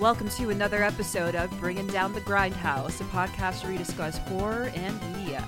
Welcome 0.00 0.28
to 0.30 0.48
another 0.50 0.82
episode 0.82 1.34
of 1.34 1.50
Bringing 1.60 1.86
Down 1.86 2.12
the 2.14 2.20
Grindhouse, 2.22 3.00
a 3.00 3.04
podcast 3.04 3.62
where 3.62 3.72
we 3.72 3.78
discuss 3.78 4.16
horror 4.18 4.72
and 4.74 5.16
media. 5.16 5.46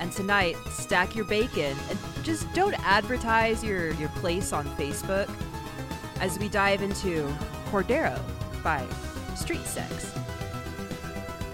And 0.00 0.10
tonight, 0.10 0.56
stack 0.70 1.14
your 1.14 1.24
bacon 1.24 1.76
and 1.88 1.98
just 2.24 2.52
don't 2.52 2.74
advertise 2.86 3.62
your, 3.62 3.92
your 3.94 4.08
place 4.10 4.52
on 4.52 4.66
Facebook 4.76 5.30
as 6.20 6.38
we 6.38 6.48
dive 6.48 6.82
into 6.82 7.32
Cordero 7.70 8.18
by 8.62 8.84
Street 9.36 9.64
Sects. 9.64 10.12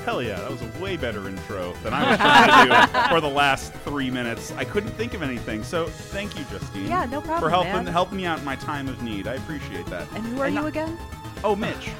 Hell 0.07 0.23
yeah, 0.23 0.37
that 0.41 0.51
was 0.51 0.63
a 0.63 0.83
way 0.83 0.97
better 0.97 1.29
intro 1.29 1.75
than 1.83 1.93
I 1.93 2.09
was 2.11 2.17
trying 2.19 2.69
to 2.87 2.93
do 2.93 3.09
for 3.15 3.21
the 3.21 3.29
last 3.29 3.75
three 3.75 4.11
minutes. 4.11 4.53
I 4.53 4.65
couldn't 4.65 4.93
think 4.93 5.13
of 5.13 5.23
anything, 5.23 5.63
so 5.63 5.87
thank 5.87 6.39
you, 6.39 6.45
Justine. 6.51 6.87
Yeah, 6.87 7.05
no 7.05 7.21
problem, 7.21 7.41
For 7.43 7.51
helping 7.51 7.73
man. 7.73 7.87
helping 7.87 8.17
me 8.17 8.25
out 8.25 8.39
in 8.39 8.45
my 8.47 8.57
time 8.57 8.89
of 8.89 9.03
need. 9.03 9.29
I 9.29 9.35
appreciate 9.35 9.85
that. 9.87 10.11
And 10.15 10.25
who 10.25 10.41
are 10.41 10.47
And 10.47 10.55
you 10.55 10.63
I- 10.63 10.69
again? 10.69 10.99
Oh, 11.45 11.55
Mitch. 11.55 11.91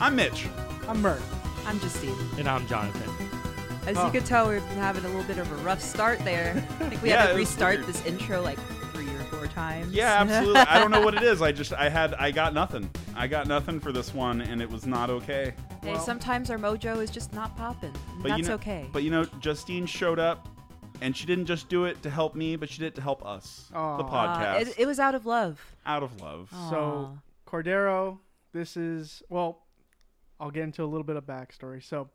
I'm 0.00 0.14
Mitch. 0.16 0.46
I'm 0.88 1.00
Mert. 1.02 1.20
I'm 1.66 1.80
Justine. 1.80 2.14
And 2.38 2.48
I'm 2.48 2.66
Jonathan. 2.66 3.10
As 3.86 3.96
Oh. 3.96 4.06
you 4.06 4.12
could 4.12 4.26
tell, 4.26 4.48
we've 4.48 4.66
been 4.68 4.78
having 4.78 5.04
a 5.04 5.08
little 5.08 5.24
bit 5.24 5.38
of 5.38 5.50
a 5.50 5.54
rough 5.56 5.80
start 5.80 6.18
there. 6.20 6.52
I 6.80 6.88
think 6.88 7.02
we 7.02 7.08
Yeah, 7.10 7.22
had 7.22 7.30
to 7.30 7.36
restart 7.36 7.86
this 7.86 8.04
intro 8.04 8.42
like 8.42 8.58
three 8.92 9.08
or 9.08 9.20
four 9.24 9.46
times. 9.46 9.92
Yeah, 9.92 10.16
absolutely. 10.20 10.60
I 10.60 10.78
don't 10.78 10.90
know 10.90 11.00
what 11.00 11.14
it 11.14 11.22
is. 11.22 11.40
I 11.40 11.52
just 11.52 11.72
I 11.72 11.88
had 11.88 12.14
I 12.14 12.30
got 12.30 12.52
nothing. 12.52 12.90
I 13.14 13.26
got 13.26 13.46
nothing 13.46 13.80
for 13.80 13.92
this 13.92 14.12
one, 14.14 14.40
and 14.42 14.60
it 14.60 14.68
was 14.70 14.86
not 14.86 15.08
okay. 15.10 15.54
Hey, 15.82 15.92
Well- 15.92 16.00
sometimes 16.00 16.50
our 16.50 16.58
mojo 16.58 17.02
is 17.02 17.10
just 17.10 17.32
not 17.32 17.56
popping. 17.56 17.92
But 18.20 18.28
That's 18.30 18.40
you 18.42 18.48
know, 18.48 18.54
okay. 18.54 18.86
But 18.92 19.02
you 19.02 19.10
know, 19.10 19.24
Justine 19.40 19.86
showed 19.86 20.18
up, 20.18 20.48
and 21.00 21.16
she 21.16 21.26
didn't 21.26 21.46
just 21.46 21.68
do 21.68 21.84
it 21.84 22.02
to 22.02 22.10
help 22.10 22.34
me, 22.34 22.56
but 22.56 22.68
she 22.68 22.78
did 22.80 22.86
it 22.88 22.94
to 22.96 23.02
help 23.02 23.24
us, 23.24 23.66
the 23.70 23.76
Aw. 23.78 23.98
Uh, 23.98 24.02
podcast, 24.02 24.60
it, 24.68 24.74
it 24.80 24.86
was 24.86 24.98
out 25.00 25.14
of 25.14 25.26
love. 25.26 25.60
out 25.86 26.02
of 26.02 26.20
love. 26.20 26.50
So 26.70 27.16
Cordero, 27.46 28.18
this 28.52 28.76
is 28.76 29.22
well, 29.28 29.62
I'll 30.38 30.50
get 30.50 30.64
into 30.64 30.82
a 30.82 30.86
little 30.86 31.04
bit 31.04 31.16
of 31.16 31.24
backstory. 31.24 31.82
So 31.82 32.08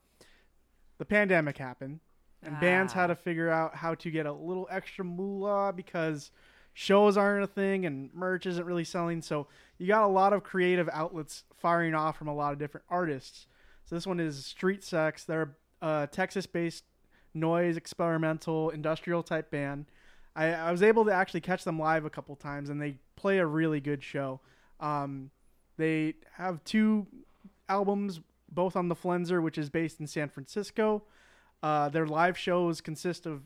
the 0.97 1.05
pandemic 1.05 1.57
happened, 1.57 1.99
and 2.43 2.59
bands 2.59 2.93
Ah. 2.93 3.01
had 3.01 3.07
to 3.07 3.15
figure 3.15 3.49
out 3.49 3.75
how 3.75 3.95
to 3.95 4.11
get 4.11 4.25
a 4.25 4.31
little 4.31 4.67
extra 4.71 5.03
moolah 5.03 5.73
because 5.73 6.31
shows 6.73 7.17
aren't 7.17 7.43
a 7.43 7.47
thing 7.47 7.85
and 7.85 8.13
merch 8.13 8.45
isn't 8.45 8.65
really 8.65 8.83
selling. 8.83 9.21
So 9.21 9.47
you 9.77 9.87
got 9.87 10.03
a 10.03 10.07
lot 10.07 10.31
of 10.33 10.43
creative 10.43 10.89
outlets 10.93 11.43
firing 11.57 11.93
off 11.93 12.17
from 12.17 12.27
a 12.27 12.33
lot 12.33 12.53
of 12.53 12.59
different 12.59 12.85
artists. 12.89 13.47
So 13.85 13.95
this 13.95 14.07
one 14.07 14.19
is 14.19 14.45
Street 14.45 14.83
Sects. 14.83 15.23
They're 15.25 15.55
a 15.81 16.07
Texas-based 16.09 16.85
noise 17.33 17.75
experimental 17.77 18.69
industrial 18.69 19.23
type 19.23 19.49
band. 19.51 19.85
I, 20.35 20.53
I 20.53 20.71
was 20.71 20.81
able 20.81 21.03
to 21.05 21.11
actually 21.11 21.41
catch 21.41 21.63
them 21.65 21.77
live 21.77 22.05
a 22.05 22.09
couple 22.09 22.35
times, 22.37 22.69
and 22.69 22.81
they 22.81 22.95
play 23.17 23.39
a 23.39 23.45
really 23.45 23.81
good 23.81 24.01
show. 24.01 24.39
Um, 24.79 25.31
they 25.77 26.15
have 26.33 26.63
two 26.63 27.05
albums, 27.71 28.19
both 28.51 28.75
on 28.75 28.89
the 28.89 28.95
Flenser, 28.95 29.41
which 29.41 29.57
is 29.57 29.69
based 29.69 29.99
in 29.99 30.07
San 30.07 30.27
Francisco. 30.27 31.03
Uh, 31.63 31.87
their 31.89 32.05
live 32.05 32.37
shows 32.37 32.81
consist 32.81 33.25
of 33.25 33.43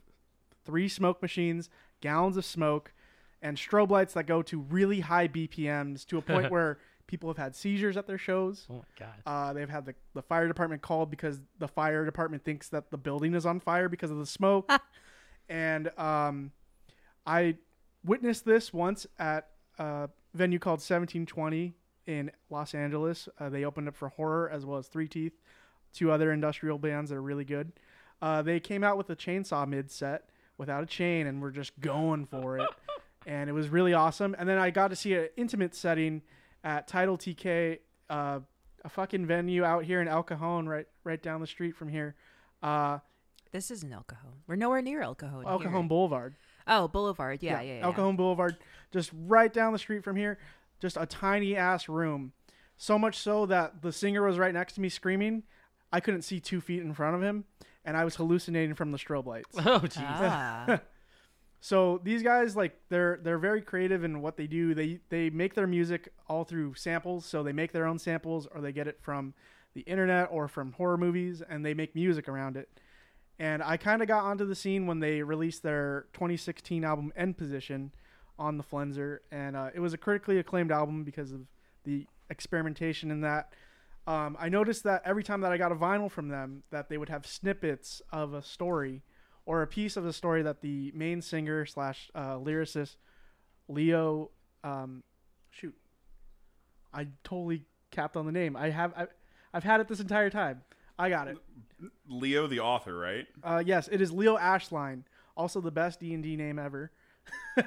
three 0.65 0.87
smoke 0.87 1.21
machines, 1.21 1.69
gallons 2.01 2.37
of 2.37 2.45
smoke, 2.45 2.91
and 3.41 3.57
strobe 3.57 3.91
lights 3.91 4.13
that 4.13 4.25
go 4.25 4.41
to 4.41 4.59
really 4.59 5.01
high 5.01 5.27
BPMs 5.27 6.05
to 6.07 6.17
a 6.17 6.21
point 6.21 6.49
where 6.55 6.79
people 7.07 7.29
have 7.29 7.37
had 7.37 7.55
seizures 7.55 7.97
at 7.97 8.07
their 8.07 8.17
shows. 8.17 8.65
Oh 8.69 8.77
my 8.77 8.83
god. 8.97 9.21
Uh, 9.25 9.53
they've 9.53 9.69
had 9.69 9.85
the, 9.85 9.93
the 10.15 10.23
fire 10.23 10.47
department 10.47 10.81
called 10.81 11.11
because 11.11 11.39
the 11.59 11.67
fire 11.67 12.03
department 12.03 12.43
thinks 12.43 12.69
that 12.69 12.89
the 12.89 12.97
building 12.97 13.35
is 13.35 13.45
on 13.45 13.59
fire 13.59 13.89
because 13.89 14.09
of 14.09 14.17
the 14.17 14.25
smoke. 14.25 14.71
and 15.49 15.91
um, 15.99 16.51
I 17.27 17.57
witnessed 18.03 18.45
this 18.45 18.73
once 18.73 19.05
at 19.19 19.49
a 19.77 20.09
venue 20.33 20.57
called 20.57 20.79
1720 20.79 21.75
in 22.07 22.31
Los 22.49 22.73
Angeles. 22.73 23.27
Uh, 23.39 23.49
they 23.49 23.63
opened 23.65 23.87
up 23.87 23.95
for 23.95 24.09
horror 24.09 24.49
as 24.49 24.65
well 24.65 24.77
as 24.77 24.87
Three 24.87 25.07
Teeth, 25.07 25.33
two 25.93 26.11
other 26.11 26.31
industrial 26.31 26.77
bands 26.77 27.09
that 27.09 27.17
are 27.17 27.21
really 27.21 27.45
good. 27.45 27.71
Uh, 28.21 28.41
they 28.41 28.59
came 28.59 28.83
out 28.83 28.97
with 28.97 29.09
a 29.09 29.15
chainsaw 29.15 29.67
mid 29.67 29.91
set 29.91 30.29
without 30.57 30.83
a 30.83 30.85
chain 30.85 31.27
and 31.27 31.41
we're 31.41 31.51
just 31.51 31.77
going 31.79 32.25
for 32.25 32.57
it. 32.59 32.69
and 33.25 33.49
it 33.49 33.53
was 33.53 33.69
really 33.69 33.93
awesome. 33.93 34.35
And 34.39 34.47
then 34.47 34.57
I 34.57 34.69
got 34.69 34.89
to 34.89 34.95
see 34.95 35.13
an 35.15 35.29
intimate 35.35 35.75
setting 35.75 36.21
at 36.63 36.87
Title 36.87 37.17
TK, 37.17 37.79
uh, 38.09 38.39
a 38.83 38.89
fucking 38.89 39.25
venue 39.25 39.63
out 39.63 39.83
here 39.83 40.01
in 40.01 40.07
El 40.07 40.23
Cajon, 40.23 40.67
right 40.69 40.87
right 41.03 41.21
down 41.21 41.41
the 41.41 41.47
street 41.47 41.75
from 41.75 41.89
here. 41.89 42.15
Uh, 42.63 42.99
This 43.51 43.69
isn't 43.71 43.91
El 43.91 44.03
Cajon. 44.03 44.33
We're 44.47 44.55
nowhere 44.55 44.81
near 44.81 45.01
El 45.01 45.15
Cajon. 45.15 45.43
El 45.45 45.59
here. 45.59 45.67
Cajon 45.67 45.87
Boulevard. 45.87 46.35
Oh, 46.67 46.87
Boulevard. 46.87 47.43
Yeah, 47.43 47.61
yeah, 47.61 47.77
yeah. 47.77 47.83
El 47.83 47.93
Cajon 47.93 48.15
Boulevard, 48.15 48.57
just 48.91 49.11
right 49.27 49.51
down 49.53 49.71
the 49.73 49.79
street 49.79 50.03
from 50.03 50.15
here. 50.15 50.39
Just 50.81 50.97
a 50.97 51.05
tiny 51.05 51.55
ass 51.55 51.87
room. 51.87 52.33
So 52.77 52.99
much 52.99 53.17
so 53.17 53.45
that 53.45 53.81
the 53.81 53.91
singer 53.91 54.23
was 54.23 54.37
right 54.37 54.53
next 54.53 54.73
to 54.73 54.81
me 54.81 54.89
screaming. 54.89 55.43
I 55.91 55.99
couldn't 55.99 56.23
see 56.23 56.39
two 56.39 56.59
feet 56.59 56.81
in 56.81 56.93
front 56.93 57.15
of 57.15 57.21
him, 57.21 57.45
and 57.85 57.95
I 57.95 58.03
was 58.03 58.15
hallucinating 58.15 58.75
from 58.75 58.91
the 58.91 58.97
strobe 58.97 59.25
lights. 59.25 59.55
Oh 59.59 59.79
jeez. 59.79 60.03
Ah. 60.03 60.81
So 61.61 61.99
these 62.03 62.21
guys 62.21 62.55
like 62.55 62.79
they're 62.89 63.19
they're 63.23 63.39
very 63.39 63.59
creative 63.59 64.03
in 64.03 64.21
what 64.21 64.37
they 64.37 64.45
do. 64.45 64.75
They 64.75 64.99
they 65.09 65.31
make 65.31 65.55
their 65.55 65.65
music 65.65 66.13
all 66.29 66.43
through 66.43 66.75
samples. 66.75 67.25
So 67.25 67.41
they 67.41 67.53
make 67.53 67.71
their 67.71 67.87
own 67.87 67.97
samples 67.97 68.47
or 68.53 68.61
they 68.61 68.71
get 68.71 68.87
it 68.87 68.99
from 69.01 69.33
the 69.73 69.81
internet 69.81 70.29
or 70.31 70.47
from 70.47 70.73
horror 70.73 70.95
movies 70.97 71.41
and 71.41 71.65
they 71.65 71.73
make 71.73 71.95
music 71.95 72.29
around 72.29 72.55
it. 72.55 72.69
And 73.39 73.63
I 73.63 73.77
kind 73.77 74.03
of 74.03 74.07
got 74.07 74.25
onto 74.25 74.45
the 74.45 74.53
scene 74.53 74.85
when 74.85 74.99
they 74.99 75.23
released 75.23 75.63
their 75.63 76.05
2016 76.13 76.83
album 76.83 77.11
End 77.15 77.35
Position 77.35 77.91
on 78.37 78.57
the 78.57 78.63
Flenser 78.63 79.19
and 79.31 79.55
uh, 79.55 79.69
it 79.73 79.79
was 79.79 79.93
a 79.93 79.97
critically 79.97 80.39
acclaimed 80.39 80.71
album 80.71 81.03
because 81.03 81.31
of 81.31 81.41
the 81.83 82.05
experimentation 82.29 83.11
in 83.11 83.21
that. 83.21 83.53
Um, 84.07 84.37
I 84.39 84.49
noticed 84.49 84.83
that 84.83 85.01
every 85.05 85.23
time 85.23 85.41
that 85.41 85.51
I 85.51 85.57
got 85.57 85.71
a 85.71 85.75
vinyl 85.75 86.11
from 86.11 86.27
them, 86.27 86.63
that 86.69 86.89
they 86.89 86.97
would 86.97 87.09
have 87.09 87.25
snippets 87.25 88.01
of 88.11 88.33
a 88.33 88.41
story 88.43 89.01
or 89.45 89.61
a 89.61 89.67
piece 89.67 89.97
of 89.97 90.05
a 90.05 90.13
story 90.13 90.41
that 90.43 90.61
the 90.61 90.91
main 90.95 91.21
singer 91.21 91.65
slash 91.65 92.09
uh, 92.13 92.35
lyricist 92.35 92.97
Leo, 93.67 94.29
um, 94.63 95.03
shoot, 95.49 95.75
I 96.93 97.07
totally 97.23 97.63
capped 97.91 98.15
on 98.15 98.25
the 98.25 98.31
name. 98.31 98.55
I 98.55 98.69
have 98.69 98.93
I, 98.95 99.07
I've 99.53 99.63
had 99.63 99.79
it 99.81 99.87
this 99.87 99.99
entire 99.99 100.29
time. 100.29 100.61
I 100.97 101.09
got 101.09 101.27
it. 101.27 101.37
Leo, 102.07 102.47
the 102.47 102.59
author, 102.59 102.97
right? 102.97 103.27
Uh, 103.43 103.63
yes, 103.65 103.89
it 103.91 104.01
is 104.01 104.11
Leo 104.11 104.37
Ashline, 104.37 105.03
also 105.35 105.61
the 105.61 105.71
best 105.71 105.99
D 105.99 106.13
and 106.13 106.23
D 106.23 106.35
name 106.35 106.59
ever. 106.59 106.91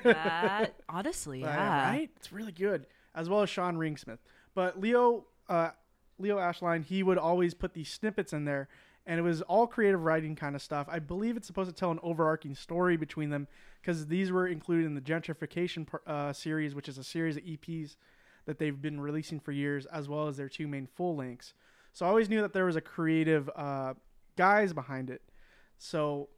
That- 0.03 0.75
honestly, 0.89 1.41
yeah. 1.41 1.91
right? 1.91 2.11
It's 2.17 2.33
really 2.33 2.53
good, 2.53 2.87
as 3.15 3.29
well 3.29 3.43
as 3.43 3.51
Shaun 3.51 3.77
Ringsmuth. 3.77 4.19
But 4.55 4.81
Leo, 4.81 5.27
uh, 5.49 5.71
Leo 6.19 6.39
Ashline, 6.39 6.85
he 6.85 7.03
would 7.03 7.19
always 7.19 7.55
put 7.55 7.75
these 7.75 7.91
snippets 7.91 8.33
in 8.33 8.45
there, 8.45 8.69
and 9.07 9.19
it 9.19 9.23
was 9.23 9.43
all 9.43 9.67
creative 9.67 10.03
writing 10.03 10.37
kind 10.37 10.55
of 10.55 10.63
stuff. 10.63 10.87
I 10.91 10.99
believe 10.99 11.37
it's 11.37 11.47
supposed 11.47 11.71
to 11.71 11.75
tell 11.75 11.91
an 11.91 12.01
overarching 12.03 12.55
story 12.55 12.97
between 12.97 13.31
them 13.31 13.49
because 13.81 14.07
these 14.09 14.31
were 14.31 14.47
included 14.47 14.87
in 14.87 14.95
the 14.95 15.01
Gentrification 15.01 15.87
uh, 16.07 16.33
series, 16.33 16.75
which 16.75 16.89
is 16.89 16.99
a 16.99 17.05
series 17.05 17.37
of 17.37 17.45
EPs 17.45 17.97
that 18.47 18.59
they've 18.59 18.81
been 18.81 19.01
releasing 19.01 19.41
for 19.41 19.53
years, 19.53 19.87
as 19.87 20.09
well 20.09 20.27
as 20.27 20.37
their 20.37 20.49
two 20.49 20.67
main 20.67 20.87
full 20.87 21.17
lengths. 21.17 21.55
So 21.93 22.07
I 22.07 22.09
always 22.09 22.29
knew 22.29 22.41
that 22.43 22.53
there 22.53 22.65
was 22.65 22.77
a 22.77 22.81
creative 22.81 23.51
uh, 23.55 23.95
guys 24.37 24.73
behind 24.73 25.11
it. 25.11 25.23
So 25.79 26.29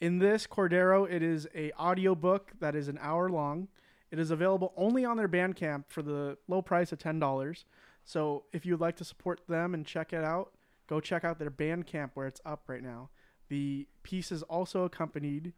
in 0.00 0.18
this 0.18 0.46
Cordero, 0.46 1.10
it 1.10 1.22
is 1.22 1.46
a 1.54 1.72
audiobook 1.72 2.52
that 2.60 2.74
is 2.74 2.88
an 2.88 2.98
hour 3.00 3.28
long. 3.30 3.68
It 4.10 4.18
is 4.18 4.30
available 4.30 4.72
only 4.76 5.04
on 5.04 5.16
their 5.16 5.28
Bandcamp 5.28 5.84
for 5.88 6.02
the 6.02 6.38
low 6.48 6.62
price 6.62 6.92
of 6.92 6.98
ten 6.98 7.18
dollars. 7.18 7.64
So 8.04 8.44
if 8.52 8.64
you'd 8.64 8.80
like 8.80 8.96
to 8.96 9.04
support 9.04 9.40
them 9.48 9.74
and 9.74 9.84
check 9.84 10.12
it 10.12 10.22
out, 10.22 10.52
go 10.86 11.00
check 11.00 11.24
out 11.24 11.38
their 11.38 11.50
Bandcamp 11.50 12.10
where 12.14 12.26
it's 12.26 12.40
up 12.44 12.62
right 12.68 12.82
now. 12.82 13.10
The 13.48 13.88
piece 14.04 14.30
is 14.30 14.42
also 14.44 14.84
accompanied 14.84 15.52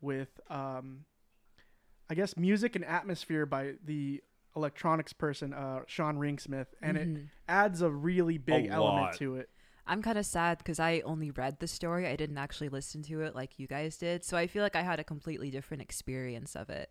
with, 0.00 0.40
um, 0.50 1.04
I 2.10 2.14
guess, 2.14 2.36
music 2.36 2.74
and 2.74 2.84
atmosphere 2.84 3.46
by 3.46 3.74
the 3.84 4.22
electronics 4.56 5.12
person, 5.12 5.52
uh, 5.54 5.80
Shaun 5.86 6.18
Ringsmuth, 6.18 6.66
and 6.82 6.96
it 6.96 7.08
Mhm. 7.08 7.28
adds 7.48 7.82
a 7.82 7.90
really 7.90 8.36
big 8.36 8.66
A 8.66 8.70
element 8.70 9.02
lot. 9.06 9.14
to 9.14 9.36
it. 9.36 9.48
I'm 9.86 10.00
kind 10.02 10.16
of 10.18 10.24
sad 10.26 10.58
because 10.58 10.78
I 10.78 11.00
only 11.04 11.30
read 11.30 11.58
the 11.58 11.66
story. 11.66 12.06
I 12.06 12.16
didn't 12.16 12.38
actually 12.38 12.68
listen 12.68 13.02
to 13.04 13.22
it 13.22 13.34
like 13.34 13.58
you 13.58 13.66
guys 13.66 13.96
did. 13.96 14.24
So 14.24 14.36
I 14.36 14.46
feel 14.46 14.62
like 14.62 14.76
I 14.76 14.82
had 14.82 15.00
a 15.00 15.04
completely 15.04 15.50
different 15.50 15.82
experience 15.82 16.54
of 16.54 16.70
it. 16.70 16.90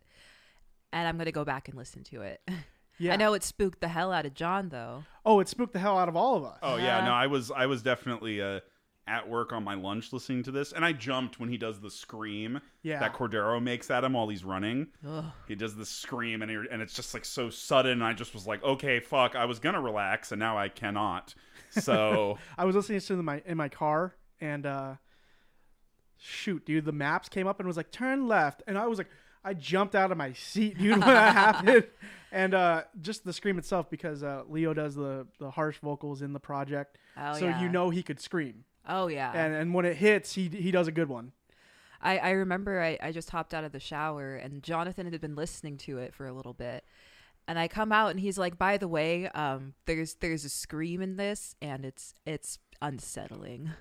And 0.92 1.08
I'm 1.08 1.16
going 1.16 1.24
to 1.26 1.32
go 1.32 1.44
back 1.44 1.68
and 1.68 1.76
listen 1.76 2.04
to 2.04 2.22
it. 2.22 2.40
Yeah. 2.98 3.14
I 3.14 3.16
know 3.16 3.32
it 3.32 3.42
spooked 3.42 3.80
the 3.80 3.88
hell 3.88 4.12
out 4.12 4.26
of 4.26 4.34
John, 4.34 4.68
though. 4.68 5.04
Oh, 5.24 5.40
it 5.40 5.48
spooked 5.48 5.72
the 5.72 5.78
hell 5.78 5.98
out 5.98 6.08
of 6.10 6.14
all 6.14 6.36
of 6.36 6.44
us. 6.44 6.58
Oh 6.62 6.76
yeah, 6.76 6.98
Yeah. 6.98 7.06
no, 7.06 7.12
I 7.12 7.26
was 7.26 7.50
I 7.50 7.64
was 7.66 7.82
definitely 7.82 8.40
uh, 8.40 8.60
at 9.06 9.28
work 9.28 9.52
on 9.52 9.64
my 9.64 9.74
lunch 9.74 10.12
listening 10.12 10.42
to 10.44 10.50
this, 10.52 10.72
and 10.72 10.84
I 10.84 10.92
jumped 10.92 11.40
when 11.40 11.48
he 11.48 11.56
does 11.56 11.80
the 11.80 11.90
scream 11.90 12.60
Yeah. 12.82 13.00
that 13.00 13.14
Cordero 13.14 13.60
makes 13.62 13.90
at 13.90 14.04
him 14.04 14.12
while 14.12 14.28
he's 14.28 14.44
running. 14.44 14.86
Ugh. 15.06 15.24
He 15.48 15.54
does 15.56 15.74
the 15.74 15.84
scream, 15.86 16.40
and 16.42 16.50
he, 16.50 16.56
and 16.70 16.80
it's 16.80 16.94
just 16.94 17.12
like 17.14 17.24
so 17.24 17.50
sudden. 17.50 18.00
I 18.02 18.12
just 18.12 18.32
was 18.34 18.46
like, 18.46 18.62
okay, 18.62 19.00
fuck. 19.00 19.34
I 19.34 19.44
was 19.46 19.58
gonna 19.58 19.80
relax, 19.80 20.30
and 20.32 20.38
now 20.38 20.56
I 20.56 20.68
cannot. 20.68 21.34
So 21.70 22.38
I 22.58 22.64
was 22.64 22.76
listening 22.76 23.00
to 23.00 23.22
my 23.22 23.42
in 23.46 23.56
my 23.56 23.68
car 23.68 24.14
and 24.40 24.66
uh 24.66 24.94
shoot, 26.18 26.64
dude, 26.64 26.84
the 26.84 26.92
maps 26.92 27.28
came 27.28 27.46
up 27.46 27.58
and 27.58 27.66
was 27.66 27.76
like 27.76 27.90
turn 27.90 28.28
left 28.28 28.62
and 28.66 28.78
I 28.78 28.86
was 28.86 28.98
like 28.98 29.08
I 29.44 29.54
jumped 29.54 29.96
out 29.96 30.12
of 30.12 30.18
my 30.18 30.32
seat, 30.34 30.78
dude, 30.78 30.90
when 30.92 31.00
that 31.00 31.32
happened. 31.34 31.84
And 32.34 32.54
uh, 32.54 32.84
just 33.02 33.26
the 33.26 33.32
scream 33.34 33.58
itself, 33.58 33.90
because 33.90 34.22
uh, 34.22 34.44
Leo 34.48 34.72
does 34.72 34.94
the, 34.94 35.26
the 35.38 35.50
harsh 35.50 35.76
vocals 35.82 36.22
in 36.22 36.32
the 36.32 36.40
project, 36.40 36.96
Oh, 37.14 37.34
so 37.38 37.44
yeah. 37.44 37.60
you 37.60 37.68
know 37.68 37.90
he 37.90 38.02
could 38.02 38.18
scream. 38.20 38.64
Oh 38.88 39.06
yeah. 39.08 39.32
And 39.34 39.54
and 39.54 39.74
when 39.74 39.84
it 39.84 39.96
hits, 39.96 40.34
he 40.34 40.48
he 40.48 40.70
does 40.70 40.88
a 40.88 40.92
good 40.92 41.08
one. 41.08 41.32
I, 42.04 42.18
I 42.18 42.30
remember 42.30 42.82
I, 42.82 42.98
I 43.00 43.12
just 43.12 43.30
hopped 43.30 43.54
out 43.54 43.62
of 43.62 43.70
the 43.70 43.78
shower 43.78 44.34
and 44.34 44.60
Jonathan 44.62 45.10
had 45.10 45.20
been 45.20 45.36
listening 45.36 45.76
to 45.78 45.98
it 45.98 46.12
for 46.12 46.26
a 46.26 46.32
little 46.32 46.52
bit. 46.52 46.84
And 47.46 47.58
I 47.58 47.68
come 47.68 47.92
out 47.92 48.10
and 48.10 48.18
he's 48.18 48.38
like, 48.38 48.58
by 48.58 48.76
the 48.76 48.88
way, 48.88 49.28
um, 49.28 49.74
there's 49.86 50.14
there's 50.14 50.44
a 50.44 50.48
scream 50.48 51.00
in 51.00 51.16
this 51.16 51.54
and 51.62 51.84
it's 51.84 52.14
it's 52.26 52.58
unsettling. 52.80 53.70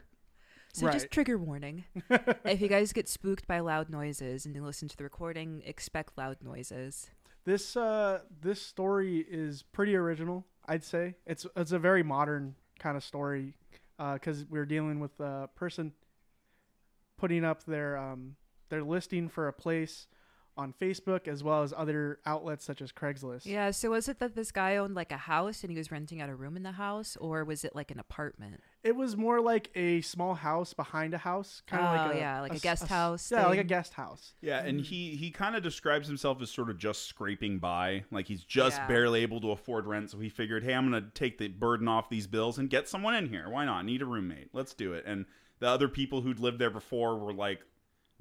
So 0.74 0.86
Right. 0.86 0.94
just 0.94 1.12
trigger 1.12 1.38
warning. 1.38 1.84
if 2.46 2.62
you 2.62 2.70
guys 2.70 2.94
get 2.94 3.10
spooked 3.10 3.46
by 3.46 3.60
loud 3.60 3.90
noises 3.90 4.46
and 4.46 4.56
you 4.56 4.64
listen 4.64 4.88
to 4.88 4.96
the 4.96 5.04
recording, 5.04 5.62
expect 5.66 6.18
loud 6.18 6.38
noises. 6.42 7.10
This 7.44 7.76
uh 7.76 8.20
this 8.42 8.62
story 8.62 9.26
is 9.30 9.64
pretty 9.64 9.98
original, 9.98 10.46
I'd 10.66 10.86
say. 10.86 11.16
It's 11.26 11.46
it's 11.58 11.74
a 11.74 11.78
very 11.80 12.04
modern 12.04 12.56
kind 12.80 12.96
of 12.96 13.04
story 13.04 13.54
because 14.14 14.46
we're 14.50 14.66
dealing 14.66 15.00
with 15.00 15.20
a 15.20 15.50
person 15.56 15.94
putting 17.18 17.46
up 17.46 17.64
their 17.66 17.98
um 17.98 18.36
their 18.70 18.84
listing 18.84 19.30
for 19.30 19.48
a 19.48 19.54
place 19.54 20.08
on 20.62 20.74
Facebook 20.80 21.28
as 21.28 21.44
well 21.44 21.64
as 21.64 21.74
other 21.76 22.20
outlets 22.26 22.64
such 22.64 22.82
as 22.82 22.92
Craigslist. 22.92 23.46
Yeah, 23.46 23.72
so 23.72 23.92
was 23.92 24.08
it 24.08 24.20
that 24.20 24.36
this 24.36 24.52
guy 24.52 24.78
owned 24.78 24.96
like 24.96 25.12
a 25.12 25.18
house 25.18 25.64
and 25.64 25.72
he 25.72 25.78
was 25.78 25.92
renting 25.92 26.22
out 26.22 26.30
a 26.30 26.36
room 26.36 26.56
in 26.56 26.64
the 26.64 26.72
house 26.74 27.18
or 27.18 27.44
was 27.44 27.66
it 27.66 27.76
like 27.76 27.92
an 27.92 28.00
apartment? 28.00 28.62
It 28.84 28.96
was 28.96 29.16
more 29.18 29.42
like 29.42 29.70
a 29.76 30.02
small 30.02 30.34
house 30.36 30.74
behind 30.74 31.14
a 31.14 31.18
house, 31.20 31.62
kind 31.68 31.84
of 31.84 31.90
Oh, 31.92 32.06
like 32.08 32.16
a 32.16 32.18
yeah, 32.20 32.42
like 32.42 32.52
a 32.54 32.56
s- 32.56 32.62
guest 32.62 32.84
s- 32.84 32.90
house 32.90 33.32
Yeah, 33.32 33.48
like 33.48 33.60
a 33.60 33.64
guest 33.64 33.94
house. 33.94 34.34
Yeah, 34.42 34.64
and 34.64 34.80
he 34.82 35.16
he 35.16 35.30
kind 35.32 35.56
of 35.56 35.62
describes 35.64 36.08
himself 36.08 36.42
as 36.42 36.50
sort 36.50 36.70
of 36.70 36.78
just 36.78 37.06
scraping 37.08 37.60
by, 37.60 38.06
like 38.12 38.28
he's 38.28 38.44
just 38.44 38.78
Yeah. 38.78 38.88
barely 38.88 39.22
able 39.22 39.42
to 39.42 39.52
afford 39.52 39.86
rent. 39.86 40.10
So 40.12 40.20
he 40.20 40.30
figured, 40.30 40.64
hey, 40.64 40.74
I'm 40.74 40.86
gonna 40.86 41.10
take 41.14 41.38
the 41.38 41.48
burden 41.50 41.88
off 41.88 42.10
these 42.10 42.28
bills 42.28 42.58
and 42.58 42.70
get 42.70 42.88
someone 42.88 43.14
in 43.16 43.28
here. 43.30 43.50
Why 43.50 43.66
not? 43.66 43.86
Need 43.86 44.02
a 44.02 44.06
roommate? 44.06 44.50
Let's 44.54 44.74
do 44.74 44.94
it. 44.94 45.04
And 45.06 45.26
the 45.60 45.68
other 45.68 45.88
people 45.88 46.22
who'd 46.22 46.40
lived 46.40 46.58
there 46.58 46.72
before 46.72 47.20
were 47.20 47.34
like 47.34 47.60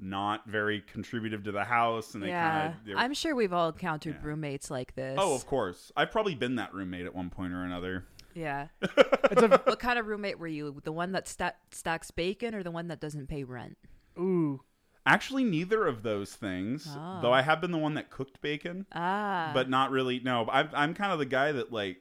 not 0.00 0.46
very 0.48 0.80
contributive 0.92 1.44
to 1.44 1.52
the 1.52 1.64
house, 1.64 2.14
and 2.14 2.22
they 2.22 2.28
yeah, 2.28 2.72
kind 2.72 2.90
of. 2.92 2.96
I'm 2.98 3.14
sure 3.14 3.34
we've 3.34 3.52
all 3.52 3.68
encountered 3.68 4.16
Yeah. 4.20 4.26
roommates 4.28 4.70
like 4.70 4.94
this. 4.94 5.16
Oh, 5.20 5.34
of 5.34 5.46
course. 5.46 5.92
I've 5.96 6.10
probably 6.10 6.34
been 6.34 6.56
that 6.56 6.72
roommate 6.74 7.06
at 7.06 7.14
one 7.14 7.30
point 7.30 7.52
or 7.52 7.62
another. 7.64 8.04
yeah. 8.34 8.68
It's 8.82 9.42
a 9.42 9.60
what 9.64 9.78
kind 9.78 9.98
of 9.98 10.06
roommate 10.06 10.38
were 10.38 10.46
you? 10.46 10.80
The 10.84 10.92
one 10.92 11.12
that 11.12 11.28
sta- 11.28 11.52
stacks 11.70 12.10
bacon 12.10 12.54
or 12.54 12.62
the 12.62 12.70
one 12.70 12.88
that 12.88 13.00
doesn't 13.00 13.28
pay 13.28 13.44
rent? 13.44 13.76
ooh. 14.18 14.60
Actually, 15.06 15.44
neither 15.44 15.86
of 15.86 16.02
those 16.02 16.34
things. 16.34 16.86
Oh. 16.88 17.20
Though 17.22 17.32
I 17.32 17.40
have 17.42 17.60
been 17.62 17.70
the 17.70 17.78
one 17.78 17.94
that 17.94 18.10
cooked 18.10 18.40
bacon. 18.42 18.84
Ah, 18.92 19.50
but 19.54 19.68
not 19.70 19.90
really. 19.90 20.20
No, 20.20 20.46
I'm 20.50 20.68
I'm 20.74 20.94
kind 20.94 21.10
of 21.10 21.18
the 21.18 21.24
guy 21.26 21.52
that 21.52 21.72
like 21.72 21.96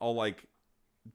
I'll 0.00 0.14
like 0.16 0.44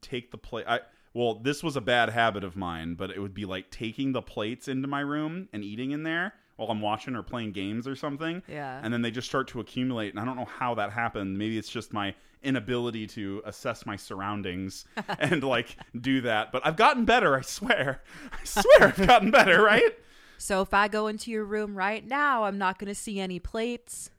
take 0.01 0.31
the 0.31 0.37
plate. 0.37 0.65
I 0.67 0.79
well, 1.13 1.35
this 1.35 1.63
was 1.63 1.75
a 1.75 1.81
bad 1.81 2.09
habit 2.09 2.43
of 2.43 2.55
mine, 2.55 2.95
but 2.95 3.09
it 3.09 3.19
would 3.19 3.33
be 3.33 3.45
like 3.45 3.71
taking 3.71 4.11
the 4.11 4.21
plates 4.21 4.67
into 4.67 4.87
my 4.87 4.99
room 4.99 5.49
and 5.53 5.63
eating 5.63 5.91
in 5.91 6.03
there 6.03 6.33
while 6.55 6.69
I'm 6.69 6.81
watching 6.81 7.15
or 7.15 7.23
playing 7.23 7.53
games 7.53 7.87
or 7.87 7.95
something. 7.95 8.43
Yeah. 8.47 8.79
And 8.83 8.93
then 8.93 9.01
they 9.01 9.11
just 9.11 9.27
start 9.27 9.47
to 9.49 9.59
accumulate, 9.59 10.11
and 10.13 10.19
I 10.19 10.25
don't 10.25 10.35
know 10.35 10.45
how 10.45 10.75
that 10.75 10.91
happened. 10.91 11.37
Maybe 11.37 11.57
it's 11.57 11.69
just 11.69 11.93
my 11.93 12.13
inability 12.43 13.07
to 13.07 13.41
assess 13.45 13.85
my 13.85 13.95
surroundings 13.95 14.85
and 15.19 15.43
like 15.43 15.77
do 15.99 16.21
that. 16.21 16.51
But 16.51 16.65
I've 16.65 16.75
gotten 16.75 17.05
better. 17.05 17.35
I 17.37 17.41
swear. 17.41 18.01
I 18.31 18.43
swear 18.43 18.89
I've 18.89 19.07
gotten 19.07 19.31
better. 19.31 19.63
Right. 19.63 19.93
so 20.37 20.61
if 20.61 20.73
I 20.73 20.87
go 20.87 21.07
into 21.07 21.31
your 21.31 21.45
room 21.45 21.77
right 21.77 22.05
now, 22.05 22.43
I'm 22.43 22.57
not 22.57 22.77
going 22.77 22.89
to 22.89 22.95
see 22.95 23.19
any 23.19 23.39
plates. 23.39 24.11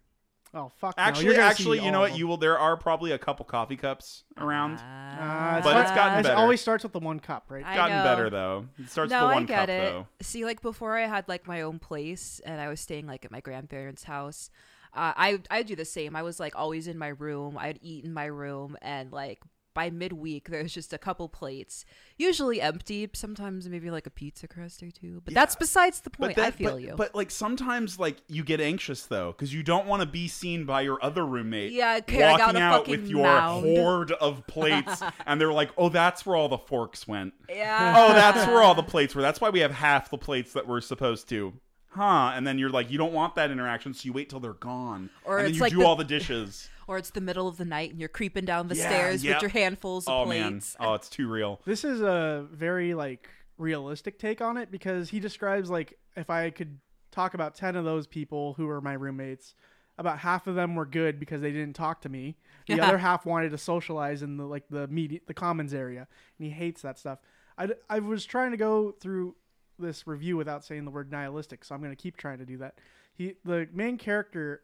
Oh 0.52 0.72
fuck. 0.78 0.96
no. 0.96 1.02
Actually, 1.02 1.26
You're 1.26 1.40
actually, 1.40 1.84
you 1.84 1.92
know 1.92 2.00
what? 2.00 2.18
You 2.18 2.26
will. 2.26 2.36
There 2.36 2.58
are 2.58 2.76
probably 2.76 3.12
a 3.12 3.18
couple 3.18 3.44
coffee 3.44 3.76
cups 3.76 4.24
around. 4.36 4.78
Uh. 4.78 5.60
But 5.62 5.76
it's 5.76 5.90
gotten 5.90 6.22
better. 6.22 6.34
it 6.34 6.38
always 6.38 6.60
starts 6.60 6.82
with 6.82 6.92
the 6.92 6.98
one 6.98 7.20
cup, 7.20 7.44
right? 7.48 7.64
I 7.64 7.76
gotten 7.76 7.98
know. 7.98 8.04
better 8.04 8.30
though. 8.30 8.66
It 8.78 8.90
starts 8.90 9.10
no, 9.10 9.26
with 9.26 9.30
the 9.30 9.34
one 9.34 9.42
I 9.44 9.46
get 9.46 9.58
cup 9.58 9.68
it. 9.68 9.92
though. 9.92 10.06
See, 10.22 10.44
like 10.44 10.60
before 10.60 10.96
I 10.96 11.06
had 11.06 11.28
like 11.28 11.46
my 11.46 11.60
own 11.60 11.78
place 11.78 12.40
and 12.44 12.60
I 12.60 12.68
was 12.68 12.80
staying 12.80 13.06
like 13.06 13.24
at 13.24 13.30
my 13.30 13.40
grandparents' 13.40 14.04
house, 14.04 14.50
uh, 14.92 15.12
I 15.16 15.38
I 15.50 15.62
do 15.62 15.76
the 15.76 15.84
same. 15.84 16.16
I 16.16 16.22
was 16.22 16.40
like 16.40 16.56
always 16.56 16.88
in 16.88 16.98
my 16.98 17.08
room. 17.08 17.56
I'd 17.56 17.78
eat 17.80 18.04
in 18.04 18.12
my 18.12 18.26
room, 18.26 18.76
and 18.82 19.12
like 19.12 19.40
by 19.74 19.90
midweek 19.90 20.48
there's 20.48 20.72
just 20.74 20.92
a 20.92 20.98
couple 20.98 21.28
plates, 21.28 21.84
usually 22.16 22.60
empty. 22.60 23.08
Sometimes 23.12 23.68
maybe 23.68 23.90
like 23.90 24.06
a 24.06 24.10
pizza 24.10 24.48
crust 24.48 24.82
or 24.82 24.90
two. 24.90 25.20
But 25.24 25.34
that's 25.34 25.56
besides 25.56 26.00
the 26.00 26.10
point. 26.10 26.36
But 26.36 26.44
I 26.44 26.50
feel 26.50 26.72
but, 26.72 26.82
you. 26.82 26.94
But 26.96 27.14
like 27.14 27.30
sometimes, 27.30 27.98
like 27.98 28.16
you 28.28 28.44
get 28.44 28.60
anxious 28.60 29.06
though, 29.06 29.32
because 29.32 29.52
you 29.54 29.62
don't 29.62 29.86
want 29.86 30.00
to 30.00 30.06
be 30.06 30.28
seen 30.28 30.64
by 30.64 30.82
your 30.82 31.02
other 31.04 31.24
roommate. 31.24 31.72
Yeah, 31.72 31.94
walking 31.94 32.56
a 32.56 32.58
out 32.60 32.88
with 32.88 33.06
your 33.06 33.22
mound. 33.22 33.64
horde 33.64 34.12
of 34.12 34.46
plates, 34.48 35.02
and 35.26 35.40
they're 35.40 35.52
like, 35.52 35.70
"Oh, 35.78 35.88
that's 35.88 36.26
where 36.26 36.36
all 36.36 36.48
the 36.48 36.58
forks 36.58 37.06
went. 37.06 37.34
yeah. 37.48 37.94
Oh, 37.96 38.12
that's 38.12 38.46
where 38.46 38.62
all 38.62 38.74
the 38.74 38.82
plates 38.90 39.14
were. 39.14 39.22
That's 39.22 39.40
why 39.40 39.50
we 39.50 39.60
have 39.60 39.72
half 39.72 40.10
the 40.10 40.18
plates 40.18 40.52
that 40.54 40.66
we're 40.66 40.80
supposed 40.80 41.28
to." 41.30 41.52
Huh? 41.92 42.30
And 42.34 42.46
then 42.46 42.56
you're 42.56 42.70
like, 42.70 42.88
you 42.88 42.98
don't 42.98 43.12
want 43.12 43.34
that 43.34 43.50
interaction, 43.50 43.92
so 43.94 44.06
you 44.06 44.12
wait 44.12 44.30
till 44.30 44.38
they're 44.38 44.52
gone, 44.52 45.10
Or 45.24 45.38
and 45.38 45.48
then 45.48 45.54
you 45.54 45.60
like 45.60 45.72
do 45.72 45.78
the- 45.80 45.84
all 45.86 45.96
the 45.96 46.04
dishes. 46.04 46.68
Or 46.86 46.98
it's 46.98 47.10
the 47.10 47.20
middle 47.20 47.46
of 47.48 47.56
the 47.56 47.64
night 47.64 47.90
and 47.90 48.00
you're 48.00 48.08
creeping 48.08 48.44
down 48.44 48.68
the 48.68 48.74
Yeah, 48.76 48.88
stairs 48.88 49.24
yep. 49.24 49.36
with 49.36 49.42
your 49.42 49.50
handfuls 49.62 50.06
of 50.06 50.12
oh 50.12 50.26
man, 50.26 50.52
plates. 50.52 50.76
oh, 50.80 50.94
it's 50.94 51.08
too 51.08 51.28
real. 51.28 51.60
This 51.64 51.84
is 51.84 52.00
a 52.00 52.46
very 52.50 52.94
like 52.94 53.28
realistic 53.58 54.18
take 54.18 54.40
on 54.40 54.56
it 54.56 54.70
because 54.70 55.10
he 55.10 55.20
describes 55.20 55.70
like 55.70 55.98
if 56.16 56.30
I 56.30 56.50
could 56.50 56.78
talk 57.12 57.34
about 57.34 57.54
10 57.54 57.76
of 57.76 57.84
those 57.84 58.06
people 58.06 58.54
who 58.54 58.66
were 58.66 58.80
my 58.80 58.94
roommates, 58.94 59.54
about 59.98 60.18
half 60.20 60.46
of 60.46 60.54
them 60.54 60.74
were 60.74 60.86
good 60.86 61.20
because 61.20 61.40
they 61.42 61.50
didn't 61.52 61.74
talk 61.76 62.00
to 62.02 62.08
me. 62.08 62.36
The 62.66 62.76
Yeah. 62.76 62.86
other 62.86 62.98
half 62.98 63.26
wanted 63.26 63.50
to 63.50 63.58
socialize 63.58 64.22
in 64.22 64.36
the 64.36 64.44
like 64.46 64.64
the 64.70 64.86
media, 64.88 65.20
the 65.26 65.34
commons 65.34 65.74
area, 65.74 66.08
and 66.38 66.46
he 66.46 66.50
hates 66.52 66.82
that 66.82 66.98
stuff. 66.98 67.18
I, 67.58 67.66
d- 67.66 67.74
I 67.90 67.98
was 67.98 68.24
trying 68.24 68.52
to 68.52 68.56
go 68.56 68.92
through 68.92 69.34
this 69.78 70.06
review 70.06 70.36
without 70.36 70.64
saying 70.64 70.84
the 70.84 70.90
word 70.90 71.10
nihilistic, 71.10 71.64
so 71.64 71.74
I'm 71.74 71.80
going 71.82 71.94
to 71.94 72.00
keep 72.02 72.16
trying 72.16 72.38
to 72.38 72.46
do 72.46 72.56
that. 72.58 72.78
He 73.14 73.34
the 73.44 73.68
main 73.72 73.98
character 73.98 74.62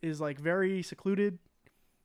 is 0.00 0.20
like 0.20 0.38
very 0.38 0.82
secluded, 0.82 1.38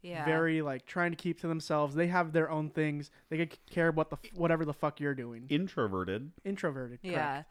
Yeah. 0.04 0.26
very 0.26 0.62
like 0.62 0.86
trying 0.86 1.12
to 1.12 1.18
keep 1.18 1.40
to 1.42 1.48
themselves. 1.48 1.96
They 1.96 2.08
have 2.08 2.32
their 2.34 2.50
own 2.52 2.70
things. 2.70 3.10
They 3.30 3.38
could 3.38 3.58
care 3.70 3.92
what 3.92 4.10
the 4.12 4.18
f- 4.24 4.36
whatever 4.36 4.66
the 4.66 4.74
fuck 4.74 5.00
you're 5.00 5.16
doing. 5.16 5.46
Introverted. 5.50 6.32
Introverted. 6.46 7.02
Correct. 7.02 7.18
Yeah. 7.18 7.44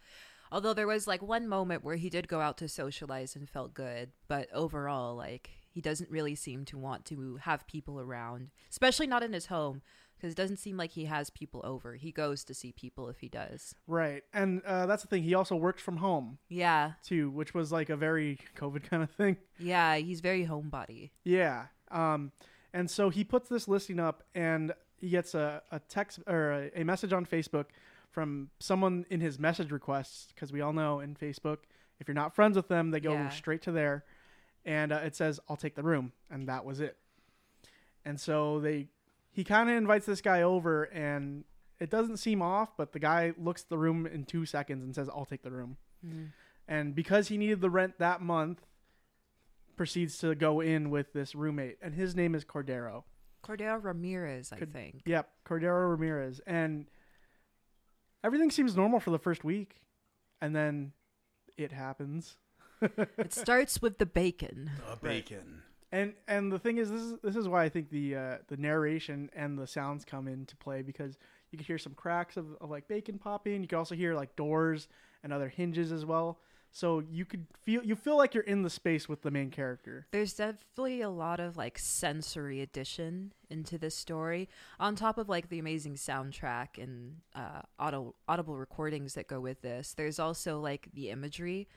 Although 0.53 0.75
there 0.75 0.87
was 0.87 1.07
like 1.07 1.23
one 1.23 1.49
moment 1.49 1.83
where 1.83 1.97
he 1.97 2.11
did 2.11 2.29
go 2.29 2.41
out 2.41 2.59
to 2.59 2.69
socialize 2.69 3.35
and 3.35 3.49
felt 3.49 3.73
good, 3.73 4.11
but 4.29 4.49
overall, 4.53 5.17
like 5.17 5.49
he 5.71 5.81
doesn't 5.81 6.11
really 6.11 6.35
seem 6.35 6.67
to 6.67 6.77
want 6.79 7.07
to 7.07 7.37
have 7.43 7.67
people 7.67 7.99
around, 7.99 8.51
especially 8.71 9.07
not 9.07 9.23
in 9.23 9.33
his 9.33 9.47
home, 9.47 9.81
because 10.15 10.31
it 10.33 10.37
doesn't 10.37 10.59
seem 10.59 10.77
like 10.77 10.91
he 10.91 11.07
has 11.07 11.31
people 11.31 11.63
over. 11.65 11.95
He 11.95 12.13
goes 12.13 12.45
to 12.45 12.53
see 12.55 12.71
people 12.71 13.09
if 13.09 13.21
he 13.21 13.31
does. 13.31 13.75
Right. 13.87 14.25
And 14.35 14.61
uh, 14.67 14.85
that's 14.85 15.01
the 15.03 15.09
thing. 15.09 15.23
He 15.23 15.33
also 15.35 15.57
worked 15.57 15.81
from 15.81 15.97
home 15.97 16.37
Yeah, 16.51 16.93
too, 17.03 17.31
which 17.31 17.55
was 17.55 17.73
like 17.73 17.89
a 17.89 17.97
very 17.97 18.39
COVID 18.55 18.89
kind 18.91 19.03
of 19.03 19.11
thing. 19.11 19.39
yeah, 19.59 19.97
he's 19.97 20.21
very 20.21 20.45
homebody. 20.47 21.13
Yeah. 21.25 21.69
Um, 21.93 22.33
and 22.73 22.91
so 22.91 23.11
he 23.11 23.23
puts 23.25 23.49
this 23.49 23.69
listing 23.69 24.01
up, 24.01 24.23
and 24.35 24.73
he 24.99 25.09
gets 25.11 25.35
a, 25.35 25.63
a 25.71 25.79
text 25.79 26.21
or 26.27 26.53
a, 26.75 26.81
a 26.81 26.85
message 26.85 27.13
on 27.13 27.27
Facebook 27.27 27.67
from 28.11 28.51
someone 28.59 29.05
in 29.11 29.21
his 29.21 29.39
message 29.39 29.71
requests, 29.71 30.33
because 30.35 30.53
we 30.53 30.61
all 30.61 30.73
know 30.73 31.01
in 31.01 31.15
Facebook, 31.15 31.59
if 32.01 32.09
you're 32.09 32.15
not 32.15 32.35
friends 32.35 32.57
with 32.57 32.69
them, 32.69 32.91
they 32.91 33.01
go 33.01 33.13
Yeah. 33.15 33.29
straight 33.31 33.63
to 33.63 33.73
there, 33.73 34.05
and 34.65 34.93
uh, 34.93 34.97
it 35.05 35.15
says, 35.15 35.39
"I'll 35.49 35.57
take 35.57 35.75
the 35.75 35.83
room," 35.83 36.13
and 36.31 36.49
that 36.49 36.65
was 36.65 36.81
it. 36.81 36.97
And 38.05 38.19
so 38.21 38.59
they, 38.61 38.89
he 39.31 39.45
kind 39.45 39.71
of 39.71 39.77
invites 39.77 40.07
this 40.07 40.21
guy 40.21 40.43
over, 40.43 40.85
and 40.85 41.45
it 41.79 41.91
doesn't 41.91 42.19
seem 42.19 42.43
off, 42.43 42.77
but 42.77 42.93
the 42.93 42.99
guy 42.99 43.33
looks 43.39 43.63
at 43.63 43.69
the 43.69 43.79
room 43.79 44.07
in 44.07 44.25
two 44.25 44.45
seconds 44.47 44.83
and 44.85 44.95
says, 44.95 45.09
"I'll 45.09 45.25
take 45.27 45.43
the 45.43 45.51
room." 45.53 45.77
And 46.69 46.95
because 46.95 47.29
he 47.29 47.37
needed 47.39 47.61
the 47.61 47.71
rent 47.71 47.99
that 47.99 48.21
month, 48.21 48.61
proceeds 49.77 50.19
to 50.19 50.35
go 50.35 50.61
in 50.61 50.91
with 50.91 51.13
this 51.13 51.35
roommate, 51.35 51.79
and 51.83 51.95
his 51.95 52.15
name 52.15 52.35
is 52.35 52.45
Cordero. 52.45 53.05
Cordero 53.45 53.83
Ramirez, 53.83 54.53
I 54.53 54.59
Could- 54.59 54.73
think. 54.73 55.03
Yep, 55.05 55.29
Cordero 55.45 55.91
Ramirez, 55.91 56.41
and 56.47 56.87
everything 58.25 58.51
seems 58.51 58.77
normal 58.77 59.01
for 59.01 59.11
the 59.11 59.19
first 59.19 59.45
week, 59.45 59.81
and 60.41 60.55
then 60.55 60.93
it 61.57 61.73
happens. 61.73 62.37
It 62.81 63.33
starts 63.35 63.81
with 63.83 63.99
the 63.99 64.07
bacon. 64.07 64.71
The 64.91 64.97
bacon. 64.97 65.63
And 65.91 66.15
and 66.27 66.51
the 66.51 66.59
thing 66.59 66.79
is, 66.79 66.91
this 66.91 67.01
is 67.03 67.15
this 67.23 67.37
is 67.37 67.47
why 67.49 67.65
I 67.65 67.69
think 67.69 67.91
the 67.91 68.17
uh, 68.17 68.37
the 68.49 68.57
narration 68.57 69.29
and 69.35 69.59
the 69.59 69.67
sounds 69.67 70.05
come 70.05 70.27
into 70.27 70.57
play 70.57 70.81
because 70.83 71.19
you 71.51 71.59
can 71.59 71.67
hear 71.67 71.77
some 71.79 71.93
cracks 71.95 72.37
of, 72.39 72.47
of 72.63 72.71
like 72.71 72.89
bacon 72.89 73.19
popping. 73.19 73.61
You 73.61 73.69
can 73.69 73.77
also 73.79 73.95
hear 73.95 74.15
like 74.15 74.35
doors 74.35 74.89
and 75.23 75.33
other 75.35 75.49
hinges 75.51 75.93
as 75.93 76.07
well. 76.07 76.39
So 76.75 77.03
you 77.11 77.27
could 77.27 77.47
feel 77.63 77.85
you 77.85 77.95
feel 77.95 78.17
like 78.17 78.33
you're 78.33 78.43
in 78.45 78.63
the 78.63 78.71
space 78.71 79.07
with 79.07 79.21
the 79.21 79.31
main 79.31 79.51
character. 79.51 80.07
There's 80.11 80.33
definitely 80.33 81.03
a 81.03 81.11
lot 81.11 81.39
of 81.39 81.57
like 81.59 81.79
sensory 81.79 82.63
addition 82.63 83.33
into 83.51 83.77
this 83.77 83.95
story, 83.95 84.49
on 84.81 84.97
top 84.97 85.19
of 85.19 85.29
like 85.29 85.51
the 85.51 85.59
amazing 85.59 85.97
soundtrack 85.97 86.83
and 86.83 87.17
uh, 87.35 87.61
auto 87.79 88.15
audible 88.27 88.57
recordings 88.57 89.13
that 89.15 89.29
go 89.29 89.39
with 89.39 89.61
this. 89.61 89.93
There's 89.93 90.19
also 90.19 90.61
like 90.61 90.89
the 90.95 91.11
imagery. 91.11 91.69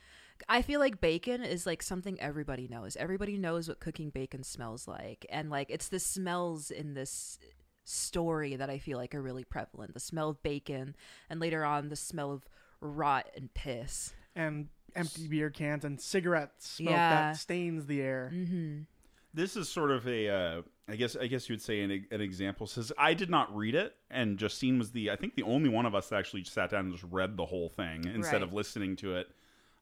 I 0.48 0.62
feel 0.62 0.80
like 0.80 1.02
bacon 1.02 1.44
is 1.44 1.66
like 1.66 1.84
something 1.84 2.20
everybody 2.22 2.68
knows. 2.70 2.96
Everybody 2.96 3.38
knows 3.38 3.68
what 3.68 3.82
cooking 3.82 4.12
bacon 4.12 4.44
smells 4.44 4.88
like. 4.88 5.26
And 5.30 5.50
like 5.50 5.70
it's 5.70 5.90
the 5.90 6.00
smells 6.00 6.72
in 6.72 6.94
this 6.94 7.38
story 7.84 8.56
that 8.56 8.70
I 8.70 8.80
feel 8.80 8.98
like 8.98 9.14
are 9.14 9.22
really 9.22 9.44
prevalent. 9.44 9.94
The 9.94 10.00
smell 10.00 10.30
of 10.30 10.42
bacon 10.42 10.96
and 11.30 11.40
later 11.42 11.66
on 11.66 11.90
the 11.90 11.96
smell 11.98 12.32
of 12.32 12.48
rot 12.82 13.28
and 13.36 13.54
piss. 13.54 14.14
and 14.36 14.68
empty 14.96 15.28
beer 15.28 15.50
cans 15.50 15.84
and 15.86 16.00
cigarette 16.00 16.52
smoke 16.60 16.92
Yeah. 16.94 17.10
that 17.32 17.38
stains 17.38 17.86
the 17.86 18.02
air. 18.02 18.32
Mm-hmm. 18.34 18.82
this 19.34 19.56
is 19.56 19.68
sort 19.70 19.92
of 19.92 20.08
a 20.08 20.30
uh, 20.30 20.62
I 20.88 20.96
guess 20.96 21.16
I 21.16 21.28
guess 21.28 21.50
you 21.50 21.54
would 21.54 21.62
say 21.62 21.82
an, 21.82 22.06
an 22.12 22.22
example 22.22 22.68
says 22.68 22.92
I 22.98 23.14
did 23.14 23.30
not 23.30 23.56
read 23.56 23.76
it 23.76 23.96
and 24.10 24.38
Justine 24.38 24.78
was 24.80 24.92
the 24.92 25.12
I 25.12 25.16
think 25.16 25.36
the 25.36 25.44
only 25.44 25.70
one 25.70 25.86
of 25.86 25.94
us 25.96 26.10
that 26.10 26.18
actually 26.18 26.44
sat 26.46 26.70
down 26.72 26.86
and 26.86 26.92
just 26.94 27.06
read 27.12 27.36
the 27.38 27.46
whole 27.46 27.70
thing 27.70 28.06
instead 28.06 28.34
Right. 28.34 28.44
of 28.44 28.54
listening 28.54 28.96
to 28.98 29.16
it. 29.18 29.28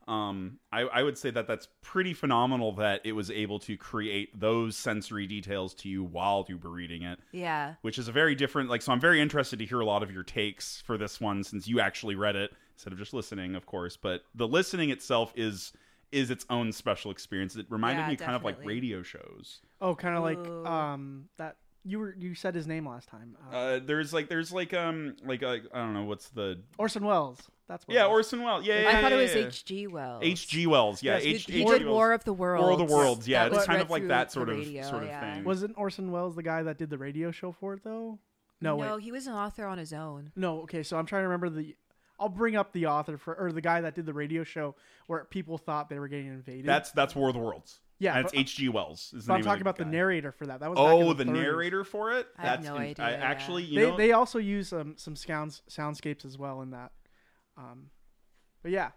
Um, 0.06 0.60
I, 0.70 0.82
I 0.82 1.02
would 1.04 1.18
say 1.18 1.32
that 1.32 1.48
that's 1.48 1.70
pretty 1.82 2.14
phenomenal 2.14 2.74
that 2.74 3.00
it 3.06 3.14
was 3.14 3.32
able 3.32 3.58
to 3.60 3.78
create 3.78 4.38
those 4.38 4.76
sensory 4.76 5.28
details 5.28 5.74
to 5.76 5.88
you 5.88 6.04
while 6.04 6.46
you 6.50 6.58
were 6.58 6.72
reading 6.72 7.04
it, 7.04 7.20
Yeah. 7.32 7.76
which 7.84 7.98
is 7.98 8.10
a 8.10 8.12
very 8.12 8.36
different. 8.36 8.70
Like, 8.70 8.82
so 8.82 8.92
I'm 8.92 9.00
very 9.00 9.22
interested 9.22 9.60
to 9.60 9.66
hear 9.66 9.80
a 9.80 9.86
lot 9.86 10.04
of 10.04 10.12
your 10.12 10.24
takes 10.24 10.82
for 10.82 10.98
this 10.98 11.22
one 11.22 11.42
since 11.46 11.70
you 11.70 11.80
actually 11.80 12.16
read 12.16 12.36
it 12.36 12.52
instead 12.76 12.94
of 12.94 13.00
just 13.00 13.14
listening, 13.14 13.56
of 13.56 13.66
course. 13.66 13.98
But 13.98 14.24
the 14.36 14.48
listening 14.48 14.90
itself 14.90 15.34
is 15.36 15.74
is 16.12 16.30
its 16.30 16.46
own 16.50 16.72
special 16.72 17.10
experience. 17.12 17.56
It 17.56 17.66
reminded 17.70 18.04
Yeah, 18.04 18.10
me 18.10 18.16
kind 18.18 18.36
of 18.36 18.44
like 18.44 18.56
definitely. 18.56 18.76
radio 18.76 19.02
shows. 19.04 19.62
Oh, 19.82 19.96
kind 19.96 20.16
of 20.16 20.24
like 20.24 20.38
Ooh. 20.38 20.66
um 20.66 21.30
that 21.38 21.56
you 21.86 22.00
were 22.00 22.16
you 22.18 22.36
said 22.36 22.54
his 22.56 22.68
name 22.68 22.88
last 22.88 23.10
time. 23.10 23.36
Uh, 23.52 23.56
Uh, 23.56 23.80
there's 23.84 24.14
like 24.14 24.30
there's 24.30 24.52
like 24.52 24.74
um 24.74 25.16
like 25.26 25.42
uh, 25.44 25.58
I 25.74 25.78
don't 25.80 25.94
know 25.94 26.04
what's 26.04 26.30
the 26.30 26.60
Orson 26.78 27.04
Welles. 27.06 27.40
That's 27.68 27.88
what 27.88 27.96
yeah 27.96 28.04
it 28.04 28.10
was. 28.10 28.28
Orson 28.28 28.44
Welles 28.44 28.66
yeah, 28.66 28.82
yeah 28.82 28.90
I 28.90 29.02
thought 29.02 29.12
it 29.12 29.16
yeah, 29.16 29.22
was 29.22 29.36
yeah. 29.36 29.48
H.G. 29.48 29.88
Wells. 29.88 30.20
H.G. 30.24 30.68
Wells 30.68 31.02
yeah 31.02 31.14
Yes, 31.16 31.24
he- 31.24 31.30
H- 31.36 31.46
He 31.46 31.62
H.G. 31.62 31.72
did 31.80 31.86
Wells. 31.86 31.94
War 31.96 32.12
of 32.14 32.24
the 32.26 32.34
Worlds. 32.34 32.64
War 32.64 32.72
of 32.74 32.78
the 32.88 32.94
Worlds 32.94 33.28
yeah 33.28 33.44
That 33.44 33.48
it's 33.48 33.56
was 33.58 33.66
kind 33.66 33.78
read 33.78 33.86
of 33.86 33.90
like 33.90 34.02
through 34.02 34.08
that 34.10 34.28
the 34.28 34.34
sort 34.34 34.50
of 34.50 34.58
radio, 34.58 34.84
sort 34.84 35.04
of 35.04 35.10
yeah. 35.10 35.34
thing 35.36 35.44
Wasn't 35.44 35.74
Orson 35.78 36.12
Welles 36.12 36.36
the 36.36 36.44
guy 36.44 36.62
that 36.64 36.78
did 36.78 36.90
the 36.90 36.98
radio 36.98 37.32
show 37.32 37.52
for 37.52 37.74
it 37.74 37.84
though? 37.84 38.20
No, 38.62 38.78
No, 38.78 38.96
wait. 38.96 39.04
he 39.04 39.12
was 39.12 39.28
an 39.28 39.34
author 39.34 39.66
on 39.66 39.78
his 39.78 39.92
own. 39.92 40.32
No, 40.38 40.62
okay, 40.62 40.84
so 40.84 40.98
I'm 40.98 41.06
trying 41.06 41.24
to 41.24 41.28
remember 41.28 41.50
the 41.50 41.76
I'll 42.20 42.30
bring 42.30 42.56
up 42.56 42.72
the 42.74 42.86
author 42.88 43.18
for 43.18 43.34
or 43.36 43.52
the 43.52 43.62
guy 43.62 43.82
that 43.82 43.96
did 43.96 44.06
the 44.06 44.14
radio 44.14 44.44
show 44.44 44.76
where 45.08 45.26
people 45.26 45.58
thought 45.58 45.90
they 45.90 46.00
were 46.00 46.08
getting 46.08 46.28
invaded. 46.28 46.66
that's 46.66 46.92
that's 46.92 47.16
War 47.16 47.30
of 47.30 47.34
the 47.34 47.40
Worlds 47.40 47.80
Yeah, 48.00 48.16
and 48.16 48.26
it's 48.26 48.34
H.G. 48.36 48.70
Wells 48.70 49.14
is 49.16 49.26
the 49.26 49.30
but 49.30 49.34
I'm 49.34 49.40
name 49.40 49.42
of 49.42 49.46
talking 49.46 49.62
about 49.62 49.78
the 49.78 49.86
narrator 49.86 50.32
for 50.32 50.46
that. 50.48 50.60
That 50.60 50.70
was 50.70 50.78
back 50.78 50.96
in 50.96 51.04
oh 51.04 51.14
the 51.14 51.26
30s. 51.26 51.34
narrator 51.34 51.84
for 51.84 52.12
it 52.14 52.28
I 52.38 52.42
have 52.48 52.64
no 52.64 52.76
in- 52.76 52.82
idea, 52.84 53.06
I, 53.06 53.12
yeah. 53.12 53.18
actually 53.18 53.64
you 53.64 53.80
they 53.80 53.90
know 53.90 53.98
they 53.98 54.12
also 54.12 54.40
use 54.40 54.72
um, 54.74 54.94
some 54.98 55.16
sounds 55.16 55.62
soundscapes 55.70 56.24
as 56.26 56.38
well 56.38 56.62
in 56.62 56.72
that. 56.72 56.92
Um, 57.58 57.90
but 58.62 58.72
yeah, 58.72 58.92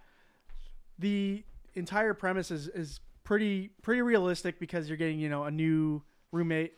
the 0.98 1.44
entire 1.74 2.14
premise 2.14 2.50
is 2.50 2.68
is 2.68 3.00
pretty 3.24 3.70
pretty 3.82 4.02
realistic 4.02 4.58
because 4.60 4.88
you're 4.88 4.96
getting 4.96 5.18
you 5.18 5.28
know 5.28 5.44
a 5.44 5.50
new 5.50 6.02
roommate 6.32 6.74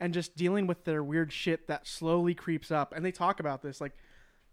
and 0.00 0.14
just 0.14 0.34
dealing 0.36 0.66
with 0.66 0.84
their 0.84 1.04
weird 1.04 1.30
shit 1.32 1.68
that 1.68 1.86
slowly 1.86 2.34
creeps 2.34 2.70
up. 2.70 2.94
And 2.94 3.04
they 3.04 3.12
talk 3.12 3.38
about 3.38 3.60
this 3.62 3.80
like 3.80 3.92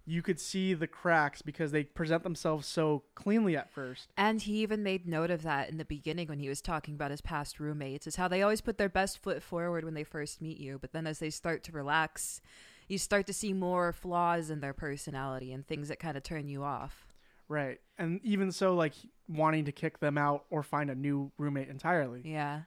you 0.07 0.21
could 0.21 0.39
see 0.39 0.73
the 0.73 0.87
cracks 0.87 1.41
because 1.41 1.71
they 1.71 1.83
present 1.83 2.23
themselves 2.23 2.65
so 2.65 3.03
cleanly 3.13 3.57
at 3.57 3.69
first. 3.69 4.07
And 4.15 4.41
he 4.41 4.61
even 4.61 4.81
made 4.81 5.05
note 5.05 5.29
of 5.29 5.43
that 5.43 5.69
in 5.69 5.77
the 5.77 5.85
beginning 5.85 6.29
when 6.29 6.39
he 6.39 6.47
was 6.47 6.61
talking 6.61 6.93
about 6.93 7.11
his 7.11 7.19
past 7.19 7.59
roommates, 7.59 8.07
is 8.07 8.15
how 8.15 8.29
they 8.29 8.41
always 8.41 8.61
put 8.61 8.77
their 8.77 8.87
best 8.87 9.21
foot 9.21 9.43
forward 9.43 9.83
when 9.83 9.95
they 9.95 10.05
first 10.05 10.41
meet 10.41 10.59
you, 10.59 10.79
but 10.79 10.93
then 10.93 11.05
as 11.05 11.19
they 11.19 11.29
start 11.29 11.61
to 11.65 11.73
relax, 11.73 12.39
you 12.87 12.97
start 12.97 13.27
to 13.27 13.33
see 13.33 13.51
more 13.51 13.91
flaws 13.91 14.49
in 14.49 14.61
their 14.61 14.73
personality 14.73 15.51
and 15.51 15.67
things 15.67 15.89
that 15.89 15.99
kind 15.99 16.15
of 16.15 16.23
turn 16.23 16.47
you 16.47 16.63
off. 16.63 17.05
Right. 17.49 17.79
And 17.97 18.21
even 18.23 18.53
so 18.53 18.75
like 18.75 18.93
wanting 19.27 19.65
to 19.65 19.73
kick 19.73 19.99
them 19.99 20.17
out 20.17 20.45
or 20.49 20.63
find 20.63 20.89
a 20.89 20.95
new 20.95 21.33
roommate 21.37 21.67
entirely. 21.67 22.21
Yeah. 22.23 22.61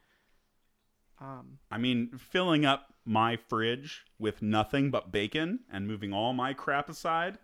Um 1.20 1.58
I 1.70 1.78
mean 1.78 2.10
filling 2.18 2.66
up 2.66 2.92
my 3.10 3.34
fridge 3.34 4.04
with 4.20 4.40
nothing 4.40 4.88
but 4.88 5.10
bacon 5.10 5.58
and 5.72 5.84
moving 5.88 6.12
all 6.12 6.32
my 6.32 6.52
crap 6.54 6.88
aside 6.88 7.36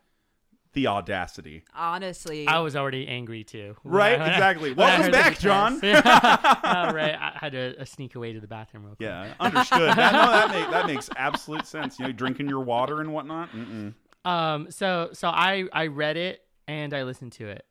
the 0.75 0.87
audacity 0.87 1.65
Honestly, 1.75 2.47
I 2.47 2.59
was 2.61 2.77
already 2.77 3.09
angry 3.09 3.43
too. 3.43 3.75
Right, 3.85 4.21
I- 4.21 4.29
exactly. 4.29 4.71
I 4.71 4.75
Welcome 4.75 5.11
back, 5.11 5.39
John. 5.41 5.81
Yeah. 5.83 6.03
Oh, 6.05 6.93
right. 6.95 7.15
I 7.15 7.33
had 7.35 7.53
to 7.53 7.81
uh, 7.81 7.85
sneak 7.85 8.15
away 8.15 8.33
to 8.35 8.41
the 8.41 8.47
bathroom 8.47 8.85
real 8.85 8.95
quick. 8.95 9.09
yeah 9.09 9.33
understood 9.41 9.89
that, 9.97 10.13
no, 10.13 10.31
that, 10.31 10.51
make, 10.51 10.71
that 10.71 10.87
makes 10.87 11.11
absolute 11.17 11.67
sense 11.67 11.99
you 11.99 12.07
know 12.07 12.13
drinking 12.13 12.49
your 12.49 12.61
water 12.61 13.01
and 13.01 13.13
whatnot 13.13 13.51
Mm-mm. 13.53 13.95
Um. 14.25 14.71
So 14.71 15.11
so 15.15 15.29
I 15.29 15.65
I 15.73 15.87
read 15.89 16.17
it 16.17 16.43
and 16.69 16.93
I 16.95 17.03
listened 17.05 17.33
to 17.33 17.49
it. 17.49 17.65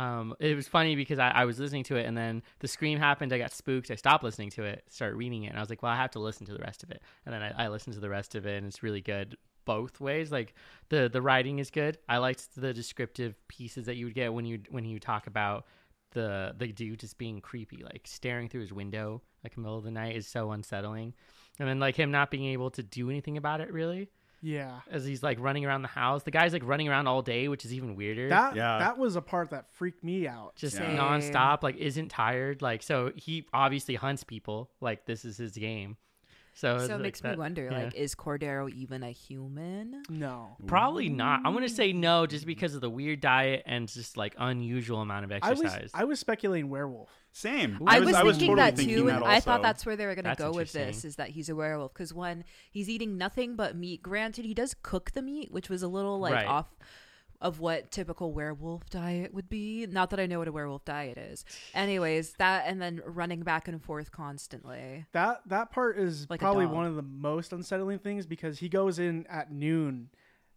Um. 0.00 0.34
It 0.40 0.54
was 0.54 0.68
funny 0.68 0.96
because 0.96 1.18
I, 1.18 1.30
I 1.30 1.44
was 1.44 1.58
listening 1.58 1.84
to 1.84 1.96
it 1.96 2.06
and 2.06 2.16
then 2.16 2.42
the 2.60 2.68
scream 2.68 2.98
happened. 2.98 3.32
I 3.32 3.38
got 3.38 3.52
spooked. 3.52 3.90
I 3.90 3.96
stopped 3.96 4.24
listening 4.24 4.50
to 4.50 4.64
it. 4.64 4.84
Started 4.88 5.16
reading 5.16 5.44
it 5.44 5.48
and 5.48 5.56
I 5.56 5.60
was 5.60 5.70
like, 5.70 5.82
well, 5.82 5.92
I 5.92 5.96
have 5.96 6.12
to 6.12 6.18
listen 6.18 6.46
to 6.46 6.52
the 6.52 6.60
rest 6.60 6.82
of 6.82 6.90
it. 6.90 7.02
And 7.26 7.34
then 7.34 7.42
I, 7.42 7.64
I 7.64 7.68
listened 7.68 7.94
to 7.94 8.00
the 8.00 8.08
rest 8.08 8.34
of 8.34 8.46
it 8.46 8.56
and 8.56 8.66
it's 8.66 8.82
really 8.82 9.00
good 9.00 9.36
both 9.64 10.00
ways. 10.00 10.32
Like 10.32 10.54
the 10.88 11.08
the 11.12 11.22
writing 11.22 11.58
is 11.58 11.70
good. 11.70 11.98
I 12.08 12.18
liked 12.18 12.54
the 12.56 12.72
descriptive 12.72 13.36
pieces 13.48 13.86
that 13.86 13.96
you 13.96 14.06
would 14.06 14.14
get 14.14 14.32
when 14.32 14.44
you 14.46 14.60
when 14.70 14.84
you 14.84 14.98
talk 14.98 15.26
about 15.26 15.66
the 16.12 16.54
the 16.56 16.68
dude 16.68 17.00
just 17.00 17.18
being 17.18 17.40
creepy, 17.40 17.82
like 17.84 18.02
staring 18.04 18.48
through 18.48 18.62
his 18.62 18.72
window 18.72 19.22
like 19.44 19.56
in 19.56 19.62
the 19.62 19.66
middle 19.66 19.78
of 19.78 19.84
the 19.84 19.90
night 19.90 20.16
is 20.16 20.26
so 20.26 20.50
unsettling. 20.52 21.14
And 21.58 21.68
then 21.68 21.78
like 21.78 21.96
him 21.96 22.10
not 22.10 22.30
being 22.30 22.46
able 22.46 22.70
to 22.70 22.82
do 22.82 23.10
anything 23.10 23.36
about 23.36 23.60
it 23.60 23.72
really 23.72 24.08
yeah. 24.42 24.80
as 24.90 25.04
he's 25.04 25.22
like 25.22 25.38
running 25.40 25.64
around 25.64 25.82
the 25.82 25.88
house. 25.88 26.22
The 26.22 26.30
guy's 26.30 26.52
like 26.52 26.64
running 26.64 26.88
around 26.88 27.06
all 27.06 27.22
day, 27.22 27.48
which 27.48 27.64
is 27.64 27.72
even 27.74 27.96
weirder. 27.96 28.28
That 28.28 28.56
Yeah. 28.56 28.78
that 28.78 28.98
was 28.98 29.16
a 29.16 29.22
part 29.22 29.50
that 29.50 29.66
freaked 29.72 30.02
me 30.04 30.26
out. 30.26 30.56
just 30.56 30.76
Yeah. 30.76 30.96
nonstop, 30.96 31.62
like 31.62 31.76
isn't 31.76 32.08
tired. 32.08 32.62
Like 32.62 32.82
so 32.82 33.12
he 33.16 33.46
obviously 33.52 33.94
hunts 33.94 34.24
people. 34.24 34.70
Like 34.80 35.06
this 35.06 35.24
is 35.24 35.36
his 35.36 35.52
game. 35.52 35.96
So, 36.52 36.78
so 36.78 36.84
it 36.84 36.90
like 36.94 37.00
makes 37.02 37.22
me 37.22 37.36
wonder, 37.36 37.68
yeah. 37.70 37.84
like, 37.84 37.94
is 37.94 38.14
Cordero 38.14 38.68
even 38.70 39.02
a 39.02 39.10
human? 39.10 40.02
No. 40.10 40.56
Probably 40.66 41.08
not. 41.08 41.40
I'm 41.44 41.54
gonna 41.54 41.68
say 41.68 41.92
no, 41.92 42.26
just 42.26 42.44
because 42.44 42.74
of 42.74 42.80
the 42.80 42.90
weird 42.90 43.20
diet 43.20 43.62
and 43.66 43.88
just 43.88 44.16
like 44.16 44.34
unusual 44.36 45.00
amount 45.00 45.24
of 45.24 45.32
I 45.32 45.50
was 45.50 45.60
exercise. 45.62 45.90
I 45.94 46.04
was 46.04 46.18
speculating 46.18 46.68
werewolf. 46.68 47.08
Same 47.32 47.78
I 47.86 48.00
was, 48.00 48.10
thinking 48.16 48.24
totally 48.40 48.54
that 48.56 48.76
thinking 48.76 48.96
too, 48.96 49.08
and 49.08 49.22
that 49.22 49.26
I 49.26 49.40
thought 49.40 49.62
that's 49.62 49.86
where 49.86 49.96
they 49.96 50.06
were 50.06 50.14
gonna 50.14 50.34
go 50.34 50.52
with 50.52 50.72
this: 50.72 51.04
is 51.04 51.16
that 51.16 51.30
he's 51.30 51.48
a 51.48 51.54
werewolf. 51.54 51.92
Because 51.92 52.12
when 52.12 52.44
he's 52.70 52.88
eating 52.88 53.16
nothing 53.16 53.54
but 53.56 53.76
meat, 53.76 54.02
granted, 54.02 54.44
he 54.44 54.54
does 54.54 54.74
cook 54.82 55.12
the 55.12 55.22
meat, 55.22 55.52
which 55.52 55.68
was 55.68 55.82
a 55.82 55.88
little 55.88 56.18
like 56.18 56.34
Right. 56.34 56.46
off 56.46 56.74
of 57.40 57.58
what 57.58 57.90
typical 57.90 58.34
werewolf 58.34 58.90
diet 58.90 59.32
would 59.32 59.48
be. 59.48 59.86
Not 59.86 60.10
that 60.10 60.20
I 60.20 60.26
know 60.26 60.40
what 60.40 60.48
a 60.48 60.52
werewolf 60.52 60.84
diet 60.84 61.16
is. 61.16 61.44
Anyways, 61.74 62.34
that 62.34 62.64
and 62.66 62.82
then 62.82 63.00
running 63.06 63.40
back 63.42 63.66
and 63.66 63.82
forth 63.82 64.10
constantly. 64.12 65.06
That 65.12 65.40
that 65.46 65.70
part 65.70 65.98
is 65.98 66.28
Like 66.28 66.40
probably 66.40 66.66
one 66.66 66.84
of 66.84 66.96
the 66.96 67.02
most 67.02 67.52
unsettling 67.52 67.98
things 68.00 68.26
because 68.26 68.58
he 68.58 68.68
goes 68.68 68.98
in 68.98 69.26
at 69.28 69.50
noon 69.50 70.10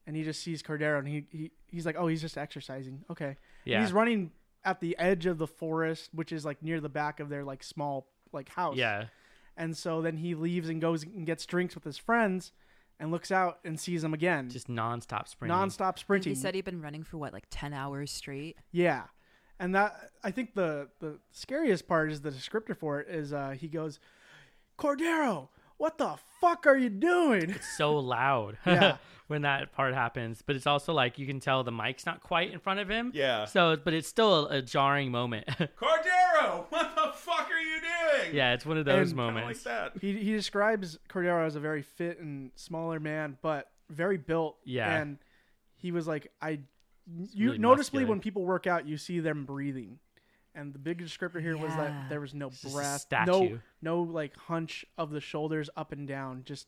and 0.06 0.16
he 0.18 0.24
just 0.24 0.42
sees 0.42 0.62
Cordero 0.62 1.00
and 1.00 1.08
he, 1.08 1.26
he 1.32 1.52
he's 1.70 1.86
like, 1.86 1.96
Oh, 1.98 2.08
he's 2.08 2.20
just 2.22 2.38
exercising. 2.38 3.06
Okay. 3.10 3.28
And 3.28 3.38
yeah. 3.64 3.82
he's 3.82 3.94
running 3.94 4.32
at 4.66 4.80
the 4.80 4.98
edge 4.98 5.26
of 5.26 5.38
the 5.38 5.48
forest, 5.48 6.10
which 6.14 6.32
is 6.32 6.46
like 6.46 6.62
near 6.64 6.80
the 6.80 6.90
back 6.90 7.20
of 7.20 7.30
their 7.30 7.44
like 7.44 7.64
small 7.64 8.08
like 8.32 8.50
house. 8.50 8.76
yeah. 8.78 9.06
And 9.56 9.78
so 9.78 10.02
then 10.02 10.18
he 10.18 10.34
leaves 10.34 10.68
and 10.70 10.82
goes 10.82 11.04
and 11.04 11.26
gets 11.28 11.46
drinks 11.46 11.76
with 11.76 11.84
his 11.84 11.98
friends 11.98 12.52
and 13.00 13.12
looks 13.12 13.32
out 13.32 13.60
and 13.64 13.80
sees 13.80 14.02
them 14.02 14.14
again. 14.14 14.50
Just 14.50 14.68
nonstop 14.68 15.28
sprinting. 15.28 15.56
nonstop 15.56 15.82
I 15.82 15.86
think 15.92 15.98
sprinting. 16.00 16.32
He 16.32 16.36
said 16.36 16.56
he'd 16.56 16.66
been 16.66 16.82
running 16.82 17.04
for 17.04 17.18
what, 17.18 17.34
like 17.34 17.46
ten 17.52 17.74
hours 17.74 18.10
straight. 18.12 18.58
Yeah. 18.72 19.04
And 19.60 19.76
that 19.76 20.10
I 20.24 20.32
think 20.32 20.56
the 20.56 20.90
the 21.00 21.20
scariest 21.32 21.88
part 21.88 22.12
is 22.12 22.22
the 22.22 22.32
descriptor 22.32 22.76
for 22.76 23.00
it 23.00 23.10
is 23.10 23.32
uh 23.32 23.52
he 23.52 23.68
goes, 23.68 24.00
Cordero, 24.80 25.50
what 25.84 25.98
the 25.98 26.16
fuck 26.40 26.66
are 26.66 26.78
you 26.78 26.90
doing? 26.90 27.50
It's 27.50 27.78
so 27.78 27.96
loud 27.98 28.58
Yeah. 28.66 28.96
when 29.28 29.42
that 29.42 29.74
part 29.74 29.94
happens. 29.94 30.42
But 30.42 30.56
it's 30.56 30.66
also 30.66 30.94
like 30.94 31.20
you 31.20 31.28
can 31.28 31.42
tell 31.42 31.62
the 31.66 31.74
mic's 31.74 32.06
not 32.06 32.24
quite 32.24 32.54
in 32.54 32.60
front 32.60 32.80
of 32.80 32.88
him. 32.90 33.12
Yeah. 33.14 33.44
So, 33.44 33.76
but 33.76 33.94
it's 33.94 34.08
still 34.08 34.48
a, 34.48 34.60
a 34.60 34.62
jarring 34.62 35.12
moment. 35.12 35.46
Cordero, 35.50 36.66
what 36.70 36.96
the 36.96 37.12
fuck 37.14 37.50
are 37.52 37.60
you 37.60 37.82
doing? 37.82 38.34
yeah, 38.34 38.54
it's 38.54 38.66
one 38.66 38.78
of 38.78 38.86
those 38.86 39.10
And- 39.10 39.18
moments. 39.18 39.66
like 39.66 39.74
that. 39.94 40.02
He 40.02 40.14
he 40.18 40.32
describes 40.32 40.98
Cordero 41.10 41.46
as 41.46 41.58
a 41.58 41.60
very 41.60 41.82
fit 41.82 42.18
and 42.20 42.52
smaller 42.56 43.00
man, 43.02 43.38
but 43.42 43.70
very 43.90 44.18
built. 44.18 44.56
Yeah. 44.64 44.96
And 45.02 45.18
he 45.76 45.92
was 45.92 46.08
like, 46.08 46.32
I 46.42 46.60
you 47.34 47.48
really 47.48 47.58
noticeably 47.58 48.00
muscular. 48.04 48.10
when 48.10 48.20
people 48.22 48.46
work 48.46 48.68
out, 48.68 48.88
you 48.88 48.96
see 48.96 49.20
them 49.20 49.44
breathing. 49.46 50.00
And 50.56 50.74
the 50.74 50.80
big 50.80 51.00
descriptor 51.02 51.42
here 51.42 51.58
was 51.58 51.72
Yeah. 51.72 51.78
that 51.88 52.10
there 52.10 52.22
was 52.22 52.34
no 52.34 52.48
It's 52.48 52.62
just 52.62 52.74
a 52.74 52.78
breath, 52.78 53.02
statue. 53.02 53.32
no 53.32 53.60
no 53.82 54.02
like 54.02 54.36
hunch 54.38 54.86
of 54.98 55.10
the 55.12 55.20
shoulders 55.22 55.70
up 55.76 55.92
and 55.92 56.08
down, 56.08 56.44
just 56.46 56.68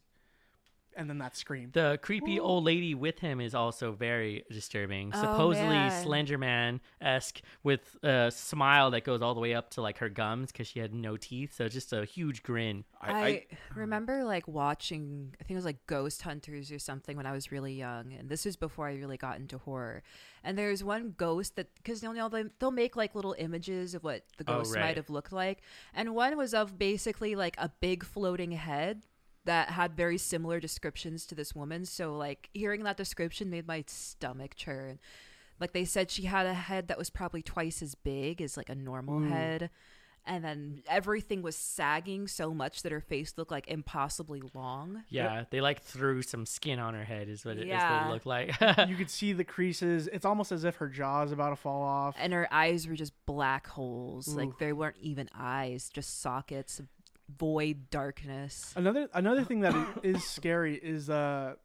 and 0.95 1.09
then 1.09 1.17
that 1.19 1.35
scream. 1.35 1.69
The 1.73 1.99
creepy 2.01 2.39
old 2.39 2.63
lady 2.63 2.95
with 2.95 3.19
him 3.19 3.41
is 3.41 3.53
also 3.53 3.91
very 3.91 4.43
disturbing. 4.49 5.11
Oh, 5.13 5.21
Supposedly 5.21 5.69
man. 5.69 6.05
Slenderman 6.05 6.79
esque 7.01 7.41
with 7.63 7.97
a 8.03 8.31
smile 8.31 8.91
that 8.91 9.03
goes 9.03 9.21
all 9.21 9.33
the 9.33 9.39
way 9.39 9.53
up 9.53 9.69
to 9.71 9.81
like 9.81 9.97
her 9.99 10.09
gums 10.09 10.51
because 10.51 10.67
she 10.67 10.79
had 10.79 10.93
no 10.93 11.17
teeth. 11.17 11.55
So 11.55 11.67
just 11.67 11.93
a 11.93 12.05
huge 12.05 12.43
grin. 12.43 12.83
I, 13.01 13.11
I, 13.11 13.27
I, 13.27 13.45
remember 13.75 14.23
like 14.23 14.47
watching, 14.47 15.35
I 15.39 15.43
think 15.43 15.51
it 15.51 15.55
was 15.55 15.65
like 15.65 15.85
Ghost 15.87 16.21
Hunters 16.21 16.71
or 16.71 16.79
something 16.79 17.17
when 17.17 17.25
I 17.25 17.31
was 17.31 17.51
really 17.51 17.73
young, 17.73 18.13
and 18.13 18.29
this 18.29 18.45
was 18.45 18.55
before 18.55 18.87
I 18.87 18.95
really 18.95 19.17
got 19.17 19.37
into 19.37 19.57
horror. 19.57 20.03
And 20.43 20.57
there's 20.57 20.83
one 20.83 21.13
ghost 21.17 21.55
that 21.55 21.73
because 21.75 22.03
you 22.03 22.13
know 22.13 22.29
they, 22.29 22.45
they'll 22.59 22.71
make 22.71 22.95
like 22.95 23.15
little 23.15 23.35
images 23.37 23.95
of 23.95 24.03
what 24.03 24.23
the 24.37 24.45
Oh, 24.47 24.57
ghost 24.57 24.75
right. 24.75 24.81
might 24.81 24.97
have 24.97 25.09
looked 25.09 25.31
like, 25.31 25.61
and 25.93 26.15
one 26.15 26.37
was 26.37 26.53
of 26.53 26.77
basically 26.77 27.35
like 27.35 27.55
a 27.57 27.69
big 27.79 28.03
floating 28.03 28.51
head 28.51 29.03
that 29.45 29.69
had 29.69 29.95
very 29.95 30.17
similar 30.17 30.59
descriptions 30.59 31.25
to 31.27 31.35
this 31.35 31.55
woman. 31.55 31.85
So 31.85 32.15
like 32.15 32.49
hearing 32.53 32.83
that 32.83 32.97
description 32.97 33.49
made 33.49 33.67
my 33.67 33.83
stomach 33.87 34.55
churn. 34.55 34.99
Like 35.59 35.71
they 35.71 35.85
said 35.85 36.11
she 36.11 36.23
had 36.23 36.45
a 36.45 36.53
head 36.53 36.87
that 36.89 36.97
was 36.97 37.09
probably 37.09 37.41
twice 37.41 37.81
as 37.81 37.95
big 37.95 38.41
as 38.41 38.57
like 38.57 38.69
a 38.69 38.75
normal 38.75 39.21
Ooh. 39.21 39.29
head. 39.29 39.69
And 40.27 40.43
then 40.43 40.81
everything 40.89 41.43
was 41.43 41.55
sagging 41.55 42.27
so 42.27 42.51
much 42.51 42.81
that 42.81 42.91
her 42.91 42.99
face 42.99 43.35
looked 43.37 43.51
like 43.51 43.67
impossibly 43.67 44.41
long. 44.55 45.03
Yeah, 45.07 45.43
they 45.51 45.61
like 45.61 45.83
threw 45.83 46.23
some 46.23 46.47
skin 46.47 46.79
on 46.79 46.95
her 46.95 47.03
head 47.03 47.29
is 47.29 47.45
what 47.45 47.57
it, 47.57 47.67
is 47.67 47.73
what 47.73 48.07
it 48.07 48.09
looked 48.09 48.25
like. 48.25 48.89
you 48.89 48.95
could 48.97 49.11
see 49.11 49.33
the 49.33 49.43
creases. 49.43 50.07
It's 50.07 50.25
almost 50.25 50.51
as 50.51 50.63
if 50.63 50.77
her 50.77 50.89
jaw 50.89 51.21
is 51.21 51.31
about 51.31 51.51
to 51.51 51.55
fall 51.55 51.83
off. 51.83 52.15
And 52.19 52.33
her 52.33 52.51
eyes 52.51 52.87
were 52.87 52.95
just 52.95 53.13
black 53.27 53.67
holes. 53.67 54.27
Ooh. 54.27 54.37
Like 54.37 54.57
they 54.57 54.73
weren't 54.73 54.97
even 54.99 55.29
eyes, 55.35 55.91
just 55.93 56.21
sockets 56.21 56.79
of 56.79 56.87
void 57.29 57.89
darkness. 57.89 58.73
Another 58.75 59.09
another 59.13 59.43
thing 59.43 59.61
that 59.61 59.99
is 60.03 60.23
scary 60.23 60.75
is 60.75 61.09
uh 61.09 61.55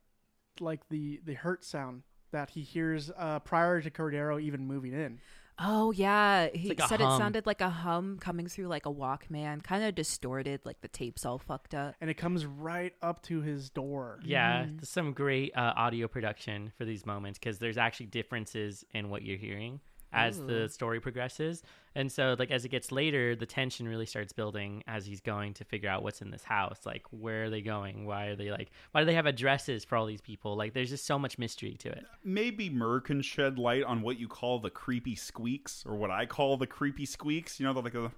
like 0.60 0.88
the 0.88 1.20
the 1.24 1.34
hurt 1.34 1.64
sound 1.64 2.02
that 2.32 2.50
he 2.50 2.62
hears 2.62 3.10
uh 3.16 3.40
prior 3.40 3.80
to 3.80 3.90
Cordero 3.90 4.40
even 4.40 4.66
moving 4.66 4.92
in. 4.92 5.20
Oh 5.62 5.90
yeah, 5.90 6.48
he 6.54 6.70
like 6.70 6.80
said 6.88 7.02
it 7.02 7.18
sounded 7.18 7.44
like 7.44 7.60
a 7.60 7.68
hum 7.68 8.16
coming 8.18 8.46
through 8.46 8.68
like 8.68 8.86
a 8.86 8.90
Walkman, 8.90 9.62
kind 9.62 9.84
of 9.84 9.94
distorted, 9.94 10.62
like 10.64 10.80
the 10.80 10.88
tape's 10.88 11.26
all 11.26 11.36
fucked 11.36 11.74
up. 11.74 11.96
And 12.00 12.08
it 12.08 12.14
comes 12.14 12.46
right 12.46 12.94
up 13.02 13.22
to 13.24 13.42
his 13.42 13.68
door. 13.68 14.20
yeah, 14.24 14.64
there's 14.64 14.88
some 14.88 15.12
great 15.12 15.52
uh, 15.54 15.74
audio 15.76 16.08
production 16.08 16.72
for 16.78 16.86
these 16.86 17.04
moments 17.04 17.38
because 17.38 17.58
there's 17.58 17.76
actually 17.76 18.06
differences 18.06 18.86
in 18.94 19.10
what 19.10 19.22
you're 19.22 19.36
hearing 19.36 19.80
as 20.12 20.38
Ooh. 20.38 20.46
the 20.46 20.68
story 20.68 21.00
progresses. 21.00 21.62
And 21.94 22.10
so, 22.10 22.36
like, 22.38 22.52
as 22.52 22.64
it 22.64 22.68
gets 22.68 22.92
later, 22.92 23.34
the 23.34 23.46
tension 23.46 23.88
really 23.88 24.06
starts 24.06 24.32
building 24.32 24.84
as 24.86 25.06
he's 25.06 25.20
going 25.20 25.54
to 25.54 25.64
figure 25.64 25.88
out 25.90 26.04
what's 26.04 26.22
in 26.22 26.30
this 26.30 26.44
house. 26.44 26.78
Like, 26.84 27.04
where 27.10 27.44
are 27.44 27.50
they 27.50 27.62
going? 27.62 28.06
Why 28.06 28.26
are 28.26 28.36
they 28.36 28.50
like, 28.50 28.70
why 28.92 29.00
do 29.00 29.06
they 29.06 29.14
have 29.14 29.26
addresses 29.26 29.84
for 29.84 29.96
all 29.96 30.06
these 30.06 30.20
people? 30.20 30.56
Like, 30.56 30.72
there's 30.72 30.90
just 30.90 31.04
so 31.04 31.18
much 31.18 31.36
mystery 31.36 31.76
to 31.80 31.88
it. 31.88 32.04
maybe 32.22 32.70
Mur 32.70 33.00
can 33.00 33.22
shed 33.22 33.58
light 33.58 33.82
on 33.82 34.02
what 34.02 34.20
you 34.20 34.28
call 34.28 34.60
the 34.60 34.70
creepy 34.70 35.16
squeaks, 35.16 35.84
or 35.84 35.96
what 35.96 36.10
I 36.12 36.26
call 36.26 36.56
the 36.56 36.66
creepy 36.66 37.06
squeaks. 37.06 37.58
You 37.58 37.66
know, 37.66 37.72
the 37.72 37.80
like 37.82 37.92
the 37.92 38.10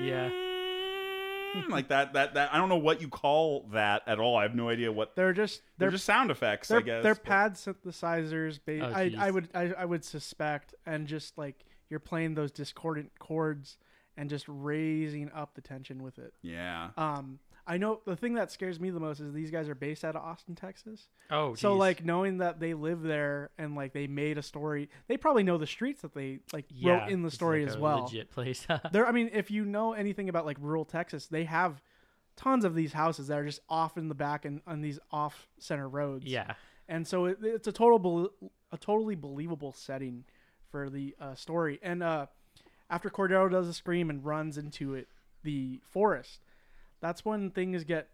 Yeah. 0.00 0.53
like 1.68 1.88
that. 1.88 2.12
That 2.14 2.34
that 2.34 2.52
I 2.54 2.58
don't 2.58 2.68
know 2.68 2.76
what 2.76 3.00
you 3.00 3.08
call 3.08 3.68
that 3.72 4.02
at 4.06 4.18
all. 4.18 4.36
I 4.36 4.42
have 4.42 4.54
no 4.54 4.68
idea 4.68 4.90
what. 4.92 5.14
They're 5.16 5.32
just 5.32 5.62
They're, 5.78 5.86
they're 5.88 5.92
just 5.92 6.04
sound 6.04 6.30
effects, 6.30 6.68
they're, 6.68 6.78
I 6.78 6.82
guess. 6.82 7.02
they're 7.02 7.14
but- 7.14 7.24
pad 7.24 7.54
synthesizers. 7.54 8.58
Ba- 8.64 8.80
Oh, 8.84 8.92
I. 8.92 9.14
I 9.18 9.30
would 9.30 9.48
I, 9.54 9.72
I 9.78 9.84
would 9.84 10.04
suspect, 10.04 10.74
and 10.86 11.06
just 11.06 11.36
like 11.38 11.64
you're 11.90 12.00
playing 12.00 12.34
those 12.34 12.50
discordant 12.50 13.12
chords 13.18 13.76
and 14.16 14.30
just 14.30 14.44
raising 14.48 15.30
up 15.32 15.54
the 15.54 15.60
tension 15.60 16.02
with 16.02 16.18
it. 16.18 16.34
Yeah. 16.42 16.90
Um, 16.96 17.38
I 17.66 17.78
know 17.78 18.00
the 18.04 18.16
thing 18.16 18.34
that 18.34 18.50
scares 18.50 18.78
me 18.78 18.90
the 18.90 19.00
most 19.00 19.20
is 19.20 19.32
these 19.32 19.50
guys 19.50 19.68
are 19.68 19.74
based 19.74 20.04
out 20.04 20.16
of 20.16 20.22
Austin, 20.22 20.54
Texas. 20.54 21.08
Oh, 21.30 21.54
So 21.54 21.74
like 21.74 22.04
knowing 22.04 22.38
that 22.38 22.60
they 22.60 22.74
live 22.74 23.02
there 23.02 23.50
and 23.56 23.74
like 23.74 23.92
they 23.92 24.06
made 24.06 24.36
a 24.36 24.42
story, 24.42 24.90
they 25.08 25.16
probably 25.16 25.42
know 25.42 25.56
the 25.56 25.66
streets 25.66 26.02
that 26.02 26.14
they 26.14 26.40
like 26.52 26.66
yeah, 26.70 27.04
wrote 27.04 27.10
in 27.10 27.22
the 27.22 27.30
story 27.30 27.60
like 27.62 27.70
as 27.70 27.76
a 27.76 27.80
well. 27.80 28.02
Legit 28.02 28.30
place. 28.30 28.66
There, 28.92 29.06
I 29.06 29.12
mean, 29.12 29.30
if 29.32 29.50
you 29.50 29.64
know 29.64 29.92
anything 29.94 30.28
about 30.28 30.44
like 30.44 30.58
rural 30.60 30.84
Texas, 30.84 31.26
they 31.26 31.44
have 31.44 31.80
tons 32.36 32.64
of 32.64 32.74
these 32.74 32.92
houses 32.92 33.28
that 33.28 33.38
are 33.38 33.46
just 33.46 33.60
off 33.68 33.96
in 33.96 34.08
the 34.08 34.14
back 34.14 34.44
and 34.44 34.60
on 34.66 34.80
these 34.82 34.98
off 35.10 35.48
center 35.58 35.88
roads. 35.88 36.26
yeah. 36.26 36.54
and 36.88 37.06
so 37.06 37.26
it, 37.26 37.38
it's 37.42 37.68
a 37.68 37.72
total 37.72 38.30
a 38.72 38.76
totally 38.76 39.14
believable 39.14 39.72
setting 39.72 40.24
for 40.70 40.90
the 40.90 41.14
uh, 41.20 41.34
story. 41.34 41.78
And 41.82 42.02
uh, 42.02 42.26
after 42.90 43.08
Cordero 43.08 43.50
does 43.50 43.68
a 43.68 43.72
scream 43.72 44.10
and 44.10 44.24
runs 44.24 44.58
into 44.58 44.94
it, 44.94 45.08
the 45.44 45.80
forest, 45.88 46.40
that's 47.04 47.22
when 47.22 47.50
things 47.50 47.84
get 47.84 48.08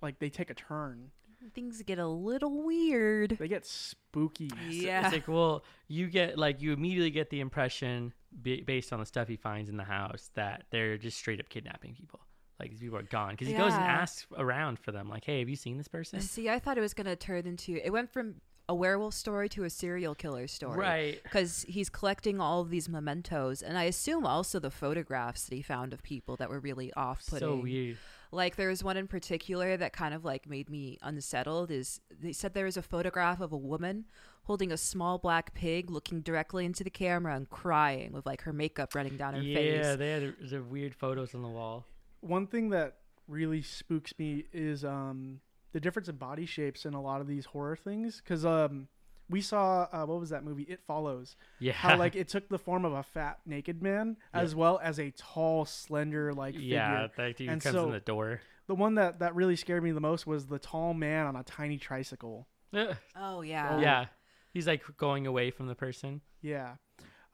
like 0.00 0.20
they 0.20 0.30
take 0.30 0.50
a 0.50 0.54
turn. 0.54 1.10
Things 1.52 1.82
get 1.82 1.98
a 1.98 2.06
little 2.06 2.62
weird. 2.62 3.36
They 3.40 3.48
get 3.48 3.66
spooky. 3.66 4.50
Yeah. 4.70 5.04
It's 5.04 5.12
like, 5.12 5.26
well, 5.26 5.64
you 5.88 6.06
get 6.06 6.38
like 6.38 6.62
you 6.62 6.72
immediately 6.72 7.10
get 7.10 7.28
the 7.28 7.40
impression 7.40 8.12
ba- 8.30 8.62
based 8.64 8.92
on 8.92 9.00
the 9.00 9.06
stuff 9.06 9.26
he 9.26 9.36
finds 9.36 9.68
in 9.68 9.76
the 9.76 9.84
house 9.84 10.30
that 10.34 10.66
they're 10.70 10.96
just 10.96 11.18
straight 11.18 11.40
up 11.40 11.48
kidnapping 11.48 11.94
people. 11.94 12.20
Like 12.60 12.70
these 12.70 12.78
people 12.78 12.98
are 12.98 13.02
gone 13.02 13.32
because 13.32 13.48
he 13.48 13.54
goes 13.54 13.72
and 13.72 13.82
asks 13.82 14.26
around 14.38 14.78
for 14.78 14.92
them. 14.92 15.08
Like, 15.08 15.24
hey, 15.24 15.40
have 15.40 15.48
you 15.48 15.56
seen 15.56 15.76
this 15.76 15.88
person? 15.88 16.20
See, 16.20 16.48
I 16.48 16.60
thought 16.60 16.78
it 16.78 16.82
was 16.82 16.94
going 16.94 17.06
to 17.06 17.16
turn 17.16 17.46
into 17.46 17.80
it 17.84 17.90
went 17.90 18.12
from 18.12 18.36
a 18.68 18.74
werewolf 18.74 19.14
story 19.14 19.48
to 19.50 19.64
a 19.64 19.70
serial 19.70 20.14
killer 20.14 20.46
story. 20.46 20.78
Right. 20.78 21.22
Because 21.22 21.64
he's 21.68 21.88
collecting 21.88 22.40
all 22.40 22.60
of 22.60 22.70
these 22.70 22.88
mementos, 22.88 23.62
and 23.62 23.78
I 23.78 23.84
assume 23.84 24.26
also 24.26 24.58
the 24.58 24.70
photographs 24.70 25.44
that 25.44 25.54
he 25.54 25.62
found 25.62 25.92
of 25.92 26.02
people 26.02 26.36
that 26.36 26.50
were 26.50 26.60
really 26.60 26.92
off 26.94 27.24
putting. 27.26 27.48
So 27.48 27.56
weird. 27.56 27.98
Like 28.32 28.56
there 28.56 28.68
was 28.68 28.82
one 28.82 28.96
in 28.96 29.06
particular 29.06 29.76
that 29.76 29.92
kind 29.92 30.12
of 30.12 30.24
like 30.24 30.48
made 30.48 30.68
me 30.68 30.98
unsettled. 31.00 31.70
Is 31.70 32.00
they 32.10 32.32
said 32.32 32.54
there 32.54 32.64
was 32.64 32.76
a 32.76 32.82
photograph 32.82 33.40
of 33.40 33.52
a 33.52 33.56
woman 33.56 34.06
holding 34.44 34.72
a 34.72 34.76
small 34.76 35.18
black 35.18 35.54
pig, 35.54 35.90
looking 35.90 36.20
directly 36.20 36.64
into 36.64 36.82
the 36.84 36.90
camera 36.90 37.34
and 37.34 37.48
crying 37.48 38.12
with 38.12 38.26
like 38.26 38.42
her 38.42 38.52
makeup 38.52 38.94
running 38.94 39.16
down 39.16 39.34
her 39.34 39.40
Yeah, 39.42 39.54
face. 39.54 39.84
Yeah, 39.84 39.96
they 39.96 40.10
had 40.10 40.34
the 40.50 40.62
weird 40.62 40.94
photos 40.94 41.34
on 41.34 41.42
the 41.42 41.48
wall. 41.48 41.86
One 42.20 42.46
thing 42.46 42.70
that 42.70 42.96
really 43.28 43.62
spooks 43.62 44.12
me 44.18 44.44
is 44.52 44.84
um, 44.84 45.40
the 45.76 45.80
difference 45.80 46.08
in 46.08 46.16
body 46.16 46.46
shapes 46.46 46.86
in 46.86 46.94
a 46.94 47.02
lot 47.02 47.20
of 47.20 47.26
these 47.26 47.44
horror 47.44 47.76
things. 47.76 48.22
Because 48.24 48.46
um, 48.46 48.88
we 49.28 49.42
saw 49.42 49.86
uh, 49.92 50.06
what 50.06 50.18
was 50.18 50.30
that 50.30 50.42
movie? 50.42 50.62
It 50.62 50.80
Follows. 50.86 51.36
Yeah, 51.58 51.74
how 51.74 51.98
like 51.98 52.16
it 52.16 52.28
took 52.28 52.48
the 52.48 52.58
form 52.58 52.86
of 52.86 52.94
a 52.94 53.02
fat 53.02 53.40
naked 53.44 53.82
man 53.82 54.16
as 54.32 54.54
well 54.54 54.80
as 54.82 54.98
a 54.98 55.10
tall 55.10 55.66
slender 55.66 56.32
like 56.32 56.54
figure. 56.54 56.76
yeah, 56.76 57.08
that 57.18 57.36
dude 57.36 57.50
And 57.50 57.60
comes 57.60 57.74
so- 57.74 57.84
in 57.84 57.90
the 57.92 58.00
door. 58.00 58.40
the 58.68 58.74
one 58.74 58.94
that 58.94 59.18
that 59.18 59.34
really 59.34 59.54
scared 59.56 59.82
me 59.82 59.90
the 59.92 60.00
most 60.00 60.26
was 60.26 60.46
the 60.46 60.58
tall 60.58 60.94
man 60.94 61.26
on 61.26 61.36
a 61.36 61.42
tiny 61.42 61.76
tricycle 61.76 62.48
Ugh. 62.72 62.96
Oh 63.16 63.42
yeah. 63.42 63.78
yeah, 63.78 64.06
he's 64.54 64.66
like 64.66 64.82
going 64.96 65.26
away 65.26 65.50
from 65.50 65.66
the 65.66 65.74
person. 65.74 66.22
yeah 66.40 66.76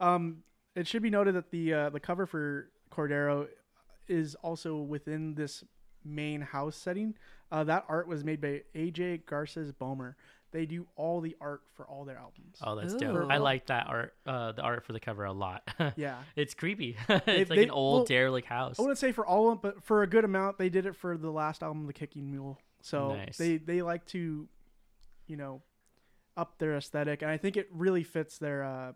um 0.01 0.43
it 0.75 0.85
should 0.87 1.01
be 1.03 1.09
noted 1.09 1.35
that 1.35 1.49
the 1.51 1.73
uh, 1.73 1.89
the 1.91 1.99
cover 2.01 2.25
for 2.25 2.69
cordero 2.91 3.47
is 4.09 4.35
also 4.43 4.77
within 4.77 5.33
this 5.35 5.63
main 6.05 6.41
house 6.41 6.75
setting 6.75 7.15
uh, 7.51 7.63
that 7.63 7.85
art 7.87 8.07
was 8.07 8.23
made 8.23 8.41
by 8.41 8.61
aj 8.75 9.25
garces 9.25 9.71
bomer 9.71 10.15
they 10.51 10.65
do 10.67 10.85
all 10.95 11.19
the 11.19 11.35
art 11.41 11.61
for 11.75 11.85
all 11.87 12.05
their 12.05 12.17
albums 12.17 12.57
Oh, 12.61 12.75
that's 12.75 12.93
dope. 12.93 13.31
I 13.31 13.37
like 13.37 13.65
that 13.67 13.87
art. 13.87 14.13
Uh, 14.23 14.51
the 14.51 14.61
art 14.61 14.85
for 14.85 14.93
the 14.93 14.99
cover 14.99 15.23
a 15.25 15.33
lot. 15.33 15.67
yeah 15.95 16.17
it's 16.35 16.53
creepy. 16.53 16.95
it's 17.09 17.25
They- 17.25 17.37
like 17.39 17.47
they- 17.49 17.63
an 17.63 17.71
old 17.71 18.01
well, 18.01 18.05
derelict 18.05 18.47
house. 18.47 18.77
I 18.79 18.83
wouldn't 18.83 18.99
say 18.99 19.11
for 19.11 19.25
all 19.25 19.49
of 19.49 19.61
them, 19.61 19.71
but 19.73 19.83
for 19.83 20.03
a 20.03 20.07
good 20.07 20.23
amount, 20.25 20.59
they 20.59 20.69
did 20.69 20.85
it 20.85 20.95
for 20.95 21.17
the 21.17 21.31
last 21.31 21.63
album, 21.63 21.87
The 21.87 21.93
Kicking 21.93 22.29
Mule. 22.29 22.59
So 22.81 23.15
Nice. 23.15 23.37
they 23.37 23.57
they 23.57 23.81
like 23.81 24.05
to, 24.07 24.47
you 25.25 25.37
know, 25.37 25.63
up 26.37 26.59
their 26.59 26.75
aesthetic, 26.77 27.23
and 27.23 27.31
I 27.31 27.37
think 27.37 27.57
it 27.57 27.67
really 27.71 28.03
fits 28.03 28.37
their 28.37 28.63
uh, 28.63 28.91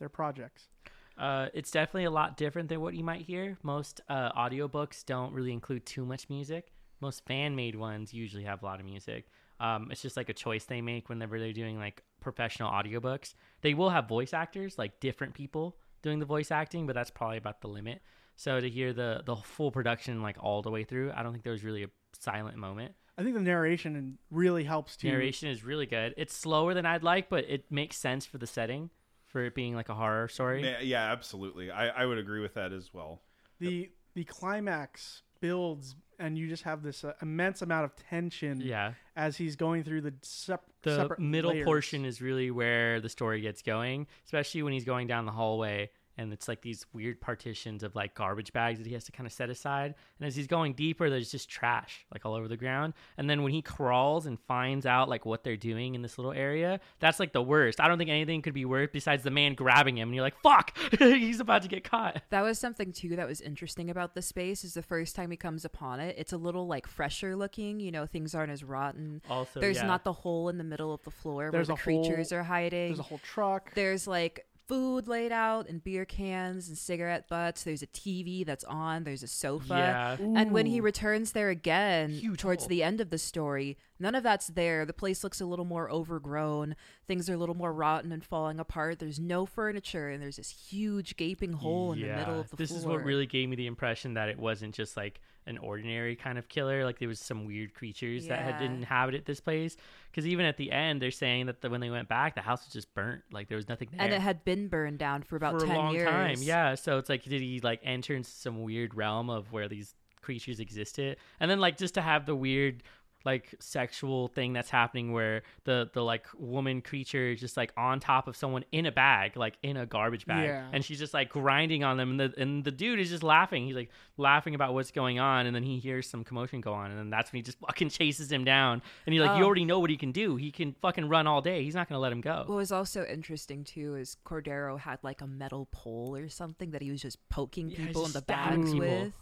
their 0.00 0.08
projects. 0.10 0.68
Uh, 1.18 1.48
it's 1.52 1.70
definitely 1.70 2.04
a 2.04 2.10
lot 2.10 2.36
different 2.36 2.68
than 2.68 2.80
what 2.80 2.94
you 2.94 3.04
might 3.04 3.22
hear. 3.22 3.58
Most 3.62 4.00
uh, 4.08 4.32
audiobooks 4.32 5.04
don't 5.04 5.32
really 5.32 5.52
include 5.52 5.84
too 5.84 6.04
much 6.04 6.28
music. 6.28 6.72
Most 7.00 7.24
fan 7.26 7.54
made 7.54 7.76
ones 7.76 8.12
usually 8.12 8.44
have 8.44 8.62
a 8.62 8.66
lot 8.66 8.80
of 8.80 8.86
music. 8.86 9.26
Um, 9.58 9.88
it's 9.90 10.00
just 10.00 10.16
like 10.16 10.28
a 10.28 10.34
choice 10.34 10.64
they 10.64 10.80
make 10.80 11.08
whenever 11.08 11.38
they're 11.38 11.52
doing 11.52 11.78
like 11.78 12.02
professional 12.20 12.70
audiobooks. 12.70 13.34
They 13.60 13.74
will 13.74 13.90
have 13.90 14.08
voice 14.08 14.32
actors, 14.32 14.78
like 14.78 15.00
different 15.00 15.34
people 15.34 15.76
doing 16.02 16.18
the 16.18 16.26
voice 16.26 16.50
acting, 16.50 16.86
but 16.86 16.94
that's 16.94 17.10
probably 17.10 17.36
about 17.36 17.60
the 17.60 17.68
limit. 17.68 18.00
So 18.36 18.58
to 18.58 18.70
hear 18.70 18.94
the 18.94 19.22
the 19.26 19.36
full 19.36 19.70
production 19.70 20.22
like 20.22 20.36
all 20.40 20.62
the 20.62 20.70
way 20.70 20.84
through, 20.84 21.12
I 21.14 21.22
don't 21.22 21.32
think 21.32 21.44
there 21.44 21.52
was 21.52 21.64
really 21.64 21.84
a 21.84 21.90
silent 22.18 22.56
moment. 22.56 22.94
I 23.18 23.22
think 23.22 23.34
the 23.34 23.42
narration 23.42 24.16
really 24.30 24.64
helps 24.64 24.96
too. 24.96 25.08
Narration 25.08 25.50
is 25.50 25.62
really 25.62 25.84
good. 25.84 26.14
It's 26.16 26.34
slower 26.34 26.72
than 26.72 26.86
I'd 26.86 27.02
like, 27.02 27.28
but 27.28 27.44
it 27.48 27.70
makes 27.70 27.98
sense 27.98 28.24
for 28.24 28.38
the 28.38 28.46
setting, 28.46 28.88
for 29.30 29.44
it 29.44 29.54
being 29.54 29.74
like 29.74 29.88
a 29.88 29.94
horror 29.94 30.28
story. 30.28 30.62
Yeah, 30.64 30.80
yeah, 30.80 31.12
absolutely. 31.12 31.70
I, 31.70 31.88
I 31.88 32.06
would 32.06 32.18
agree 32.18 32.40
with 32.40 32.54
that 32.54 32.72
as 32.72 32.92
well. 32.92 33.22
The 33.60 33.90
the 34.14 34.24
climax 34.24 35.22
builds, 35.40 35.94
and 36.18 36.36
you 36.36 36.48
just 36.48 36.64
have 36.64 36.82
this 36.82 37.04
uh, 37.04 37.12
immense 37.22 37.62
amount 37.62 37.84
of 37.84 37.96
tension 37.96 38.60
Yeah. 38.60 38.92
as 39.16 39.36
he's 39.36 39.56
going 39.56 39.84
through 39.84 40.00
the 40.02 40.14
sep- 40.22 40.64
the 40.82 40.96
separate 40.96 41.20
middle 41.20 41.52
layers. 41.52 41.64
portion 41.64 42.04
is 42.04 42.20
really 42.20 42.50
where 42.50 43.00
the 43.00 43.08
story 43.08 43.40
gets 43.40 43.62
going, 43.62 44.06
especially 44.26 44.62
when 44.62 44.72
he's 44.72 44.84
going 44.84 45.06
down 45.06 45.26
the 45.26 45.32
hallway 45.32 45.90
and 46.20 46.32
it's 46.32 46.46
like 46.48 46.60
these 46.60 46.84
weird 46.92 47.20
partitions 47.20 47.82
of 47.82 47.94
like 47.94 48.14
garbage 48.14 48.52
bags 48.52 48.78
that 48.78 48.86
he 48.86 48.92
has 48.92 49.04
to 49.04 49.12
kind 49.12 49.26
of 49.26 49.32
set 49.32 49.48
aside. 49.48 49.94
And 50.18 50.26
as 50.26 50.36
he's 50.36 50.46
going 50.46 50.74
deeper, 50.74 51.08
there's 51.08 51.30
just 51.30 51.48
trash 51.48 52.04
like 52.12 52.26
all 52.26 52.34
over 52.34 52.46
the 52.46 52.56
ground. 52.58 52.92
And 53.16 53.28
then 53.28 53.42
when 53.42 53.52
he 53.52 53.62
crawls 53.62 54.26
and 54.26 54.38
finds 54.38 54.84
out 54.84 55.08
like 55.08 55.24
what 55.24 55.44
they're 55.44 55.56
doing 55.56 55.94
in 55.94 56.02
this 56.02 56.18
little 56.18 56.32
area, 56.32 56.80
that's 56.98 57.18
like 57.18 57.32
the 57.32 57.40
worst. 57.42 57.80
I 57.80 57.88
don't 57.88 57.96
think 57.96 58.10
anything 58.10 58.42
could 58.42 58.52
be 58.54 58.66
worse 58.66 58.90
besides 58.92 59.22
the 59.22 59.30
man 59.30 59.54
grabbing 59.54 59.96
him, 59.96 60.08
and 60.08 60.14
you're 60.14 60.22
like, 60.24 60.40
"Fuck, 60.42 60.76
he's 60.98 61.40
about 61.40 61.62
to 61.62 61.68
get 61.68 61.84
caught." 61.84 62.20
That 62.30 62.42
was 62.42 62.58
something 62.58 62.92
too 62.92 63.16
that 63.16 63.26
was 63.26 63.40
interesting 63.40 63.88
about 63.88 64.14
the 64.14 64.22
space 64.22 64.62
is 64.62 64.74
the 64.74 64.82
first 64.82 65.16
time 65.16 65.30
he 65.30 65.36
comes 65.38 65.64
upon 65.64 66.00
it, 66.00 66.16
it's 66.18 66.32
a 66.32 66.36
little 66.38 66.66
like 66.66 66.86
fresher 66.86 67.34
looking, 67.34 67.80
you 67.80 67.90
know, 67.90 68.04
things 68.06 68.34
aren't 68.34 68.52
as 68.52 68.62
rotten. 68.62 69.22
Also, 69.30 69.58
There's 69.60 69.76
yeah. 69.78 69.86
not 69.86 70.04
the 70.04 70.12
hole 70.12 70.48
in 70.50 70.58
the 70.58 70.64
middle 70.64 70.92
of 70.92 71.02
the 71.04 71.10
floor 71.10 71.50
There's 71.50 71.68
where 71.68 71.76
the 71.76 71.80
a 71.80 71.84
whole- 71.84 72.04
creatures 72.04 72.32
are 72.32 72.42
hiding. 72.42 72.88
There's 72.88 72.98
a 72.98 73.04
whole 73.04 73.20
truck. 73.24 73.72
There's 73.74 74.06
like 74.06 74.46
food 74.70 75.08
laid 75.08 75.32
out 75.32 75.68
and 75.68 75.82
beer 75.82 76.04
cans 76.04 76.68
and 76.68 76.78
cigarette 76.78 77.28
butts. 77.28 77.64
There's 77.64 77.82
a 77.82 77.88
TV 77.88 78.46
that's 78.46 78.64
on. 78.64 79.02
There's 79.04 79.22
a 79.24 79.28
sofa. 79.28 79.66
yeah. 79.68 80.16
And 80.38 80.52
when 80.52 80.66
he 80.66 80.80
returns 80.80 81.32
there 81.32 81.48
again 81.50 82.10
Huge 82.10 82.40
towards 82.40 82.62
hole. 82.62 82.68
the 82.68 82.82
end 82.84 83.00
of 83.00 83.10
the 83.10 83.18
story, 83.18 83.76
none 84.00 84.14
of 84.14 84.22
that's 84.22 84.48
there. 84.48 84.84
The 84.84 84.92
place 84.92 85.22
looks 85.22 85.40
a 85.40 85.46
little 85.46 85.64
more 85.64 85.90
overgrown. 85.90 86.74
Things 87.06 87.28
are 87.30 87.34
a 87.34 87.36
little 87.36 87.56
more 87.56 87.72
rotten 87.72 88.10
and 88.12 88.24
falling 88.24 88.58
apart. 88.58 88.98
There's 88.98 89.20
no 89.20 89.46
furniture 89.46 90.08
and 90.08 90.22
there's 90.22 90.36
this 90.36 90.50
huge 90.50 91.16
gaping 91.16 91.52
hole 91.52 91.92
in 91.92 92.00
the 92.00 92.08
middle 92.08 92.40
of 92.40 92.50
the 92.50 92.56
this 92.56 92.70
floor. 92.70 92.78
This 92.78 92.84
is 92.84 92.86
what 92.86 93.04
really 93.04 93.26
gave 93.26 93.48
me 93.48 93.56
the 93.56 93.66
impression 93.66 94.14
that 94.14 94.28
it 94.28 94.38
wasn't 94.38 94.74
just 94.74 94.96
like 94.96 95.20
an 95.46 95.58
ordinary 95.58 96.14
kind 96.16 96.38
of 96.38 96.48
killer 96.48 96.84
like 96.84 96.98
there 96.98 97.08
was 97.08 97.18
some 97.18 97.44
weird 97.44 97.74
creatures 97.74 98.26
that 98.26 98.40
had 98.40 98.62
inhabited 98.62 99.24
this 99.24 99.40
place 99.40 99.76
because 100.10 100.26
even 100.26 100.44
at 100.44 100.56
the 100.56 100.70
end 100.70 101.00
they're 101.00 101.10
saying 101.10 101.46
that 101.46 101.60
the, 101.60 101.70
when 101.70 101.80
they 101.80 101.90
went 101.90 102.08
back 102.08 102.34
the 102.34 102.40
house 102.42 102.64
was 102.64 102.72
just 102.72 102.92
burnt 102.94 103.22
like 103.32 103.48
there 103.48 103.56
was 103.56 103.68
nothing 103.68 103.88
there 103.90 104.02
and 104.02 104.12
it 104.12 104.20
had 104.20 104.44
been 104.44 104.68
burned 104.68 104.98
down 104.98 105.22
for 105.22 105.36
about 105.36 105.58
for 105.58 105.66
10 105.66 105.74
a 105.74 105.78
long 105.78 105.94
years. 105.94 106.08
time 106.08 106.36
yeah 106.40 106.74
so 106.74 106.98
it's 106.98 107.08
like 107.08 107.24
did 107.24 107.40
he 107.40 107.58
like 107.60 107.80
enter 107.82 108.14
into 108.14 108.30
some 108.30 108.62
weird 108.62 108.94
realm 108.94 109.30
of 109.30 109.50
where 109.50 109.66
these 109.66 109.94
creatures 110.20 110.60
existed 110.60 111.16
and 111.40 111.50
then 111.50 111.58
like 111.58 111.78
just 111.78 111.94
to 111.94 112.02
have 112.02 112.26
the 112.26 112.36
weird 112.36 112.82
like 113.24 113.54
sexual 113.58 114.28
thing 114.28 114.52
that's 114.52 114.70
happening 114.70 115.12
where 115.12 115.42
the 115.64 115.90
the 115.92 116.02
like 116.02 116.26
woman 116.38 116.80
creature 116.80 117.28
is 117.30 117.40
just 117.40 117.56
like 117.56 117.72
on 117.76 118.00
top 118.00 118.26
of 118.28 118.34
someone 118.36 118.64
in 118.72 118.86
a 118.86 118.92
bag 118.92 119.36
like 119.36 119.54
in 119.62 119.76
a 119.76 119.84
garbage 119.86 120.24
bag 120.26 120.46
Yeah. 120.48 120.68
and 120.72 120.84
she's 120.84 120.98
just 120.98 121.12
like 121.12 121.28
grinding 121.28 121.84
on 121.84 121.96
them 121.96 122.12
and 122.12 122.20
the 122.20 122.34
and 122.40 122.64
the 122.64 122.70
dude 122.70 122.98
is 122.98 123.10
just 123.10 123.22
laughing 123.22 123.66
he's 123.66 123.76
like 123.76 123.90
laughing 124.16 124.54
about 124.54 124.72
what's 124.74 124.90
going 124.90 125.18
on 125.18 125.46
and 125.46 125.54
then 125.54 125.62
he 125.62 125.78
hears 125.78 126.08
some 126.08 126.24
commotion 126.24 126.60
go 126.60 126.72
on 126.72 126.90
and 126.90 126.98
then 126.98 127.10
that's 127.10 127.30
when 127.32 127.38
he 127.38 127.42
just 127.42 127.58
fucking 127.58 127.88
chases 127.98 128.32
him 128.32 128.44
down 128.44 128.80
and 129.06 129.14
you're 129.14 129.24
like 129.26 129.36
you 129.36 129.44
Oh. 129.44 129.46
already 129.46 129.64
know 129.64 129.80
what 129.80 129.90
he 129.90 129.96
can 129.96 130.12
do 130.12 130.36
he 130.36 130.50
can 130.50 130.74
fucking 130.80 131.08
run 131.08 131.26
all 131.26 131.40
day 131.42 131.62
he's 131.62 131.74
not 131.74 131.88
gonna 131.88 132.00
let 132.00 132.12
him 132.12 132.20
go 132.20 132.44
What 132.46 132.56
was 132.56 132.72
also 132.72 133.04
interesting 133.04 133.64
too 133.64 133.96
is 133.96 134.16
Cordero 134.24 134.78
had 134.78 134.98
like 135.02 135.20
a 135.20 135.26
metal 135.26 135.68
pole 135.72 136.16
or 136.16 136.28
something 136.28 136.70
that 136.70 136.80
he 136.82 136.90
was 136.90 137.02
just 137.02 137.18
poking 137.28 137.68
Yeah, 137.70 137.76
he's 137.78 137.86
people 137.88 138.06
in 138.06 138.12
the 138.12 138.22
bags 138.22 138.72
people. 138.72 138.78
with. 138.80 139.12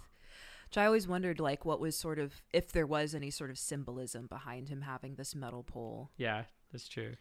Which 0.68 0.78
I 0.78 0.84
always 0.86 1.08
wondered 1.08 1.40
like 1.40 1.64
what 1.64 1.80
was 1.80 1.96
sort 1.96 2.18
of 2.18 2.42
if 2.52 2.72
there 2.72 2.86
was 2.86 3.14
any 3.14 3.30
sort 3.30 3.50
of 3.50 3.58
symbolism 3.58 4.26
behind 4.26 4.68
him 4.68 4.82
having 4.82 5.14
this 5.14 5.34
metal 5.34 5.62
pole. 5.62 6.10
yeah 6.16 6.44
that's 6.72 6.88
true 6.88 7.14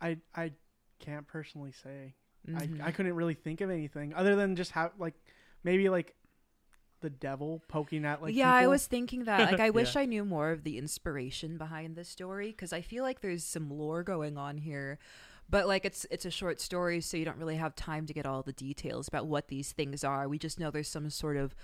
I 0.00 0.18
I 0.34 0.52
can't 0.98 1.26
personally 1.26 1.72
say. 1.72 2.14
Mhm. 2.48 2.80
I 2.82 2.88
I 2.88 2.90
couldn't 2.90 3.14
really 3.14 3.34
think 3.34 3.60
of 3.60 3.70
anything 3.70 4.14
other 4.14 4.34
than 4.36 4.56
just 4.56 4.70
how 4.70 4.92
like 4.98 5.14
maybe 5.62 5.88
like 5.88 6.14
the 7.00 7.10
devil 7.10 7.62
poking 7.68 8.04
at 8.06 8.22
like 8.22 8.34
yeah, 8.34 8.52
I 8.52 8.66
was 8.66 8.86
thinking 8.86 9.24
that. 9.24 9.52
Like, 9.52 9.60
I 9.60 9.68
wish 9.78 9.94
Yeah. 9.94 10.02
I 10.02 10.04
knew 10.06 10.24
more 10.24 10.50
of 10.52 10.64
the 10.64 10.78
inspiration 10.78 11.58
behind 11.58 11.96
this 11.96 12.08
story 12.08 12.48
because 12.48 12.72
I 12.72 12.80
feel 12.80 13.02
like 13.04 13.20
there's 13.20 13.44
some 13.44 13.68
lore 13.70 14.02
going 14.02 14.38
on 14.38 14.56
here, 14.56 14.98
but 15.50 15.66
like 15.66 15.84
it's 15.84 16.06
it's 16.10 16.24
a 16.24 16.30
short 16.30 16.60
story, 16.60 17.00
so 17.00 17.16
you 17.16 17.24
don't 17.24 17.38
really 17.38 17.56
have 17.56 17.74
time 17.76 18.06
to 18.06 18.12
get 18.12 18.26
all 18.26 18.42
the 18.42 18.52
details 18.52 19.08
about 19.08 19.26
what 19.26 19.48
these 19.48 19.72
things 19.72 20.02
are. 20.04 20.28
We 20.28 20.38
just 20.38 20.58
know 20.58 20.70
there's 20.70 20.88
some 20.88 21.08
sort 21.10 21.36
of 21.36 21.54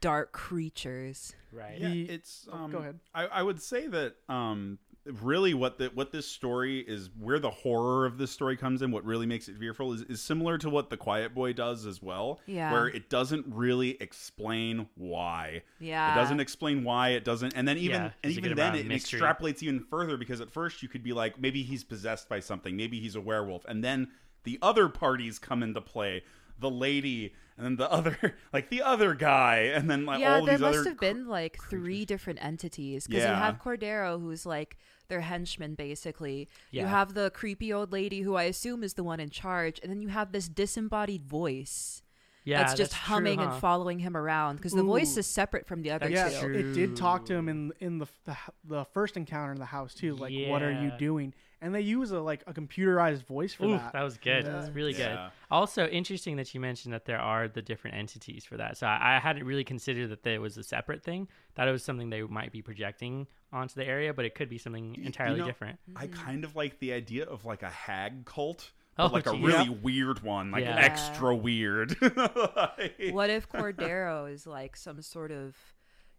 dark 0.00 0.32
creatures. 0.32 1.34
right 1.52 1.78
Yeah, 1.78 1.88
He- 1.88 2.02
it's 2.04 2.48
oh, 2.52 2.56
um, 2.56 2.70
go 2.70 2.78
ahead. 2.78 3.00
I, 3.14 3.26
I 3.26 3.42
would 3.42 3.60
say 3.60 3.86
that 3.88 4.14
um, 4.28 4.78
really 5.06 5.52
what 5.54 5.78
the 5.78 5.90
what 5.94 6.12
this 6.12 6.26
story 6.26 6.80
is 6.80 7.10
where 7.18 7.38
the 7.38 7.50
horror 7.50 8.06
of 8.06 8.16
this 8.18 8.30
story 8.30 8.56
comes 8.56 8.80
in. 8.82 8.90
What 8.90 9.04
really 9.04 9.26
makes 9.26 9.48
it 9.48 9.56
fearful 9.58 9.92
is, 9.92 10.02
is 10.02 10.22
similar 10.22 10.56
to 10.58 10.70
what 10.70 10.88
the 10.90 10.96
Quiet 10.96 11.34
Boy 11.34 11.52
does 11.52 11.86
as 11.86 12.02
well. 12.02 12.40
Yeah. 12.46 12.72
where 12.72 12.86
it 12.88 13.10
doesn't 13.10 13.44
really 13.48 14.00
explain 14.00 14.86
why. 14.94 15.62
Yeah, 15.78 16.12
It 16.12 16.14
doesn't 16.20 16.40
explain 16.40 16.84
why 16.84 17.10
it 17.10 17.24
doesn't, 17.24 17.52
and 17.54 17.68
then 17.68 17.76
even 17.78 18.02
Yeah, 18.02 18.10
and 18.22 18.32
even 18.32 18.54
then 18.54 18.74
it 18.74 18.86
mystery. 18.86 19.20
extrapolates 19.20 19.62
even 19.62 19.80
further 19.80 20.16
because 20.16 20.40
at 20.40 20.50
first 20.50 20.82
you 20.82 20.88
could 20.88 21.02
be 21.02 21.12
like 21.12 21.38
maybe 21.40 21.62
he's 21.62 21.84
possessed 21.84 22.28
by 22.28 22.40
something, 22.40 22.76
maybe 22.76 23.00
he's 23.00 23.14
a 23.14 23.20
werewolf, 23.20 23.64
and 23.66 23.84
then 23.84 24.08
the 24.44 24.58
other 24.62 24.88
parties 24.88 25.38
come 25.38 25.62
into 25.62 25.80
play, 25.80 26.22
the 26.58 26.70
lady, 26.70 27.34
and 27.56 27.64
then 27.64 27.76
the 27.76 27.90
other 27.90 28.34
like 28.52 28.70
the 28.70 28.82
other 28.82 29.14
guy, 29.14 29.70
and 29.74 29.88
then 29.88 30.06
like 30.06 30.20
yeah, 30.20 30.36
all 30.36 30.44
there 30.44 30.54
these 30.54 30.60
must 30.60 30.78
other 30.80 30.90
have 30.90 31.00
been 31.00 31.28
like 31.28 31.58
three 31.68 32.04
different 32.04 32.44
entities 32.44 33.06
because 33.06 33.24
you 33.24 33.28
have 33.28 33.58
Cordero, 33.58 34.20
who's 34.20 34.46
like 34.46 34.78
their 35.08 35.20
henchman, 35.20 35.74
basically. 35.74 36.48
Yeah. 36.70 36.82
You 36.82 36.88
have 36.88 37.14
the 37.14 37.30
creepy 37.30 37.72
old 37.72 37.92
lady, 37.92 38.20
who 38.20 38.34
I 38.34 38.44
assume 38.44 38.82
is 38.82 38.94
the 38.94 39.04
one 39.04 39.20
in 39.20 39.30
charge, 39.30 39.80
and 39.82 39.90
then 39.90 40.00
you 40.00 40.08
have 40.08 40.32
this 40.32 40.48
disembodied 40.48 41.24
voice 41.24 42.02
yeah 42.44 42.58
that's 42.58 42.74
just 42.74 42.92
true, 42.92 43.14
humming 43.14 43.38
huh? 43.38 43.46
and 43.46 43.60
following 43.60 43.98
him 43.98 44.16
around 44.16 44.56
because 44.56 44.72
the 44.72 44.82
voice 44.82 45.16
is 45.16 45.26
separate 45.26 45.66
from 45.66 45.82
the 45.82 45.90
other 45.90 46.08
yeah, 46.08 46.28
two. 46.28 46.40
true. 46.40 46.54
it 46.54 46.74
did 46.74 46.96
talk 46.96 47.24
to 47.26 47.34
him 47.34 47.48
in 47.48 47.72
in 47.80 47.98
the, 47.98 48.06
the 48.24 48.36
the 48.64 48.84
first 48.92 49.16
encounter 49.16 49.52
in 49.52 49.58
the 49.58 49.64
house 49.64 49.94
too. 49.94 50.14
Like, 50.14 50.32
what 50.48 50.62
are 50.62 50.70
you 50.70 50.92
doing? 50.98 51.34
And 51.64 51.74
they 51.74 51.80
use 51.80 52.10
a 52.10 52.20
like 52.20 52.44
a 52.46 52.52
computerized 52.52 53.24
voice 53.26 53.54
for 53.54 53.64
Ooh, 53.64 53.70
that. 53.78 53.92
that 53.94 54.02
was 54.02 54.18
good. 54.18 54.44
Yeah. 54.44 54.50
That's 54.52 54.68
really 54.70 54.92
good. 54.92 55.00
Yeah. 55.12 55.30
Also, 55.50 55.86
interesting 55.86 56.36
that 56.36 56.52
you 56.54 56.60
mentioned 56.60 56.92
that 56.92 57.06
there 57.06 57.18
are 57.18 57.48
the 57.48 57.62
different 57.62 57.96
entities 57.96 58.44
for 58.44 58.58
that. 58.58 58.76
So 58.76 58.86
I, 58.86 59.16
I 59.16 59.18
hadn't 59.18 59.44
really 59.44 59.64
considered 59.64 60.10
that 60.10 60.22
there 60.24 60.40
was 60.42 60.58
a 60.58 60.62
separate 60.62 61.02
thing. 61.02 61.26
That 61.54 61.66
it 61.66 61.72
was 61.72 61.82
something 61.82 62.10
they 62.10 62.20
might 62.22 62.52
be 62.52 62.60
projecting 62.60 63.26
onto 63.52 63.74
the 63.76 63.86
area, 63.86 64.12
but 64.12 64.26
it 64.26 64.34
could 64.34 64.50
be 64.50 64.58
something 64.58 64.94
you 64.94 65.04
entirely 65.04 65.38
know- 65.40 65.46
different. 65.46 65.78
I 65.96 66.06
kind 66.08 66.44
of 66.44 66.54
like 66.54 66.78
the 66.80 66.92
idea 66.92 67.24
of 67.24 67.46
like 67.46 67.62
a 67.62 67.70
hag 67.70 68.26
cult, 68.26 68.72
Oh, 68.98 69.08
but 69.08 69.12
like 69.12 69.26
a 69.26 69.32
geez. 69.32 69.42
really 69.42 69.70
weird 69.70 70.22
one, 70.22 70.50
like 70.50 70.64
Yeah. 70.64 70.76
extra 70.76 71.34
weird. 71.34 71.96
Like- 72.02 73.10
What 73.10 73.30
if 73.30 73.48
Cordero 73.48 74.30
is 74.30 74.46
like 74.46 74.76
some 74.76 75.00
sort 75.02 75.30
of 75.32 75.56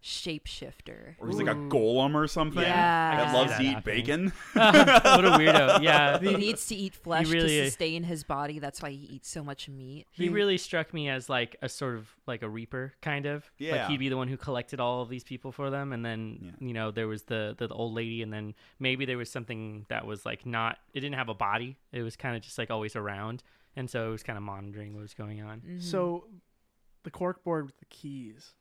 shapeshifter? 0.06 1.14
or 1.18 1.26
he's 1.28 1.36
like 1.36 1.48
a 1.48 1.54
golem 1.58 2.14
or 2.14 2.26
something 2.26 2.62
Yeah. 2.62 3.10
I 3.12 3.16
that 3.16 3.24
can 3.26 3.34
loves 3.34 3.56
see 3.56 3.64
to 3.64 3.68
eat 3.70 3.74
happening. 3.74 3.96
bacon. 3.96 4.32
what 4.52 5.24
a 5.24 5.30
weirdo. 5.30 5.82
Yeah. 5.82 6.18
He 6.26 6.34
needs 6.36 6.66
to 6.66 6.74
eat 6.74 6.94
flesh 6.94 7.28
really- 7.28 7.48
to 7.58 7.64
sustain 7.66 8.02
his 8.04 8.24
body. 8.24 8.58
That's 8.58 8.80
why 8.82 8.90
he 8.90 9.06
eats 9.06 9.28
so 9.28 9.42
much 9.44 9.68
meat. 9.68 10.06
He 10.12 10.28
really 10.28 10.58
struck 10.58 10.92
me 10.94 11.08
as 11.08 11.28
like 11.28 11.56
a 11.62 11.68
sort 11.68 11.96
of 11.96 12.08
like 12.26 12.42
a 12.42 12.48
reaper 12.48 12.94
kind 13.02 13.26
of. 13.26 13.42
Like 13.44 13.50
Yeah. 13.70 13.88
he'd 13.88 13.98
be 13.98 14.08
the 14.08 14.16
one 14.16 14.28
who 14.28 14.36
collected 14.36 14.80
all 14.80 15.02
of 15.02 15.08
these 15.08 15.24
people 15.24 15.52
for 15.52 15.70
them 15.70 15.92
and 15.92 16.04
then 16.04 16.38
Yeah. 16.40 16.50
you 16.68 16.74
know 16.74 16.90
there 16.90 17.08
was 17.08 17.24
the, 17.24 17.54
the 17.58 17.68
old 17.68 17.94
lady 17.94 18.22
and 18.22 18.32
then 18.32 18.54
maybe 18.78 19.04
there 19.04 19.18
was 19.18 19.30
something 19.30 19.86
that 19.88 20.06
was 20.06 20.24
like 20.24 20.46
not 20.46 20.78
it 20.94 21.00
didn't 21.00 21.16
have 21.16 21.28
a 21.28 21.34
body. 21.34 21.76
It 21.92 22.02
was 22.02 22.16
kind 22.16 22.36
of 22.36 22.42
just 22.42 22.58
like 22.58 22.70
always 22.70 22.96
around 22.96 23.42
and 23.76 23.90
so 23.90 24.08
it 24.08 24.10
was 24.10 24.22
kind 24.22 24.36
of 24.36 24.42
monitoring 24.42 24.94
what 24.94 25.02
was 25.02 25.14
going 25.14 25.42
on. 25.42 25.58
Mm-hmm. 25.58 25.80
So, 25.80 26.24
the 27.02 27.10
corkboard 27.10 27.66
with 27.66 27.78
the 27.78 27.84
keys, 27.84 28.54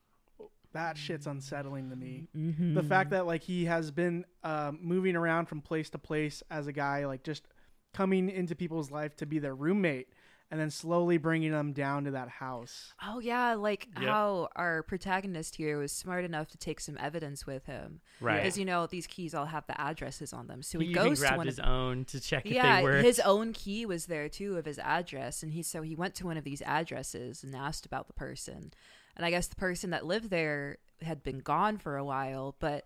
that 0.75 0.97
shit's 0.97 1.25
unsettling 1.25 1.89
to 1.89 1.95
me. 1.95 2.27
Mm-hmm. 2.37 2.75
The 2.75 2.83
fact 2.83 3.09
that 3.09 3.25
like 3.25 3.41
he 3.43 3.65
has 3.65 3.91
been 3.91 4.25
um, 4.43 4.79
moving 4.81 5.15
around 5.15 5.47
from 5.47 5.61
place 5.61 5.89
to 5.91 5.97
place 5.97 6.43
as 6.51 6.67
a 6.67 6.71
guy, 6.71 7.05
like 7.05 7.23
just 7.23 7.47
coming 7.93 8.29
into 8.29 8.55
people's 8.55 8.91
life 8.91 9.15
to 9.17 9.25
be 9.25 9.39
their 9.39 9.55
roommate, 9.55 10.09
and 10.51 10.59
then 10.59 10.69
slowly 10.69 11.17
bringing 11.17 11.51
them 11.51 11.71
down 11.73 12.03
to 12.03 12.11
that 12.11 12.27
house. 12.29 12.93
Oh 13.03 13.19
yeah, 13.19 13.55
like 13.55 13.87
Yep. 13.95 14.03
how 14.07 14.49
our 14.55 14.83
protagonist 14.83 15.55
here 15.55 15.77
was 15.79 15.91
smart 15.91 16.23
enough 16.25 16.49
to 16.49 16.57
take 16.57 16.79
some 16.79 16.97
evidence 16.99 17.47
with 17.47 17.65
him, 17.65 18.01
Right. 18.21 18.37
Because 18.37 18.57
you 18.57 18.65
know 18.65 18.85
these 18.85 19.07
keys 19.07 19.33
all 19.33 19.45
have 19.45 19.65
the 19.67 19.79
addresses 19.79 20.33
on 20.33 20.47
them, 20.47 20.61
so 20.61 20.77
he, 20.79 20.87
he 20.87 20.93
goes 20.93 21.19
to 21.19 21.21
grabbed 21.21 21.37
one 21.37 21.47
his 21.47 21.57
of 21.59 21.65
own 21.65 22.05
to 22.05 22.19
check 22.19 22.45
if 22.45 22.51
yeah, 22.51 22.77
they 22.77 22.83
were 22.83 22.97
his 22.97 23.19
own 23.21 23.53
key 23.53 23.85
was 23.85 24.05
there 24.07 24.27
too 24.29 24.57
of 24.57 24.65
his 24.65 24.77
address, 24.79 25.41
and 25.41 25.53
he 25.53 25.63
so 25.63 25.81
he 25.81 25.95
went 25.95 26.13
to 26.15 26.25
one 26.25 26.37
of 26.37 26.43
these 26.43 26.61
addresses 26.63 27.43
and 27.43 27.55
asked 27.55 27.85
about 27.85 28.07
the 28.07 28.13
person, 28.13 28.71
and 29.15 29.25
I 29.25 29.29
guess 29.29 29.47
the 29.47 29.55
person 29.55 29.89
that 29.91 30.05
lived 30.05 30.29
there 30.29 30.77
had 31.01 31.23
been 31.23 31.39
gone 31.39 31.77
for 31.77 31.97
a 31.97 32.03
while, 32.05 32.55
but 32.59 32.85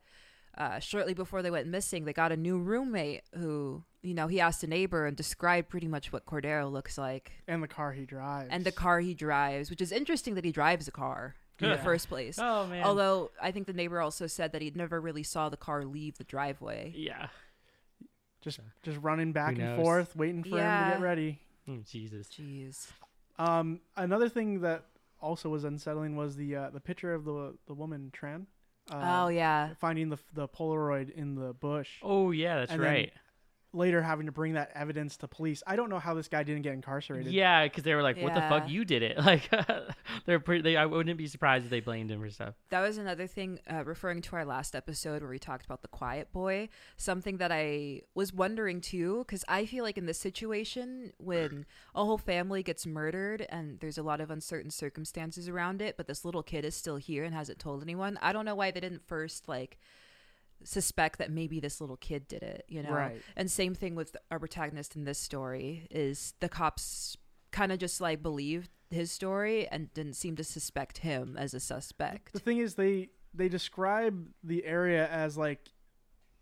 uh, 0.57 0.79
shortly 0.79 1.13
before 1.13 1.41
they 1.41 1.51
went 1.51 1.67
missing, 1.67 2.05
they 2.05 2.13
got 2.13 2.31
a 2.31 2.37
new 2.37 2.57
roommate 2.59 3.21
who 3.35 3.83
you 4.01 4.13
know 4.13 4.27
he 4.27 4.39
asked 4.41 4.63
a 4.63 4.67
neighbor 4.67 5.05
and 5.05 5.15
described 5.15 5.69
pretty 5.69 5.87
much 5.87 6.11
what 6.11 6.25
Cordero 6.25 6.71
looks 6.71 6.97
like 6.97 7.31
And 7.47 7.61
the 7.63 7.67
car 7.67 7.91
he 7.93 8.05
drives. 8.05 8.49
and 8.51 8.63
the 8.65 8.71
car 8.71 8.99
he 8.99 9.13
drives, 9.13 9.69
which 9.69 9.81
is 9.81 9.91
interesting 9.91 10.35
that 10.35 10.45
he 10.45 10.51
drives 10.51 10.87
a 10.87 10.91
car 10.91 11.35
in 11.61 11.69
the 11.69 11.77
first 11.77 12.07
place. 12.09 12.39
Oh 12.41 12.65
man. 12.67 12.83
Although 12.85 13.31
I 13.41 13.51
think 13.51 13.67
the 13.67 13.73
neighbor 13.73 13.99
also 14.01 14.27
said 14.27 14.53
that 14.53 14.61
he 14.61 14.71
never 14.73 14.99
really 15.01 15.23
saw 15.23 15.49
the 15.49 15.57
car 15.57 15.83
leave 15.85 16.17
the 16.17 16.23
driveway. 16.23 16.93
yeah. 16.95 17.27
just 18.41 18.59
just 18.83 18.97
running 19.01 19.31
back 19.33 19.57
and 19.59 19.75
forth, 19.81 20.15
waiting 20.15 20.43
for 20.43 20.57
him 20.57 20.85
to 20.85 20.91
get 20.93 21.01
ready. 21.01 21.39
Mm, 21.67 21.89
Jesus. 21.89 22.27
Jeez. 22.29 22.87
Um, 23.37 23.81
another 23.97 24.29
thing 24.29 24.61
that 24.61 24.85
also 25.21 25.49
was 25.49 25.63
unsettling 25.63 26.15
was 26.15 26.35
the 26.35 26.55
uh, 26.55 26.69
the 26.69 26.79
picture 26.79 27.13
of 27.13 27.25
the 27.25 27.55
the 27.67 27.73
woman 27.73 28.11
Tran. 28.13 28.45
Uh, 28.91 29.23
oh 29.23 29.27
yeah. 29.27 29.69
Finding 29.79 30.09
the 30.09 30.17
the 30.33 30.47
Polaroid 30.47 31.09
in 31.11 31.35
the 31.35 31.53
bush. 31.53 31.89
Oh 32.01 32.31
yeah, 32.31 32.59
that's 32.59 32.71
And 32.71 32.81
then- 32.83 32.91
right. 32.91 33.13
Later 33.73 34.01
having 34.01 34.25
to 34.25 34.31
bring 34.31 34.53
that 34.53 34.71
evidence 34.73 35.17
to 35.17 35.27
police. 35.27 35.61
I 35.67 35.75
don't 35.75 35.89
know 35.89 35.99
how 35.99 36.13
this 36.13 36.27
guy 36.27 36.43
didn't 36.43 36.63
get 36.63 36.73
incarcerated. 36.73 37.31
Yeah, 37.31 37.63
because 37.63 37.83
they 37.83 37.93
were 37.93 38.01
like, 38.01 38.19
"What 38.21 38.33
the 38.33 38.41
fuck? 38.41 38.69
You 38.69 38.85
did 38.85 39.03
it!" 39.03 39.17
Like, 39.29 39.49
they're 40.25 40.39
pretty. 40.39 40.63
They, 40.63 40.75
I 40.75 40.85
wouldn't 40.85 41.17
be 41.17 41.27
surprised 41.27 41.65
if 41.65 41.69
they 41.69 41.81
blamed 41.81 42.09
him 42.09 42.19
for 42.19 42.29
stuff. 42.31 42.55
That 42.69 42.81
was 42.81 42.97
another 42.97 43.27
thing, 43.27 43.59
uh, 43.71 43.83
referring 43.83 44.21
to 44.23 44.35
our 44.37 44.45
last 44.45 44.75
episode 44.75 45.21
where 45.21 45.29
we 45.29 45.37
talked 45.37 45.65
about 45.65 45.83
the 45.83 45.87
quiet 45.87 46.31
boy. 46.31 46.69
Something 46.97 47.37
that 47.37 47.51
I 47.51 48.01
was 48.15 48.33
wondering 48.33 48.81
too, 48.81 49.19
because 49.19 49.45
I 49.47 49.65
feel 49.67 49.83
like 49.83 49.97
in 49.99 50.07
this 50.07 50.17
situation, 50.17 51.13
when 51.17 51.65
a 51.93 52.03
whole 52.05 52.17
family 52.17 52.63
gets 52.63 52.87
murdered 52.87 53.45
and 53.49 53.79
there's 53.81 53.99
a 53.99 54.03
lot 54.03 54.19
of 54.19 54.31
uncertain 54.31 54.71
circumstances 54.71 55.47
around 55.47 55.81
it, 55.81 55.95
but 55.95 56.07
this 56.07 56.25
little 56.25 56.43
kid 56.43 56.65
is 56.65 56.75
still 56.75 56.95
here 56.97 57.23
and 57.23 57.35
hasn't 57.35 57.59
told 57.59 57.83
anyone, 57.83 58.17
I 58.21 58.33
don't 58.33 58.45
know 58.45 58.55
why 58.55 58.71
they 58.71 58.79
didn't 58.79 59.05
first, 59.07 59.47
like, 59.47 59.77
suspect 60.63 61.19
that 61.19 61.31
maybe 61.31 61.59
this 61.59 61.79
little 61.81 61.97
kid 61.97 62.27
did 62.27 62.43
it, 62.43 62.65
you 62.67 62.83
know? 62.83 62.91
Right. 62.91 63.21
And 63.35 63.49
same 63.49 63.73
thing 63.75 63.95
with 63.95 64.15
our 64.31 64.39
protagonist 64.39 64.95
in 64.95 65.05
this 65.05 65.17
story 65.19 65.87
is 65.89 66.33
the 66.39 66.49
cops 66.49 67.17
kind 67.51 67.71
of 67.71 67.79
just 67.79 67.99
like 68.01 68.21
believed 68.21 68.69
his 68.91 69.11
story 69.11 69.67
and 69.67 69.93
didn't 69.93 70.13
seem 70.13 70.35
to 70.35 70.43
suspect 70.43 70.99
him 70.99 71.35
as 71.37 71.53
a 71.53 71.59
suspect. 71.59 72.33
The 72.33 72.39
thing 72.39 72.57
is, 72.57 72.75
they 72.75 73.09
they 73.33 73.47
describe 73.49 74.27
the 74.43 74.65
area 74.65 75.07
as 75.07 75.37
like 75.37 75.69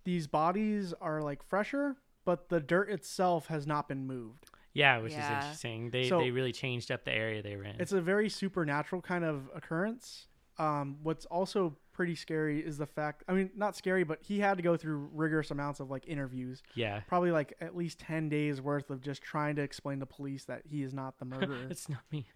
these 0.06 0.28
bodies 0.28 0.94
are 1.02 1.22
like 1.22 1.44
fresher, 1.44 1.98
but 2.26 2.50
the 2.50 2.60
dirt 2.62 2.90
itself 2.90 3.48
has 3.48 3.68
not 3.68 3.88
been 3.90 4.08
moved. 4.08 4.46
Yeah, 4.74 5.00
which 5.00 5.12
is 5.14 5.18
interesting. 5.18 5.90
They 5.90 6.08
So- 6.08 6.20
they 6.20 6.32
really 6.32 6.52
changed 6.54 6.92
up 6.92 7.04
the 7.04 7.12
area 7.14 7.42
they 7.42 7.56
were 7.56 7.64
in. 7.64 7.76
It's 7.82 7.92
a 7.92 8.02
very 8.02 8.30
supernatural 8.30 9.02
kind 9.02 9.26
of 9.26 9.50
occurrence. 9.56 10.28
Um, 10.60 10.98
what's 11.04 11.26
also 11.26 11.78
pretty 11.98 12.16
scary 12.16 12.60
is 12.60 12.78
the 12.78 12.86
fact. 12.86 13.24
I 13.28 13.34
mean, 13.34 13.50
not 13.56 13.76
scary, 13.76 14.06
but 14.06 14.20
he 14.22 14.40
had 14.40 14.56
to 14.58 14.64
go 14.64 14.78
through 14.78 15.10
rigorous 15.14 15.52
amounts 15.52 15.82
of 15.82 15.90
like 15.90 16.08
interviews, 16.08 16.64
yeah. 16.76 17.02
probably 17.08 17.32
like 17.32 17.56
at 17.60 17.76
least 17.76 18.00
ten 18.00 18.30
days 18.30 18.62
worth 18.62 18.90
of 18.90 19.02
just 19.02 19.22
trying 19.22 19.58
to 19.58 19.64
explain 19.64 20.00
to 20.00 20.06
police 20.06 20.46
that 20.46 20.62
he 20.66 20.84
is 20.84 20.94
not 20.94 21.18
the 21.18 21.26
murderer. 21.26 21.68
it's 21.70 21.90
not 21.90 22.04
me. 22.12 22.28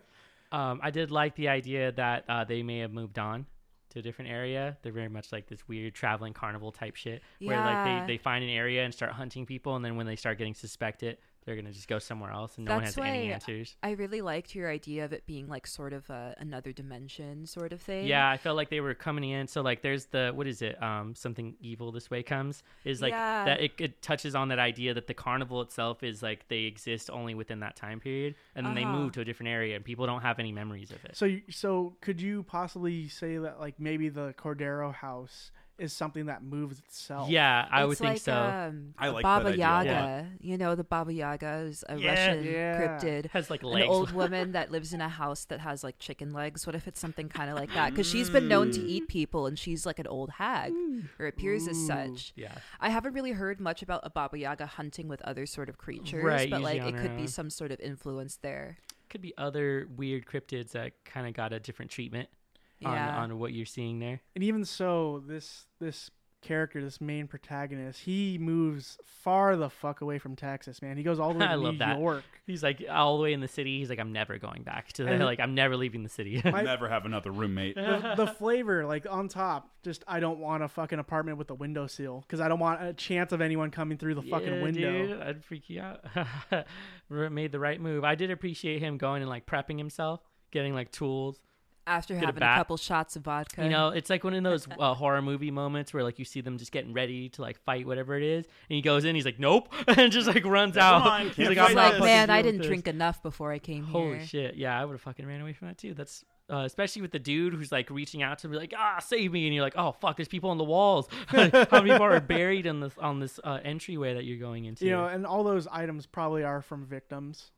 Um, 0.51 0.81
I 0.83 0.91
did 0.91 1.11
like 1.11 1.35
the 1.35 1.49
idea 1.49 1.93
that 1.93 2.25
uh, 2.29 2.45
they 2.45 2.63
may 2.63 2.79
have 2.79 2.91
moved 2.91 3.19
on 3.19 3.45
to 3.91 3.99
a 3.99 4.03
different 4.03 4.31
area. 4.31 4.77
They're 4.83 4.93
very 4.93 5.09
much 5.09 5.33
like 5.33 5.47
this 5.47 5.67
weird 5.69 5.95
traveling 5.95 6.33
carnival 6.33 6.73
type 6.73 6.97
shit, 6.97 7.23
where 7.41 7.59
like 7.59 8.07
they, 8.07 8.15
they 8.15 8.19
find 8.19 8.43
an 8.43 8.51
area 8.51 8.85
and 8.85 8.95
start 8.95 9.13
hunting 9.13 9.47
people, 9.47 9.77
and 9.77 9.85
then 9.85 9.97
when 9.97 10.07
they 10.07 10.17
start 10.17 10.39
getting 10.39 10.55
suspected, 10.55 11.19
they're 11.49 11.57
gonna 11.57 11.73
just 11.73 11.89
go 11.89 11.99
somewhere 11.99 12.31
else, 12.31 12.59
and 12.59 12.67
no 12.67 12.75
one 12.75 12.83
That's 12.85 12.97
has 12.97 13.05
any 13.07 13.29
why 13.29 13.33
answers. 13.33 13.75
I 13.83 13.93
really 13.93 14.21
liked 14.21 14.55
your 14.55 14.71
idea 14.71 15.07
of 15.07 15.15
it 15.15 15.25
being 15.27 15.49
like 15.49 15.67
sort 15.67 15.95
of 15.95 16.09
a, 16.11 16.35
another 16.37 16.73
dimension 16.73 17.47
sort 17.47 17.73
of 17.73 17.81
thing. 17.81 18.05
Yeah, 18.07 18.29
I 18.29 18.37
felt 18.37 18.55
like 18.59 18.69
they 18.69 18.81
were 18.81 18.93
coming 18.93 19.31
in. 19.31 19.47
So 19.47 19.63
like, 19.63 19.81
there's 19.81 20.05
the 20.07 20.31
what 20.35 20.47
is 20.47 20.61
it? 20.61 20.81
Um, 20.83 21.15
something 21.15 21.55
evil 21.63 21.91
this 21.91 22.11
way 22.11 22.23
comes 22.23 22.63
is 22.85 23.01
like 23.01 23.13
Yeah. 23.15 23.45
that. 23.47 23.61
It, 23.63 23.73
it 23.79 24.03
touches 24.03 24.35
on 24.35 24.49
that 24.49 24.59
idea 24.59 24.93
that 24.93 25.07
the 25.07 25.15
carnival 25.15 25.63
itself 25.63 26.03
is 26.03 26.23
like 26.23 26.47
they 26.49 26.65
exist 26.65 27.09
only 27.11 27.35
within 27.35 27.61
that 27.61 27.77
time 27.77 27.99
period, 27.99 28.35
and 28.55 28.67
then 28.67 28.75
they 28.75 28.83
Uh-huh. 28.83 28.93
move 28.93 29.13
to 29.13 29.23
a 29.23 29.25
different 29.25 29.49
area, 29.49 29.75
and 29.75 29.83
people 29.83 30.05
don't 30.05 30.21
have 30.21 30.39
any 30.39 30.53
memories 30.53 30.91
of 30.91 31.03
it. 31.07 31.17
so, 31.17 31.35
so 31.49 31.97
could 32.03 32.21
you 32.21 32.43
possibly 32.43 33.09
say 33.09 33.39
that 33.39 33.59
like 33.59 33.81
maybe 33.81 34.11
the 34.11 34.35
Cordero 34.37 34.93
house 34.93 35.51
is 35.79 35.93
something 35.93 36.27
that 36.27 36.43
moves 36.43 36.79
itself? 36.81 37.29
yeah, 37.31 37.67
I 37.71 37.83
It's 37.83 37.89
would 37.89 37.99
think 37.99 38.11
like, 38.15 38.21
so. 38.21 38.35
Um, 38.35 38.95
I 38.99 39.07
a 39.09 39.13
like 39.13 39.23
Baba 39.23 39.49
idea. 39.49 39.59
Yaga. 39.59 39.89
Yeah. 39.89 40.25
You 40.41 40.59
know, 40.59 40.75
the 40.75 40.85
Baba 40.85 41.13
Yaga 41.13 41.49
is 41.69 41.85
a 41.89 41.97
Yeah. 41.97 42.09
Russian 42.11 42.45
Yeah. 42.45 42.79
cryptid. 42.99 43.31
has 43.31 43.49
like 43.51 43.63
An 43.63 43.83
old 43.85 44.13
woman 44.13 44.53
that 44.59 44.71
lives 44.73 44.93
in 44.93 45.01
a 45.01 45.09
house 45.09 45.45
that 45.47 45.61
has 45.61 45.85
like 45.85 45.99
chicken 45.99 46.33
legs. 46.33 46.67
What 46.67 46.75
if 46.75 46.89
it's 46.89 46.99
something 47.01 47.29
kind 47.29 47.49
of 47.51 47.57
like 47.57 47.73
that? 47.75 47.91
Because 47.91 48.09
she's 48.09 48.29
been 48.29 48.49
known 48.49 48.71
to 48.73 48.81
eat 48.81 49.09
people, 49.09 49.47
and 49.47 49.59
she's 49.59 49.87
like 49.87 49.99
an 49.99 50.07
old 50.09 50.31
hag, 50.31 50.73
or 51.19 51.27
appears 51.27 51.69
as 51.69 51.87
such. 51.87 52.33
yeah. 52.37 52.55
I 52.81 52.91
haven't 52.91 53.13
really 53.15 53.33
heard 53.33 53.61
much 53.61 53.83
about 53.83 54.01
a 54.05 54.11
Baba 54.11 54.39
Yaga 54.39 54.67
hunting 54.67 55.09
with 55.09 55.23
other 55.23 55.47
sort 55.47 55.69
of 55.69 55.79
creatures, 55.79 56.25
Right, 56.25 56.51
but 56.51 56.61
like 56.63 56.83
it 56.83 56.97
could 56.97 57.17
be 57.17 57.27
some 57.27 57.51
sort 57.51 57.71
of 57.71 57.81
influence 57.81 58.37
there. 58.43 58.79
Could 59.11 59.23
be 59.23 59.33
other 59.39 59.89
weird 59.97 60.27
cryptids 60.27 60.73
that 60.73 60.93
kind 61.05 61.27
of 61.27 61.33
got 61.35 61.53
a 61.55 61.59
different 61.61 61.91
treatment 61.91 62.29
on, 62.29 62.38
Yeah. 62.81 63.19
on 63.19 63.39
what 63.39 63.53
you're 63.53 63.67
seeing 63.67 63.99
there. 63.99 64.21
And 64.35 64.45
even 64.45 64.65
so, 64.65 65.23
this 65.27 65.67
this 65.81 66.11
character, 66.41 66.81
this 66.81 67.01
main 67.01 67.27
protagonist, 67.27 67.99
he 68.03 68.39
moves 68.39 68.97
far 69.05 69.57
the 69.57 69.69
fuck 69.69 70.03
away 70.03 70.21
from 70.21 70.37
Texas, 70.37 70.81
man. 70.81 70.97
He 70.97 71.03
goes 71.03 71.19
all 71.19 71.33
the 71.33 71.41
way 71.41 71.47
to 71.47 71.51
I 71.51 71.55
to 71.55 71.61
love 71.61 71.73
New 71.73 71.79
that. 71.81 71.99
York. 71.99 72.23
He's 72.47 72.63
like 72.63 72.81
all 72.89 73.17
the 73.17 73.25
way 73.25 73.33
in 73.33 73.41
the 73.41 73.49
city. 73.49 73.81
He's 73.81 73.91
like, 73.91 73.99
I'm 73.99 74.13
never 74.13 74.39
going 74.39 74.63
back 74.63 74.93
to 74.93 75.03
the 75.05 75.11
And- 75.11 75.25
like. 75.25 75.41
I'm 75.41 75.57
never 75.57 75.77
leaving 75.77 76.05
the 76.05 76.09
city. 76.09 76.41
My- 76.45 76.63
Never 76.63 76.89
have 76.89 77.05
another 77.07 77.33
roommate. 77.33 77.75
The, 77.75 78.15
the 78.17 78.27
flavor, 78.29 78.87
like 78.87 79.05
on 79.11 79.27
top, 79.27 79.69
just 79.83 80.05
I 80.07 80.21
don't 80.21 80.39
want 80.39 80.63
a 80.63 80.69
fucking 80.69 81.01
apartment 81.01 81.39
with 81.39 81.51
a 81.51 81.55
window 81.55 81.89
seal 81.89 82.21
because 82.21 82.39
I 82.41 82.47
don't 82.47 82.61
want 82.61 82.85
a 82.85 82.93
chance 82.93 83.33
of 83.33 83.41
anyone 83.41 83.73
coming 83.73 83.99
through 83.99 84.15
the 84.15 84.23
fucking 84.23 84.55
Yeah, 84.55 84.63
window. 84.63 85.07
dude, 85.09 85.21
I'd 85.21 85.45
freak 85.45 85.69
you 85.69 85.81
out. 85.81 86.05
R- 87.11 87.31
Made 87.31 87.51
the 87.51 87.59
right 87.61 87.81
move. 87.81 88.05
I 88.05 88.15
did 88.15 88.31
appreciate 88.31 88.81
him 88.81 88.97
going 88.97 89.23
and 89.23 89.29
like 89.29 89.45
prepping 89.45 89.77
himself, 89.79 90.21
getting 90.53 90.73
like 90.73 90.93
tools. 90.93 91.41
After 91.89 92.15
Get 92.15 92.23
a 92.23 92.27
having 92.27 92.43
a, 92.43 92.47
bat. 92.47 92.59
couple 92.59 92.77
shots 92.77 93.17
of 93.17 93.23
vodka, 93.23 93.65
You 93.65 93.71
know, 93.71 93.89
it's 93.99 94.11
like 94.11 94.23
one 94.23 94.35
of 94.35 94.45
those 94.45 94.69
uh, 94.79 94.95
horror 94.95 95.23
movie 95.23 95.51
moments 95.51 95.93
where 95.95 96.03
like 96.05 96.19
you 96.19 96.25
see 96.25 96.41
them 96.41 96.59
just 96.59 96.71
getting 96.71 96.93
ready 96.93 97.29
to 97.31 97.43
like 97.43 97.59
fight 97.59 97.87
whatever 97.87 98.17
it 98.17 98.23
is, 98.23 98.45
and 98.45 98.77
he 98.77 98.83
goes 98.83 99.05
in, 99.05 99.15
he's 99.15 99.25
like, 99.25 99.41
nope, 99.41 99.73
and 99.89 100.13
just 100.13 100.27
like 100.29 100.45
runs 100.45 100.75
Never 100.75 100.87
out. 100.97 101.05
mind, 101.05 101.31
he's 101.31 101.49
like, 101.49 101.59
I'm 101.59 101.75
like, 101.75 101.99
man, 102.01 102.31
I 102.31 102.43
didn't 102.43 102.63
drink 102.63 102.85
this." 102.85 102.95
enough 102.95 103.23
before 103.23 103.51
I 103.53 103.59
came 103.59 103.85
Holy 103.85 104.19
here. 104.19 104.27
shit! 104.27 104.55
Yeah, 104.57 104.79
I 104.79 104.85
would 104.85 104.93
have 104.93 105.01
fucking 105.01 105.27
ran 105.27 105.41
away 105.41 105.55
from 105.55 105.69
that 105.69 105.79
too. 105.79 105.95
That's 105.95 106.25
uh, 106.51 106.63
especially 106.65 107.03
with 107.03 107.11
the 107.13 107.19
dude 107.19 107.53
who's 107.55 107.71
like 107.71 107.91
reaching 107.91 108.23
out 108.23 108.39
to 108.39 108.49
be 108.49 108.57
like, 108.57 108.73
ah, 108.77 108.99
save 109.01 109.33
me, 109.33 109.47
and 109.47 109.55
you're 109.55 109.63
like, 109.65 109.77
oh 109.77 109.93
fuck, 109.93 110.17
there's 110.17 110.29
people 110.29 110.51
on 110.51 110.59
the 110.59 110.65
walls. 110.65 111.07
How 111.27 111.37
many 111.39 111.91
people 111.91 112.03
are 112.03 112.21
buried 112.21 112.67
in 112.67 112.81
this 112.81 112.93
on 112.99 113.21
this 113.21 113.39
uh, 113.45 113.59
entryway 113.65 114.15
that 114.15 114.25
you're 114.25 114.39
going 114.39 114.65
into? 114.65 114.85
You 114.87 114.93
know, 114.93 115.07
and 115.07 115.27
all 115.27 115.45
those 115.45 115.67
items 115.67 116.07
probably 116.07 116.45
are 116.45 116.63
from 116.63 116.87
victims. 116.87 117.51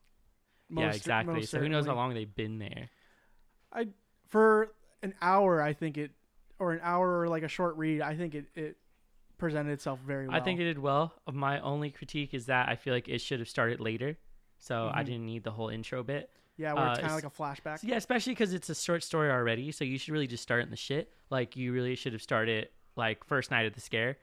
yeah, 0.70 0.90
exactly. 0.92 1.34
most 1.34 1.50
So 1.50 1.58
who 1.60 1.68
knows 1.68 1.86
how 1.86 1.94
long 1.94 2.14
they've 2.14 2.34
been 2.34 2.58
there? 2.58 2.90
I 3.72 3.88
for 4.30 4.72
an 5.02 5.14
hour, 5.20 5.60
I 5.60 5.72
think 5.72 5.98
it, 5.98 6.12
or 6.58 6.72
an 6.72 6.80
hour 6.82 7.20
or 7.20 7.28
like 7.28 7.42
a 7.42 7.48
short 7.48 7.76
read, 7.76 8.00
I 8.00 8.16
think 8.16 8.34
it 8.34 8.46
it 8.54 8.76
presented 9.38 9.72
itself 9.72 9.98
very 10.06 10.28
well. 10.28 10.36
I 10.36 10.40
think 10.40 10.60
it 10.60 10.64
did 10.64 10.78
well. 10.78 11.14
My 11.30 11.60
only 11.60 11.90
critique 11.90 12.34
is 12.34 12.46
that 12.46 12.68
I 12.68 12.76
feel 12.76 12.94
like 12.94 13.08
it 13.08 13.20
should 13.20 13.40
have 13.40 13.48
started 13.48 13.80
later, 13.80 14.16
so 14.58 14.90
I 14.92 15.02
Mhm. 15.02 15.06
didn't 15.06 15.26
need 15.26 15.44
the 15.44 15.50
whole 15.52 15.68
intro 15.68 16.02
bit. 16.02 16.30
yeah, 16.56 16.74
where 16.74 16.88
it's 16.88 16.98
uh, 16.98 17.02
kind 17.02 17.12
of 17.12 17.24
like 17.24 17.24
a 17.24 17.30
flashback. 17.30 17.82
Yeah, 17.82 17.96
especially 17.96 18.32
because 18.32 18.52
it's 18.52 18.68
a 18.68 18.74
short 18.74 19.02
story 19.02 19.30
already, 19.30 19.72
so 19.72 19.82
you 19.82 19.96
should 19.96 20.12
really 20.12 20.26
just 20.26 20.42
start 20.42 20.62
in 20.62 20.68
the 20.70 20.76
shit. 20.76 21.10
Like 21.30 21.56
you 21.56 21.72
really 21.72 21.94
should 21.94 22.12
have 22.12 22.20
started 22.22 22.68
like 22.96 23.24
first 23.24 23.50
night 23.50 23.64
of 23.64 23.72
the 23.74 23.80
scare, 23.80 24.18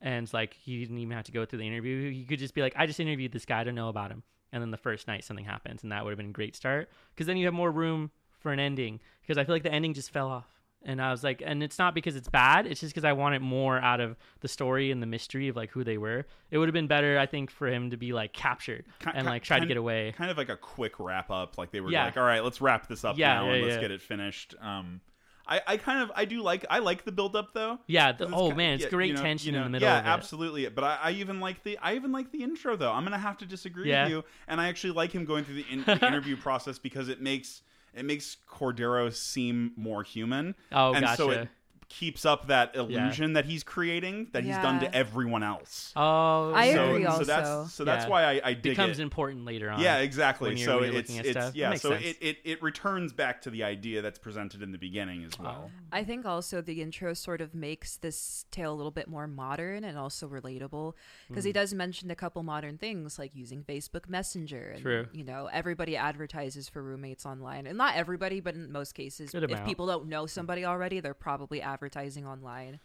and 0.00 0.24
it's 0.24 0.32
like 0.32 0.56
you 0.66 0.80
didn't 0.80 0.96
even 0.98 1.14
have 1.14 1.26
to 1.26 1.32
go 1.32 1.44
through 1.44 1.58
the 1.58 1.66
interview. 1.66 1.96
You 2.08 2.24
could 2.24 2.38
just 2.38 2.54
be 2.54 2.62
like, 2.62 2.72
I 2.74 2.86
just 2.86 3.00
interviewed 3.00 3.32
this 3.32 3.44
guy, 3.44 3.60
I 3.60 3.64
don't 3.64 3.74
know 3.74 3.90
about 3.90 4.10
him, 4.10 4.22
and 4.50 4.62
then 4.62 4.70
the 4.70 4.78
first 4.78 5.06
night 5.06 5.24
something 5.24 5.44
happens, 5.44 5.82
and 5.82 5.92
that 5.92 6.02
would 6.04 6.10
have 6.12 6.16
been 6.16 6.30
a 6.30 6.32
great 6.32 6.56
start 6.56 6.88
because 7.14 7.26
then 7.26 7.36
you 7.36 7.44
have 7.44 7.52
more 7.54 7.70
room 7.70 8.10
for 8.44 8.52
an 8.52 8.60
ending. 8.60 9.00
Because 9.22 9.38
I 9.38 9.44
feel 9.44 9.54
like 9.56 9.64
the 9.64 9.72
ending 9.72 9.94
just 9.94 10.10
fell 10.12 10.28
off. 10.28 10.46
And 10.86 11.00
I 11.00 11.10
was 11.10 11.24
like, 11.24 11.42
and 11.44 11.62
it's 11.62 11.78
not 11.78 11.94
because 11.94 12.14
it's 12.14 12.28
bad. 12.28 12.66
It's 12.66 12.78
just 12.78 12.92
because 12.94 13.06
I 13.06 13.14
wanted 13.14 13.40
more 13.40 13.78
out 13.78 14.00
of 14.00 14.18
the 14.40 14.48
story 14.48 14.90
and 14.90 15.00
the 15.02 15.06
mystery 15.06 15.48
of 15.48 15.56
like 15.56 15.70
who 15.70 15.82
they 15.82 15.96
were. 15.96 16.26
It 16.50 16.58
would 16.58 16.68
have 16.68 16.74
been 16.74 16.88
better, 16.88 17.18
I 17.18 17.24
think, 17.24 17.50
for 17.50 17.66
him 17.68 17.88
to 17.90 17.96
be 17.96 18.12
like 18.12 18.34
captured 18.34 18.84
Ki- 19.00 19.10
and 19.14 19.26
like 19.26 19.42
try 19.42 19.58
to 19.58 19.64
get 19.64 19.78
away. 19.78 20.12
Kind 20.18 20.30
of 20.30 20.36
like 20.36 20.50
a 20.50 20.58
quick 20.58 21.00
wrap 21.00 21.30
up. 21.30 21.56
Like 21.56 21.70
they 21.72 21.80
were 21.80 21.90
Yeah. 21.90 22.04
like, 22.04 22.18
all 22.18 22.22
right, 22.24 22.44
let's 22.44 22.60
wrap 22.60 22.86
this 22.86 23.02
up 23.02 23.16
Yeah, 23.16 23.32
now 23.34 23.46
yeah, 23.46 23.52
and 23.54 23.66
let's 23.66 23.80
get 23.80 23.90
it 23.92 24.02
finished. 24.02 24.54
Um, 24.60 25.00
I, 25.46 25.62
I 25.66 25.76
kind 25.78 26.02
of 26.02 26.12
I 26.14 26.26
do 26.26 26.42
like 26.42 26.66
I 26.68 26.80
like 26.80 27.04
the 27.06 27.12
build 27.12 27.34
up 27.34 27.54
though. 27.54 27.78
Yeah. 27.86 28.12
The, 28.12 28.28
oh 28.30 28.50
man, 28.54 28.74
it's 28.74 28.84
yeah, 28.84 28.90
great 28.90 29.08
you 29.08 29.14
know- 29.14 29.22
tension 29.22 29.54
you 29.54 29.58
know, 29.58 29.64
in 29.64 29.72
the 29.72 29.76
middle. 29.76 29.88
Yeah, 29.88 30.00
of 30.00 30.04
it. 30.04 30.08
absolutely. 30.08 30.68
But 30.68 30.84
I, 30.84 30.98
I 31.04 31.10
even 31.12 31.40
like 31.40 31.62
the 31.62 31.78
I 31.78 31.94
even 31.94 32.12
like 32.12 32.30
the 32.30 32.42
intro 32.42 32.76
though. 32.76 32.92
I'm 32.92 33.04
gonna 33.04 33.16
have 33.18 33.38
to 33.38 33.46
disagree 33.46 33.88
Yeah. 33.88 34.04
with 34.04 34.12
you, 34.12 34.24
and 34.48 34.60
I 34.60 34.68
actually 34.68 34.92
like 34.92 35.12
him 35.12 35.24
going 35.24 35.44
through 35.44 35.54
the, 35.56 35.64
in, 35.70 35.82
the 35.84 35.92
interview 36.06 36.36
process 36.36 36.78
because 36.78 37.08
it 37.08 37.22
makes 37.22 37.62
it 37.96 38.04
makes 38.04 38.36
Cordero 38.48 39.12
seem 39.12 39.72
more 39.76 40.02
human. 40.02 40.54
Oh, 40.72 40.94
and 40.94 41.08
so 41.16 41.30
it 41.30 41.48
keeps 41.88 42.24
up 42.24 42.46
that 42.48 42.74
illusion 42.76 43.34
that 43.34 43.44
he's 43.44 43.62
creating 43.62 44.28
that 44.32 44.44
he's 44.44 44.56
done 44.56 44.80
to 44.80 44.94
everyone 44.94 45.42
else. 45.42 45.92
Oh, 45.96 46.52
I 46.54 46.72
so, 46.72 46.90
agree 46.90 47.04
so 47.04 47.10
also. 47.10 47.24
that's 47.24 47.72
so 47.72 47.84
that's 47.84 48.04
Yeah. 48.04 48.10
why 48.10 48.24
I, 48.24 48.40
I 48.44 48.52
dig 48.54 48.62
becomes 48.62 48.64
it. 48.64 48.74
Becomes 48.76 48.98
important 49.00 49.44
later 49.44 49.70
on. 49.70 49.80
Yeah, 49.80 49.98
exactly. 49.98 50.50
when 50.50 50.56
you're- 50.56 50.66
so 50.66 50.78
you're 50.84 50.94
it's 50.94 51.08
looking 51.10 51.18
at 51.18 51.26
it's 51.26 51.32
stuff. 51.38 51.54
Yeah. 51.54 51.74
So 51.74 51.90
sense. 51.90 52.04
it, 52.04 52.16
it 52.20 52.36
it 52.44 52.62
returns 52.62 53.12
back 53.12 53.42
to 53.42 53.50
the 53.50 53.64
idea 53.64 54.02
that's 54.02 54.18
presented 54.18 54.62
in 54.62 54.72
the 54.72 54.78
beginning 54.78 55.24
as 55.24 55.38
well. 55.38 55.70
I 55.92 56.04
think 56.04 56.26
also 56.26 56.60
the 56.60 56.82
intro 56.82 57.14
sort 57.14 57.40
of 57.40 57.54
makes 57.54 57.96
this 57.96 58.44
tale 58.50 58.72
a 58.72 58.76
little 58.76 58.90
bit 58.90 59.08
more 59.08 59.26
modern 59.26 59.84
and 59.84 59.96
also 59.98 60.28
relatable 60.28 60.94
because 61.28 61.44
he 61.44 61.50
Hmm. 61.50 61.54
does 61.54 61.74
mention 61.74 62.10
a 62.10 62.16
couple 62.16 62.42
modern 62.42 62.78
things 62.78 63.18
like 63.18 63.32
using 63.34 63.62
Facebook 63.62 64.08
Messenger. 64.08 64.70
And, 64.74 64.82
True. 64.82 65.06
You 65.12 65.24
know, 65.24 65.48
everybody 65.52 65.96
advertises 65.96 66.68
for 66.68 66.82
roommates 66.82 67.24
online, 67.26 67.66
and 67.66 67.78
not 67.78 67.96
everybody, 67.96 68.40
but 68.40 68.54
in 68.54 68.70
most 68.72 68.92
cases, 68.94 69.30
Good 69.30 69.44
if 69.44 69.50
amount. 69.50 69.66
people 69.66 69.86
don't 69.86 70.06
know 70.08 70.26
somebody 70.26 70.64
already, 70.64 71.00
they're 71.00 71.14
probably 71.14 71.60
advertising 71.74 72.26
online. 72.26 72.78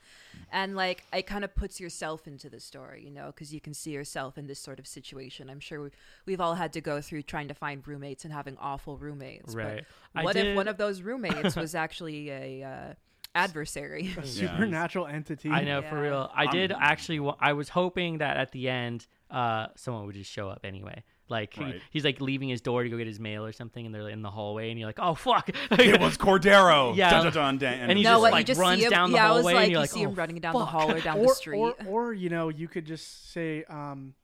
And 0.51 0.75
like, 0.75 1.03
it 1.13 1.25
kind 1.27 1.43
of 1.43 1.55
puts 1.55 1.79
yourself 1.79 2.27
into 2.27 2.49
the 2.49 2.59
story, 2.59 3.03
you 3.05 3.11
know, 3.11 3.27
because 3.27 3.53
you 3.53 3.61
can 3.61 3.73
see 3.73 3.91
yourself 3.91 4.37
in 4.37 4.47
this 4.47 4.59
sort 4.59 4.79
of 4.79 4.87
situation. 4.87 5.49
I'm 5.49 5.59
sure 5.59 5.81
we, 5.83 5.89
we've 6.25 6.41
all 6.41 6.55
had 6.55 6.73
to 6.73 6.81
go 6.81 6.99
through 7.01 7.23
trying 7.23 7.47
to 7.49 7.53
find 7.53 7.87
roommates 7.87 8.25
and 8.25 8.33
having 8.33 8.57
awful 8.59 8.97
roommates. 8.97 9.53
but 9.55 9.63
Right. 9.65 9.85
I 10.15 10.23
what 10.23 10.35
if 10.35 10.55
one 10.55 10.67
of 10.67 10.77
those 10.77 11.01
roommates 11.01 11.55
was 11.63 11.75
actually 11.75 12.29
a 12.29 12.63
uh, 12.63 12.93
adversary. 13.35 14.13
a 14.17 14.25
supernatural 14.25 15.05
entity. 15.07 15.49
I 15.49 15.63
know 15.63 15.81
for 15.83 16.01
real. 16.01 16.29
I 16.33 16.43
I'm- 16.43 16.51
did 16.51 16.71
actually. 16.71 17.19
I 17.39 17.53
was 17.53 17.69
hoping 17.69 18.17
that 18.19 18.37
at 18.37 18.51
the 18.51 18.69
end, 18.69 19.05
uh, 19.29 19.67
someone 19.75 20.05
would 20.07 20.15
just 20.15 20.31
show 20.31 20.49
up 20.49 20.61
anyway. 20.63 21.03
Like 21.29 21.53
he- 21.53 21.79
he's 21.91 22.03
like 22.03 22.19
leaving 22.19 22.49
his 22.49 22.59
door 22.61 22.83
to 22.83 22.89
go 22.89 22.97
get 22.97 23.07
his 23.07 23.19
mail 23.19 23.45
or 23.45 23.51
something, 23.51 23.85
and 23.85 23.93
they're 23.93 24.09
in 24.09 24.21
the 24.21 24.31
hallway, 24.31 24.71
and 24.71 24.79
you're 24.79 24.89
like, 24.89 24.99
"Oh 24.99 25.13
fuck!" 25.13 25.49
It 25.71 26.01
was 26.01 26.17
Cordero. 26.17 26.95
Yeah. 26.95 27.11
Dun, 27.11 27.23
dun, 27.25 27.33
dun, 27.33 27.57
dun, 27.59 27.73
And 27.73 27.97
he 27.97 28.03
no, 28.03 28.11
just, 28.11 28.21
what 28.21 28.31
like, 28.31 28.45
just 28.45 28.59
runs 28.59 28.79
see 28.79 28.85
him. 28.85 28.91
down 28.91 29.11
the 29.11 29.17
yeah, 29.17 29.29
I 29.29 29.31
was 29.35 29.45
hallway, 29.45 29.63
and 29.63 29.71
you're 29.71 29.77
you 29.77 29.79
like, 29.81 29.89
see 29.91 30.01
him 30.01 30.09
"Oh, 30.11 30.13
running 30.15 30.39
down 30.39 30.53
the 30.53 30.59
fuck." 30.59 30.69
hall 30.69 30.91
or 30.91 30.99
down 30.99 31.19
or, 31.19 31.27
the 31.27 31.33
street. 31.35 31.59
Or, 31.59 31.75
or 31.87 32.13
you 32.13 32.29
know, 32.29 32.49
you 32.49 32.67
could 32.67 32.85
just 32.85 33.31
say 33.31 33.63
um, 33.69 34.15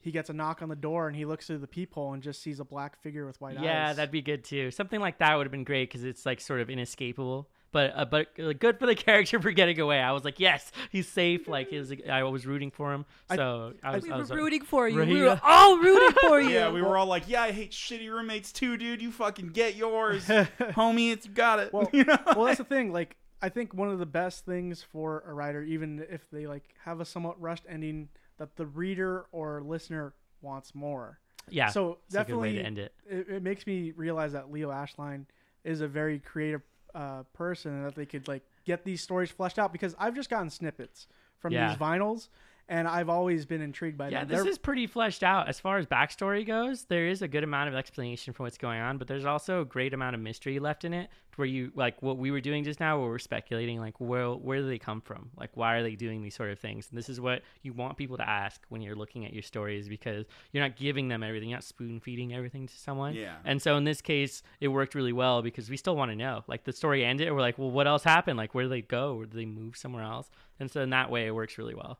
he 0.00 0.10
gets 0.10 0.28
a 0.30 0.32
knock 0.32 0.62
on 0.62 0.68
the 0.68 0.76
door 0.76 1.06
and 1.08 1.16
he 1.16 1.24
looks 1.24 1.46
through 1.46 1.58
the 1.58 1.66
peephole 1.66 2.12
and 2.12 2.22
just 2.22 2.42
sees 2.42 2.60
a 2.60 2.64
black 2.64 3.00
figure 3.02 3.24
with 3.26 3.40
white 3.40 3.56
eyes. 3.56 3.64
Yeah, 3.64 3.92
that'd 3.92 4.10
be 4.10 4.20
good 4.22 4.44
too. 4.44 4.70
Something 4.70 5.00
like 5.00 5.18
that 5.18 5.36
would 5.36 5.46
have 5.46 5.52
been 5.52 5.64
great 5.64 5.88
because 5.88 6.04
it's 6.04 6.26
like 6.26 6.40
sort 6.40 6.60
of 6.60 6.68
inescapable. 6.68 7.48
But 7.72 7.92
uh, 7.96 8.04
but 8.04 8.28
uh, 8.38 8.52
good 8.52 8.78
for 8.78 8.86
the 8.86 8.94
character 9.06 9.40
for 9.40 9.50
getting 9.50 9.80
away. 9.80 9.98
I 9.98 10.12
was 10.12 10.24
like, 10.24 10.38
yes, 10.38 10.70
he's 10.90 11.08
safe. 11.08 11.48
Like 11.48 11.68
he 11.70 11.78
was, 11.78 11.92
I 12.10 12.22
was 12.24 12.46
rooting 12.46 12.70
for 12.70 12.92
him. 12.92 13.06
So 13.34 13.72
I, 13.82 13.94
was, 13.94 14.04
we 14.04 14.10
I 14.10 14.14
were 14.16 14.20
was 14.20 14.30
like, 14.30 14.38
rooting 14.38 14.62
for 14.62 14.88
you. 14.88 14.98
Right, 15.00 15.08
We 15.08 15.22
were 15.22 15.40
all 15.42 15.78
rooting 15.78 16.16
for 16.28 16.40
you. 16.42 16.50
Yeah, 16.50 16.70
we 16.70 16.82
were 16.82 16.96
all 16.98 17.06
like, 17.06 17.28
"Yeah, 17.28 17.42
I 17.42 17.50
hate 17.52 17.70
shitty 17.72 18.10
roommates 18.10 18.52
too, 18.52 18.76
dude. 18.76 19.00
You 19.00 19.10
fucking 19.10 19.48
get 19.48 19.74
yours, 19.74 20.24
homie. 20.26 21.12
It's 21.12 21.26
you 21.26 21.32
got 21.32 21.58
it." 21.60 21.72
Well, 21.72 21.88
You 21.92 22.04
know? 22.04 22.18
well, 22.36 22.44
that's 22.44 22.58
the 22.58 22.64
thing. 22.64 22.92
Like, 22.92 23.16
I 23.40 23.48
think 23.48 23.72
one 23.72 23.88
of 23.88 23.98
the 23.98 24.06
best 24.06 24.44
things 24.44 24.82
for 24.82 25.24
a 25.26 25.32
writer, 25.32 25.62
even 25.62 26.04
if 26.10 26.28
they 26.30 26.46
like 26.46 26.64
have 26.84 27.00
a 27.00 27.04
somewhat 27.06 27.40
rushed 27.40 27.64
ending, 27.68 28.08
that 28.38 28.54
the 28.56 28.66
reader 28.66 29.24
or 29.32 29.62
listener 29.62 30.12
wants 30.42 30.74
more. 30.74 31.18
yeah. 31.48 31.68
so 31.68 31.98
it's 32.06 32.14
a 32.16 32.24
good 32.24 32.36
way 32.36 32.52
definitely, 32.52 32.52
to 32.54 32.62
end 32.66 32.78
it. 32.78 32.92
it, 33.08 33.28
it 33.36 33.42
makes 33.42 33.66
me 33.66 33.92
realize 33.96 34.32
that 34.32 34.50
Leo 34.52 34.70
Ashline 34.70 35.24
is 35.64 35.80
a 35.80 35.88
very 35.88 36.18
creative 36.18 36.62
uh, 36.94 37.22
person 37.32 37.82
that 37.84 37.94
they 37.94 38.06
could 38.06 38.28
like 38.28 38.42
get 38.64 38.84
these 38.84 39.00
stories 39.02 39.30
fleshed 39.30 39.58
out 39.58 39.72
because 39.72 39.94
I've 39.98 40.14
just 40.14 40.30
gotten 40.30 40.50
snippets 40.50 41.06
from 41.38 41.52
Yeah. 41.52 41.68
these 41.68 41.78
vinyls 41.78 42.28
and 42.72 42.88
I've 42.88 43.10
always 43.10 43.44
been 43.44 43.60
intrigued 43.60 43.98
by 43.98 44.06
that. 44.06 44.12
Yeah, 44.12 44.20
them. 44.20 44.28
this 44.28 44.42
They're- 44.42 44.50
is 44.50 44.58
pretty 44.58 44.86
fleshed 44.86 45.22
out 45.22 45.46
as 45.46 45.60
far 45.60 45.76
as 45.76 45.86
backstory 45.86 46.46
goes. 46.46 46.86
There 46.86 47.06
is 47.06 47.20
a 47.20 47.28
good 47.28 47.44
amount 47.44 47.68
of 47.68 47.74
explanation 47.74 48.32
for 48.32 48.44
what's 48.44 48.56
going 48.56 48.80
on, 48.80 48.96
but 48.96 49.08
there's 49.08 49.26
also 49.26 49.60
a 49.60 49.64
great 49.64 49.92
amount 49.92 50.14
of 50.14 50.22
mystery 50.22 50.58
left 50.58 50.84
in 50.84 50.94
it. 50.94 51.10
Where 51.36 51.46
you 51.46 51.72
like 51.74 52.02
what 52.02 52.18
we 52.18 52.30
were 52.30 52.42
doing 52.42 52.62
just 52.62 52.78
now, 52.78 53.00
where 53.00 53.08
we're 53.08 53.18
speculating, 53.18 53.80
like 53.80 53.98
where 53.98 54.32
where 54.32 54.58
do 54.58 54.66
they 54.68 54.78
come 54.78 55.00
from? 55.00 55.30
Like 55.34 55.50
why 55.54 55.76
are 55.76 55.82
they 55.82 55.94
doing 55.96 56.22
these 56.22 56.34
sort 56.34 56.50
of 56.50 56.58
things? 56.58 56.88
And 56.90 56.98
this 56.98 57.08
is 57.08 57.22
what 57.22 57.40
you 57.62 57.72
want 57.72 57.96
people 57.96 58.18
to 58.18 58.28
ask 58.28 58.60
when 58.68 58.82
you're 58.82 58.94
looking 58.94 59.24
at 59.24 59.32
your 59.32 59.42
stories 59.42 59.88
because 59.88 60.26
you're 60.52 60.62
not 60.62 60.76
giving 60.76 61.08
them 61.08 61.22
everything, 61.22 61.48
you're 61.48 61.56
not 61.56 61.64
spoon 61.64 62.00
feeding 62.00 62.34
everything 62.34 62.66
to 62.66 62.76
someone. 62.76 63.14
Yeah. 63.14 63.36
And 63.46 63.62
so 63.62 63.78
in 63.78 63.84
this 63.84 64.02
case, 64.02 64.42
it 64.60 64.68
worked 64.68 64.94
really 64.94 65.14
well 65.14 65.40
because 65.40 65.70
we 65.70 65.78
still 65.78 65.96
want 65.96 66.10
to 66.10 66.16
know. 66.16 66.44
Like 66.48 66.64
the 66.64 66.72
story 66.72 67.02
ended, 67.02 67.28
and 67.28 67.34
we're 67.34 67.40
like, 67.42 67.56
well, 67.56 67.70
what 67.70 67.86
else 67.86 68.04
happened? 68.04 68.36
Like 68.36 68.54
where 68.54 68.64
did 68.64 68.72
they 68.72 68.82
go? 68.82 69.16
Or 69.16 69.24
did 69.24 69.38
they 69.38 69.46
move 69.46 69.74
somewhere 69.74 70.04
else? 70.04 70.28
And 70.60 70.70
so 70.70 70.82
in 70.82 70.90
that 70.90 71.10
way, 71.10 71.26
it 71.26 71.34
works 71.34 71.56
really 71.56 71.74
well. 71.74 71.98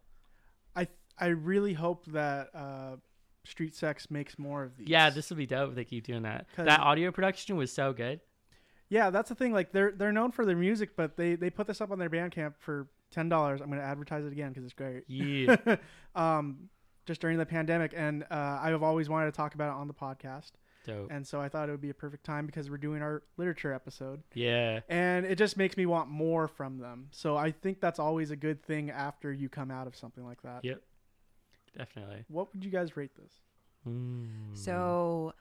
I 0.76 0.88
I 1.18 1.28
really 1.28 1.72
hope 1.74 2.04
that 2.06 2.50
uh, 2.54 2.96
Street 3.44 3.74
Sects 3.74 4.10
makes 4.10 4.38
more 4.38 4.62
of 4.64 4.76
these. 4.76 4.88
Yeah, 4.88 5.10
this 5.10 5.30
will 5.30 5.36
be 5.36 5.46
dope 5.46 5.70
if 5.70 5.74
they 5.74 5.84
keep 5.84 6.04
doing 6.04 6.22
that. 6.22 6.46
That 6.56 6.80
audio 6.80 7.10
production 7.10 7.56
was 7.56 7.72
so 7.72 7.92
good. 7.92 8.20
Yeah, 8.88 9.10
that's 9.10 9.30
the 9.30 9.34
thing. 9.34 9.52
Like 9.52 9.72
they're 9.72 9.92
they're 9.92 10.12
known 10.12 10.32
for 10.32 10.44
their 10.44 10.56
music, 10.56 10.96
but 10.96 11.16
they 11.16 11.34
they 11.34 11.50
put 11.50 11.66
this 11.66 11.80
up 11.80 11.90
on 11.90 11.98
their 11.98 12.10
Bandcamp 12.10 12.54
for 12.58 12.88
ten 13.10 13.28
dollars. 13.28 13.60
I'm 13.60 13.68
going 13.68 13.80
to 13.80 13.86
advertise 13.86 14.24
it 14.24 14.32
again 14.32 14.50
because 14.50 14.64
it's 14.64 14.74
great. 14.74 15.04
Yeah. 15.08 15.56
um, 16.14 16.68
just 17.06 17.20
during 17.20 17.38
the 17.38 17.46
pandemic, 17.46 17.94
and 17.96 18.22
uh, 18.24 18.58
I 18.62 18.70
have 18.70 18.82
always 18.82 19.08
wanted 19.08 19.26
to 19.26 19.32
talk 19.32 19.54
about 19.54 19.70
it 19.70 19.80
on 19.80 19.88
the 19.88 19.94
podcast, 19.94 20.52
dope. 20.86 21.08
and 21.10 21.26
so 21.26 21.40
I 21.40 21.48
thought 21.48 21.68
it 21.68 21.72
would 21.72 21.80
be 21.80 21.90
a 21.90 21.94
perfect 21.94 22.24
time 22.24 22.46
because 22.46 22.70
we're 22.70 22.76
doing 22.78 23.02
our 23.02 23.22
literature 23.36 23.72
episode, 23.72 24.22
Yeah. 24.34 24.80
and 24.88 25.24
it 25.26 25.36
just 25.36 25.56
makes 25.56 25.76
me 25.76 25.86
want 25.86 26.08
more 26.08 26.48
from 26.48 26.78
them. 26.78 27.08
So 27.12 27.36
I 27.36 27.50
think 27.52 27.80
that's 27.80 27.98
always 27.98 28.30
a 28.30 28.36
good 28.36 28.62
thing 28.62 28.90
after 28.90 29.32
you 29.32 29.48
come 29.48 29.70
out 29.70 29.86
of 29.86 29.96
something 29.96 30.24
like 30.24 30.42
that. 30.42 30.64
Yep. 30.64 30.82
Definitely. 31.76 32.24
What 32.28 32.52
would 32.52 32.64
you 32.64 32.70
guys 32.70 32.96
rate 32.96 33.12
this? 33.16 33.32
Mm. 33.88 34.26
So 34.54 35.32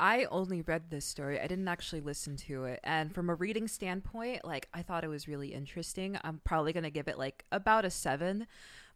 I 0.00 0.24
only 0.26 0.62
read 0.62 0.90
this 0.90 1.04
story. 1.04 1.40
I 1.40 1.46
didn't 1.48 1.66
actually 1.68 2.00
listen 2.00 2.36
to 2.36 2.64
it. 2.64 2.80
And 2.84 3.12
from 3.12 3.28
a 3.28 3.34
reading 3.34 3.66
standpoint, 3.66 4.44
like 4.44 4.68
I 4.72 4.82
thought 4.82 5.02
it 5.02 5.08
was 5.08 5.26
really 5.26 5.48
interesting. 5.52 6.16
I'm 6.22 6.40
probably 6.44 6.72
going 6.72 6.84
to 6.84 6.90
give 6.90 7.08
it 7.08 7.18
like 7.18 7.44
about 7.50 7.84
a 7.84 7.90
7. 7.90 8.46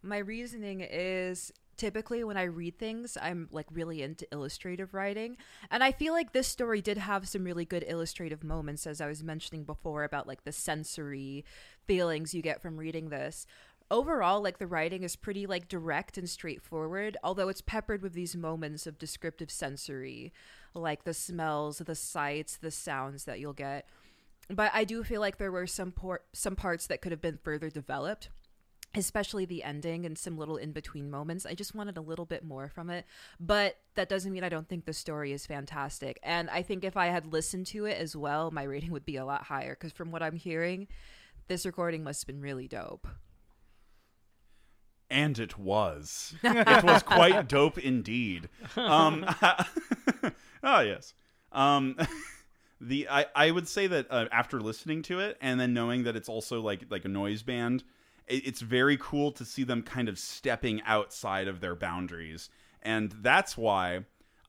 My 0.02 0.18
reasoning 0.18 0.80
is 0.80 1.52
typically 1.82 2.22
when 2.22 2.36
I 2.36 2.44
read 2.44 2.78
things, 2.78 3.18
I'm 3.20 3.48
like 3.50 3.66
really 3.72 4.02
into 4.02 4.24
illustrative 4.30 4.94
writing. 4.94 5.36
And 5.68 5.82
I 5.82 5.90
feel 5.90 6.12
like 6.12 6.32
this 6.32 6.46
story 6.46 6.80
did 6.80 6.96
have 6.96 7.26
some 7.26 7.42
really 7.42 7.64
good 7.64 7.84
illustrative 7.88 8.44
moments 8.44 8.86
as 8.86 9.00
I 9.00 9.08
was 9.08 9.24
mentioning 9.24 9.64
before 9.64 10.04
about 10.04 10.28
like 10.28 10.44
the 10.44 10.52
sensory 10.52 11.44
feelings 11.84 12.34
you 12.34 12.40
get 12.40 12.62
from 12.62 12.76
reading 12.76 13.08
this. 13.08 13.48
Overall 13.90 14.40
like 14.40 14.58
the 14.58 14.66
writing 14.68 15.02
is 15.02 15.16
pretty 15.16 15.44
like 15.44 15.66
direct 15.66 16.16
and 16.16 16.30
straightforward 16.30 17.16
although 17.24 17.48
it's 17.48 17.60
peppered 17.60 18.00
with 18.00 18.12
these 18.12 18.36
moments 18.36 18.86
of 18.86 18.96
descriptive 18.96 19.50
sensory 19.50 20.32
like 20.74 21.02
the 21.02 21.12
smells 21.12 21.78
the 21.78 21.96
sights 21.96 22.58
the 22.58 22.70
sounds 22.70 23.24
that 23.24 23.40
you'll 23.40 23.52
get. 23.52 23.88
But 24.48 24.70
i 24.72 24.84
do 24.84 25.02
feel 25.02 25.20
like 25.20 25.38
there 25.38 25.50
were 25.50 25.66
some 25.66 25.90
por- 25.90 26.22
some 26.32 26.54
parts 26.54 26.86
that 26.86 27.00
could 27.02 27.10
have 27.10 27.20
been 27.20 27.40
further 27.42 27.70
developed 27.70 28.28
especially 28.94 29.44
the 29.44 29.62
ending 29.62 30.04
and 30.04 30.18
some 30.18 30.36
little 30.36 30.56
in 30.56 30.72
between 30.72 31.10
moments. 31.10 31.46
I 31.46 31.54
just 31.54 31.74
wanted 31.74 31.96
a 31.96 32.02
little 32.02 32.26
bit 32.26 32.44
more 32.44 32.68
from 32.68 32.90
it, 32.90 33.06
but 33.40 33.78
that 33.94 34.08
doesn't 34.08 34.32
mean 34.32 34.44
I 34.44 34.48
don't 34.48 34.68
think 34.68 34.84
the 34.84 34.92
story 34.92 35.32
is 35.32 35.46
fantastic. 35.46 36.18
And 36.22 36.50
I 36.50 36.62
think 36.62 36.84
if 36.84 36.96
I 36.96 37.06
had 37.06 37.32
listened 37.32 37.66
to 37.68 37.86
it 37.86 37.98
as 37.98 38.14
well, 38.14 38.50
my 38.50 38.64
rating 38.64 38.90
would 38.90 39.06
be 39.06 39.16
a 39.16 39.24
lot 39.24 39.44
higher 39.44 39.74
because 39.74 39.92
from 39.92 40.10
what 40.10 40.22
I'm 40.22 40.36
hearing, 40.36 40.88
this 41.48 41.64
recording 41.64 42.04
must 42.04 42.22
have 42.22 42.26
been 42.26 42.42
really 42.42 42.68
dope. 42.68 43.06
and 45.10 45.38
it 45.38 45.58
was. 45.58 46.34
it 46.42 46.84
was 46.84 47.02
quite 47.02 47.46
dope 47.56 47.78
indeed. 47.78 48.48
Um, 48.76 49.26
oh 50.62 50.80
yes. 50.80 51.12
Um, 51.52 51.96
the 52.80 53.08
I, 53.10 53.26
I 53.34 53.50
would 53.50 53.68
say 53.68 53.86
that 53.86 54.06
uh, 54.10 54.26
after 54.32 54.60
listening 54.60 55.02
to 55.02 55.20
it 55.20 55.36
and 55.40 55.60
then 55.60 55.74
knowing 55.74 56.04
that 56.04 56.16
it's 56.16 56.28
also 56.28 56.60
like 56.60 56.84
like 56.90 57.04
a 57.04 57.08
noise 57.08 57.42
band, 57.42 57.84
it's 58.28 58.60
very 58.60 58.96
cool 58.98 59.32
to 59.32 59.44
see 59.44 59.64
them 59.64 59.82
kind 59.82 60.08
of 60.08 60.18
stepping 60.18 60.82
outside 60.82 61.48
of 61.48 61.60
their 61.60 61.74
boundaries, 61.74 62.50
and 62.82 63.12
that's 63.20 63.56
why. 63.56 64.04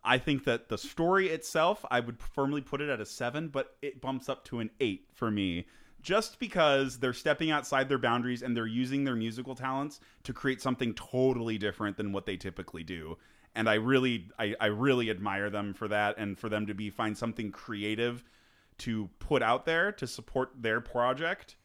I 0.06 0.18
think 0.18 0.44
that 0.44 0.68
the 0.68 0.78
story 0.78 1.30
itself, 1.30 1.86
I 1.90 2.02
would 2.02 2.20
firmly 2.20 2.60
put 2.62 2.82
it 2.82 2.90
at 2.90 3.00
a 3.00 3.06
seven, 3.06 3.48
but 3.48 3.78
it 3.82 4.02
bumps 4.02 4.28
up 4.28 4.44
to 4.46 4.60
an 4.60 4.70
eight 4.82 5.08
for 5.14 5.32
me. 5.32 5.66
Just 6.02 6.40
because 6.40 7.00
they're 7.00 7.14
stepping 7.14 7.52
outside 7.52 7.88
their 7.88 7.98
boundaries 7.98 8.44
and 8.44 8.56
they're 8.56 8.68
using 8.68 9.06
their 9.06 9.16
musical 9.16 9.56
talents 9.56 10.02
to 10.24 10.34
create 10.34 10.62
something 10.62 10.94
totally 10.96 11.58
different 11.58 11.96
than 11.96 12.12
what 12.12 12.26
they 12.26 12.36
typically 12.36 12.84
do. 12.84 13.18
And 13.56 13.70
i 13.70 13.76
really 13.76 14.28
I, 14.38 14.56
I 14.60 14.66
really 14.66 15.10
admire 15.10 15.50
them 15.50 15.74
for 15.74 15.88
that 15.88 16.18
and 16.18 16.38
for 16.38 16.50
them 16.50 16.66
to 16.68 16.74
be 16.74 16.90
find 16.90 17.18
something 17.18 17.52
creative 17.52 18.26
to 18.80 19.10
put 19.20 19.42
out 19.42 19.66
there 19.66 19.92
to 19.94 20.08
support 20.08 20.52
their 20.60 20.82
project 20.82 21.56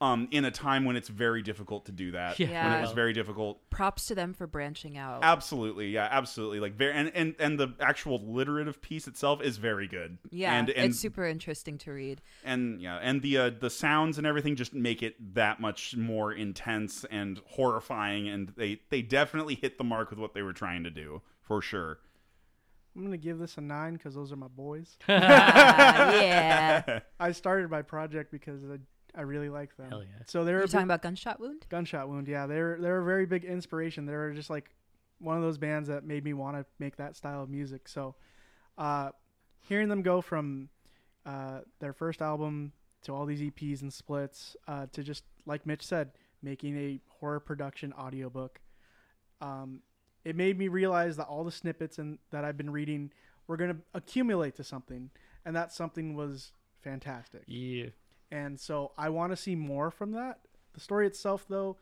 um 0.00 0.26
in 0.32 0.44
a 0.44 0.50
time 0.50 0.84
when 0.84 0.96
it's 0.96 1.08
very 1.08 1.40
difficult 1.42 1.86
to 1.86 1.92
do 1.92 2.10
that 2.10 2.38
Yeah. 2.40 2.68
when 2.68 2.78
it 2.78 2.82
was 2.82 2.92
very 2.92 3.12
difficult 3.12 3.60
Props 3.70 4.06
to 4.06 4.14
them 4.14 4.34
for 4.34 4.46
branching 4.46 4.98
out. 4.98 5.20
absolutely 5.22 5.90
yeah 5.90 6.08
absolutely 6.10 6.58
like 6.60 6.74
very 6.74 6.92
and 6.94 7.12
and, 7.14 7.34
and 7.38 7.58
the 7.60 7.74
actual 7.80 8.18
literative 8.20 8.82
piece 8.82 9.06
itself 9.06 9.40
is 9.40 9.56
very 9.56 9.86
good 9.86 10.18
yeah, 10.30 10.52
and 10.54 10.68
and 10.70 10.90
it's 10.90 10.98
super 10.98 11.24
interesting 11.26 11.78
to 11.78 11.92
read. 11.92 12.20
and 12.44 12.80
yeah 12.80 12.96
and 13.02 13.22
the 13.22 13.38
uh, 13.38 13.50
the 13.60 13.70
sounds 13.70 14.18
and 14.18 14.26
everything 14.26 14.56
just 14.56 14.74
make 14.74 15.02
it 15.02 15.14
that 15.34 15.60
much 15.60 15.96
more 15.96 16.32
intense 16.32 17.04
and 17.10 17.40
horrifying 17.46 18.28
and 18.28 18.52
they 18.56 18.80
they 18.90 19.00
definitely 19.02 19.54
hit 19.54 19.78
the 19.78 19.84
mark 19.84 20.10
with 20.10 20.18
what 20.18 20.34
they 20.34 20.42
were 20.42 20.52
trying 20.52 20.82
to 20.82 20.90
do 20.90 21.22
for 21.40 21.62
sure 21.62 21.98
I'm 22.96 23.02
gonna 23.02 23.16
give 23.16 23.38
this 23.38 23.58
a 23.58 23.60
nine 23.60 23.94
because 23.94 24.14
those 24.14 24.30
are 24.30 24.36
my 24.36 24.46
boys. 24.46 24.96
Ah, 25.08 26.12
yeah. 26.20 27.00
I 27.20 27.32
started 27.32 27.68
my 27.68 27.82
project 27.82 28.30
because 28.30 28.62
I, 28.64 28.78
I 29.14 29.22
really 29.22 29.48
like 29.48 29.76
them. 29.76 29.88
Hell 29.90 30.02
yeah. 30.02 30.24
So 30.26 30.44
they're 30.44 30.58
You're 30.58 30.66
talking 30.66 30.80
big- 30.80 30.86
about 30.86 31.02
Gunshot 31.02 31.40
Wound? 31.40 31.66
Gunshot 31.68 32.08
Wound. 32.08 32.26
Yeah, 32.28 32.46
they're 32.46 32.78
they're 32.80 33.00
a 33.00 33.04
very 33.04 33.26
big 33.26 33.44
inspiration. 33.44 34.06
They're 34.06 34.32
just 34.32 34.50
like 34.50 34.70
one 35.18 35.36
of 35.36 35.42
those 35.42 35.58
bands 35.58 35.88
that 35.88 36.04
made 36.04 36.24
me 36.24 36.32
want 36.34 36.56
to 36.56 36.66
make 36.78 36.96
that 36.96 37.16
style 37.16 37.42
of 37.42 37.48
music. 37.48 37.88
So, 37.88 38.16
uh, 38.76 39.10
hearing 39.60 39.88
them 39.88 40.02
go 40.02 40.20
from 40.20 40.68
uh, 41.24 41.60
their 41.80 41.92
first 41.92 42.20
album 42.20 42.72
to 43.02 43.14
all 43.14 43.24
these 43.26 43.40
EPs 43.40 43.82
and 43.82 43.92
splits 43.92 44.56
uh, 44.66 44.86
to 44.92 45.02
just 45.02 45.24
like 45.46 45.64
Mitch 45.66 45.82
said, 45.82 46.10
making 46.42 46.76
a 46.76 47.00
horror 47.20 47.40
production 47.40 47.92
audiobook. 47.92 48.60
Um, 49.40 49.80
it 50.24 50.36
made 50.36 50.58
me 50.58 50.68
realize 50.68 51.16
that 51.18 51.26
all 51.26 51.44
the 51.44 51.52
snippets 51.52 51.98
and 51.98 52.18
that 52.30 52.44
I've 52.44 52.56
been 52.56 52.70
reading 52.70 53.12
were 53.46 53.56
going 53.56 53.70
to 53.70 53.76
accumulate 53.92 54.56
to 54.56 54.64
something, 54.64 55.10
and 55.44 55.54
that 55.54 55.70
something 55.72 56.14
was 56.14 56.52
fantastic 56.82 57.42
Yeah. 57.46 57.86
And 58.34 58.58
so 58.58 58.90
I 58.98 59.10
want 59.10 59.30
to 59.32 59.36
see 59.36 59.54
more 59.54 59.90
from 59.92 60.10
that. 60.12 60.40
The 60.72 60.80
story 60.80 61.06
itself, 61.06 61.46
though, 61.48 61.76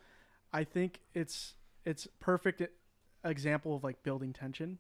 I 0.53 0.65
think 0.65 1.01
it's 1.15 1.55
it's 1.87 2.07
perfect 2.21 2.63
example 3.25 3.75
of 3.75 3.83
like 3.83 4.03
building 4.03 4.33
tension. 4.35 4.79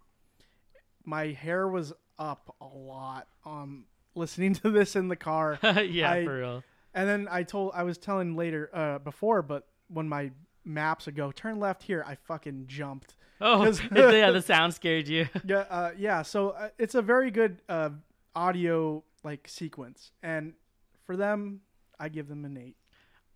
My 1.04 1.28
hair 1.28 1.66
was 1.66 1.92
up 2.18 2.54
a 2.60 2.66
lot 2.66 3.26
um 3.46 3.86
listening 4.14 4.52
to 4.62 4.70
this 4.70 4.94
in 4.96 5.08
the 5.08 5.16
car. 5.16 5.58
yeah, 5.82 6.10
I- 6.12 6.24
for 6.24 6.38
real. 6.38 6.64
And 6.94 7.08
then 7.08 7.26
I 7.30 7.42
told 7.42 7.72
I 7.74 7.84
was 7.84 7.96
telling 7.96 8.36
later 8.36 8.68
uh, 8.74 8.98
before, 8.98 9.40
but 9.40 9.66
when 9.88 10.06
my 10.10 10.30
maps 10.62 11.06
would 11.06 11.16
go 11.16 11.32
turn 11.32 11.58
left 11.58 11.82
here, 11.82 12.04
I 12.06 12.16
fucking 12.16 12.64
jumped. 12.66 13.14
Oh, 13.40 13.64
yeah, 13.94 14.30
the 14.30 14.42
sound 14.42 14.74
scared 14.74 15.08
you. 15.08 15.26
Yeah, 15.42 15.64
uh, 15.70 15.92
yeah. 15.96 16.20
So 16.20 16.50
uh, 16.50 16.68
it's 16.78 16.94
a 16.94 17.00
very 17.00 17.30
good 17.30 17.62
uh, 17.66 17.88
audio 18.36 19.02
like 19.24 19.48
sequence, 19.48 20.10
and 20.22 20.52
for 21.06 21.16
them, 21.16 21.60
I 21.98 22.08
give 22.08 22.28
them 22.28 22.44
an 22.44 22.56
eight. 22.56 22.76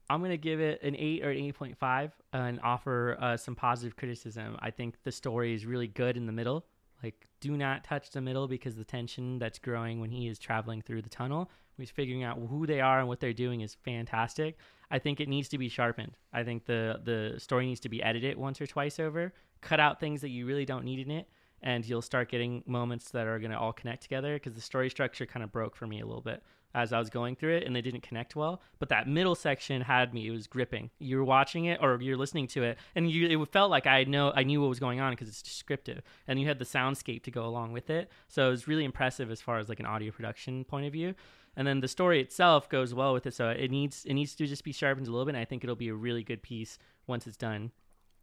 I'm 0.08 0.22
gonna 0.22 0.36
give 0.36 0.60
it 0.60 0.82
an 0.82 0.94
eight 0.96 1.24
or 1.24 1.30
an 1.30 1.38
eight 1.38 1.54
point 1.54 1.76
five 1.76 2.12
and 2.32 2.60
offer 2.62 3.16
uh, 3.20 3.36
some 3.36 3.56
positive 3.56 3.96
criticism. 3.96 4.56
I 4.60 4.70
think 4.70 5.02
the 5.02 5.12
story 5.12 5.52
is 5.54 5.66
really 5.66 5.88
good 5.88 6.16
in 6.16 6.26
the 6.26 6.32
middle. 6.32 6.66
Like, 7.02 7.26
do 7.40 7.56
not 7.56 7.84
touch 7.84 8.10
the 8.10 8.20
middle 8.20 8.48
because 8.48 8.76
the 8.76 8.84
tension 8.84 9.38
that's 9.38 9.58
growing 9.58 10.00
when 10.00 10.10
he 10.10 10.28
is 10.28 10.38
traveling 10.38 10.80
through 10.80 11.02
the 11.02 11.10
tunnel, 11.10 11.50
he's 11.76 11.90
figuring 11.90 12.24
out 12.24 12.38
who 12.48 12.66
they 12.66 12.80
are 12.80 13.00
and 13.00 13.08
what 13.08 13.20
they're 13.20 13.32
doing 13.32 13.60
is 13.60 13.74
fantastic. 13.74 14.56
I 14.90 14.98
think 14.98 15.20
it 15.20 15.28
needs 15.28 15.48
to 15.50 15.58
be 15.58 15.68
sharpened. 15.68 16.16
I 16.32 16.44
think 16.44 16.64
the 16.64 17.00
the 17.04 17.38
story 17.38 17.66
needs 17.66 17.80
to 17.80 17.88
be 17.88 18.02
edited 18.02 18.38
once 18.38 18.60
or 18.60 18.66
twice 18.66 19.00
over, 19.00 19.32
cut 19.60 19.80
out 19.80 20.00
things 20.00 20.20
that 20.20 20.30
you 20.30 20.46
really 20.46 20.64
don't 20.64 20.84
need 20.84 21.00
in 21.00 21.10
it, 21.10 21.28
and 21.62 21.84
you'll 21.84 22.02
start 22.02 22.30
getting 22.30 22.62
moments 22.66 23.10
that 23.10 23.26
are 23.26 23.40
gonna 23.40 23.58
all 23.58 23.72
connect 23.72 24.02
together. 24.02 24.34
Because 24.34 24.54
the 24.54 24.60
story 24.60 24.88
structure 24.88 25.26
kind 25.26 25.42
of 25.42 25.50
broke 25.50 25.74
for 25.74 25.86
me 25.86 26.00
a 26.00 26.06
little 26.06 26.22
bit 26.22 26.42
as 26.76 26.92
I 26.92 26.98
was 26.98 27.10
going 27.10 27.34
through 27.34 27.56
it, 27.56 27.64
and 27.64 27.74
they 27.74 27.80
didn't 27.80 28.02
connect 28.02 28.36
well. 28.36 28.60
But 28.78 28.90
that 28.90 29.08
middle 29.08 29.34
section 29.34 29.80
had 29.80 30.14
me; 30.14 30.28
it 30.28 30.30
was 30.30 30.46
gripping. 30.46 30.90
You're 30.98 31.24
watching 31.24 31.64
it 31.64 31.80
or 31.82 31.98
you're 32.00 32.16
listening 32.16 32.46
to 32.48 32.62
it, 32.62 32.78
and 32.94 33.10
you 33.10 33.42
it 33.42 33.48
felt 33.50 33.70
like 33.70 33.86
I 33.86 34.04
know 34.04 34.32
I 34.36 34.44
knew 34.44 34.60
what 34.60 34.68
was 34.68 34.78
going 34.78 35.00
on 35.00 35.12
because 35.12 35.28
it's 35.28 35.42
descriptive, 35.42 36.02
and 36.28 36.38
you 36.38 36.46
had 36.46 36.58
the 36.58 36.64
soundscape 36.64 37.22
to 37.24 37.30
go 37.30 37.46
along 37.46 37.72
with 37.72 37.90
it. 37.90 38.10
So 38.28 38.46
it 38.46 38.50
was 38.50 38.68
really 38.68 38.84
impressive 38.84 39.30
as 39.30 39.40
far 39.40 39.58
as 39.58 39.68
like 39.68 39.80
an 39.80 39.86
audio 39.86 40.12
production 40.12 40.64
point 40.64 40.86
of 40.86 40.92
view. 40.92 41.14
And 41.56 41.66
then 41.66 41.80
the 41.80 41.88
story 41.88 42.20
itself 42.20 42.68
goes 42.68 42.92
well 42.92 43.14
with 43.14 43.26
it, 43.26 43.34
so 43.34 43.48
it 43.48 43.70
needs 43.70 44.04
it 44.04 44.14
needs 44.14 44.34
to 44.34 44.46
just 44.46 44.62
be 44.62 44.72
sharpened 44.72 45.06
a 45.06 45.10
little 45.10 45.24
bit. 45.24 45.34
And 45.34 45.40
I 45.40 45.46
think 45.46 45.64
it'll 45.64 45.74
be 45.74 45.88
a 45.88 45.94
really 45.94 46.22
good 46.22 46.42
piece 46.42 46.78
once 47.06 47.26
it's 47.26 47.38
done. 47.38 47.72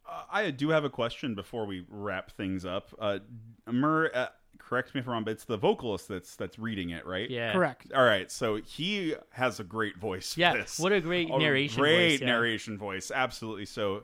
Uh, 0.08 0.22
I 0.30 0.50
do 0.50 0.68
have 0.68 0.84
a 0.84 0.90
question 0.90 1.34
before 1.34 1.66
we 1.66 1.84
wrap 1.88 2.30
things 2.30 2.64
up. 2.64 2.94
Uh, 2.98 3.20
Mur, 3.66 4.10
uh, 4.14 4.26
correct 4.58 4.94
me 4.94 5.00
if 5.00 5.06
I'm 5.06 5.12
wrong, 5.12 5.24
but 5.24 5.32
it's 5.32 5.44
the 5.44 5.56
vocalist 5.56 6.08
that's 6.08 6.36
that's 6.36 6.58
reading 6.58 6.90
it, 6.90 7.06
right? 7.06 7.28
Yeah, 7.28 7.52
Correct. 7.52 7.92
All 7.94 8.04
right, 8.04 8.30
so 8.30 8.56
he 8.56 9.14
has 9.30 9.60
a 9.60 9.64
great 9.64 9.96
voice. 9.96 10.34
For 10.34 10.40
Yeah, 10.40 10.64
what 10.78 10.92
a 10.92 11.00
great 11.00 11.30
A 11.30 11.38
narration 11.38 11.80
Great 11.80 12.12
voice, 12.12 12.20
yeah. 12.20 12.26
narration 12.26 12.78
voice. 12.78 13.10
Absolutely. 13.14 13.66
So, 13.66 14.02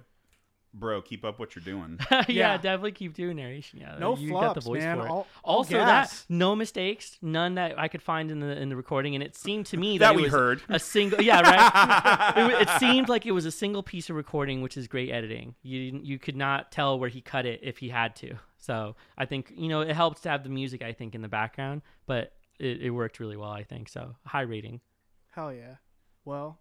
bro, 0.73 1.03
keep 1.03 1.25
up 1.25 1.39
what 1.39 1.55
you're 1.57 1.65
doing. 1.65 1.99
yeah, 2.11 2.25
Yeah. 2.29 2.57
definitely 2.57 2.93
keep 2.93 3.15
doing 3.15 3.37
narration. 3.37 3.81
Yeah, 3.81 3.97
No 3.99 4.17
you 4.17 4.31
got 4.31 4.55
the 4.55 4.61
voice 4.61 4.83
man. 4.83 4.99
for 4.99 5.07
it. 5.07 5.11
All- 5.11 5.27
all 5.43 5.57
also, 5.59 5.71
gas. 5.75 6.23
that 6.25 6.31
no 6.33 6.55
mistakes, 6.55 7.19
none 7.23 7.55
that 7.57 7.79
I 7.79 7.89
could 7.89 8.03
find 8.03 8.31
in 8.31 8.41
the 8.41 8.57
in 8.61 8.69
the 8.69 8.77
recording, 8.77 9.15
and 9.15 9.23
it 9.25 9.35
seemed 9.37 9.67
to 9.67 9.77
me 9.77 9.99
That 9.99 10.09
that, 10.11 10.15
it 10.15 10.17
we 10.17 10.23
was 10.25 10.33
heard. 10.33 10.63
a 10.69 10.79
single. 10.79 11.21
Yeah, 11.21 11.41
right. 11.41 12.33
it, 12.63 12.63
it 12.69 12.69
seemed 12.79 13.09
like 13.09 13.27
it 13.27 13.33
was 13.33 13.47
a 13.47 13.51
single 13.53 13.83
piece 13.83 14.09
of 14.11 14.17
recording, 14.17 14.63
which 14.63 14.77
is 14.77 14.87
great 14.89 15.11
editing. 15.11 15.55
You 15.63 16.01
you 16.03 16.19
could 16.19 16.37
not 16.37 16.71
tell 16.73 16.99
where 16.99 17.09
he 17.09 17.21
cut 17.21 17.47
it 17.47 17.61
if 17.63 17.79
he 17.79 17.89
had 17.89 18.15
to. 18.17 18.35
So 18.59 18.95
I 19.19 19.25
think 19.27 19.53
you 19.57 19.69
know 19.69 19.81
it 19.81 19.95
helps 19.97 20.21
to 20.23 20.29
have 20.29 20.45
the 20.45 20.51
music. 20.51 20.83
I 20.83 20.93
think 20.93 21.15
in 21.15 21.23
the 21.23 21.29
background, 21.29 21.83
but 22.07 22.33
it, 22.59 22.83
it 22.83 22.91
worked 22.91 23.19
really 23.19 23.37
well. 23.37 23.51
I 23.51 23.65
think 23.65 23.89
so. 23.89 24.15
High 24.27 24.43
rating. 24.43 24.81
Hell 25.31 25.53
yeah. 25.53 25.77
Well, 26.25 26.59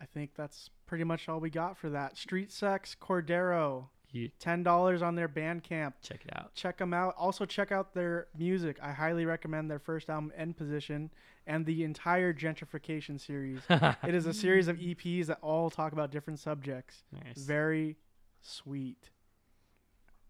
I 0.00 0.06
think 0.06 0.30
that's 0.34 0.70
pretty 0.92 1.04
much 1.04 1.26
all 1.26 1.40
we 1.40 1.48
got 1.48 1.74
for 1.78 1.88
that. 1.88 2.18
Street 2.18 2.52
Sects 2.52 2.94
Cordero, 3.00 3.86
You 4.10 4.28
ten 4.38 4.62
dollars 4.62 5.00
on 5.00 5.14
their 5.14 5.26
Bandcamp. 5.26 5.94
check 6.02 6.20
it 6.22 6.36
out. 6.36 6.52
Check 6.54 6.76
them 6.76 6.92
out. 6.92 7.14
Also 7.16 7.46
check 7.46 7.72
out 7.72 7.94
their 7.94 8.26
music. 8.36 8.76
I 8.82 8.92
highly 8.92 9.24
recommend 9.24 9.70
their 9.70 9.78
first 9.78 10.10
album, 10.10 10.32
End 10.36 10.54
Position, 10.58 11.10
and 11.46 11.64
the 11.64 11.82
entire 11.82 12.34
Gentrification 12.34 13.18
series. 13.18 13.60
it 13.70 14.14
is 14.14 14.26
a 14.26 14.34
series 14.34 14.68
of 14.68 14.76
EPs 14.76 15.28
that 15.28 15.38
all 15.40 15.70
talk 15.70 15.92
about 15.94 16.10
different 16.10 16.38
subjects. 16.40 17.04
Nice. 17.24 17.38
Very 17.38 17.96
sweet. 18.42 19.08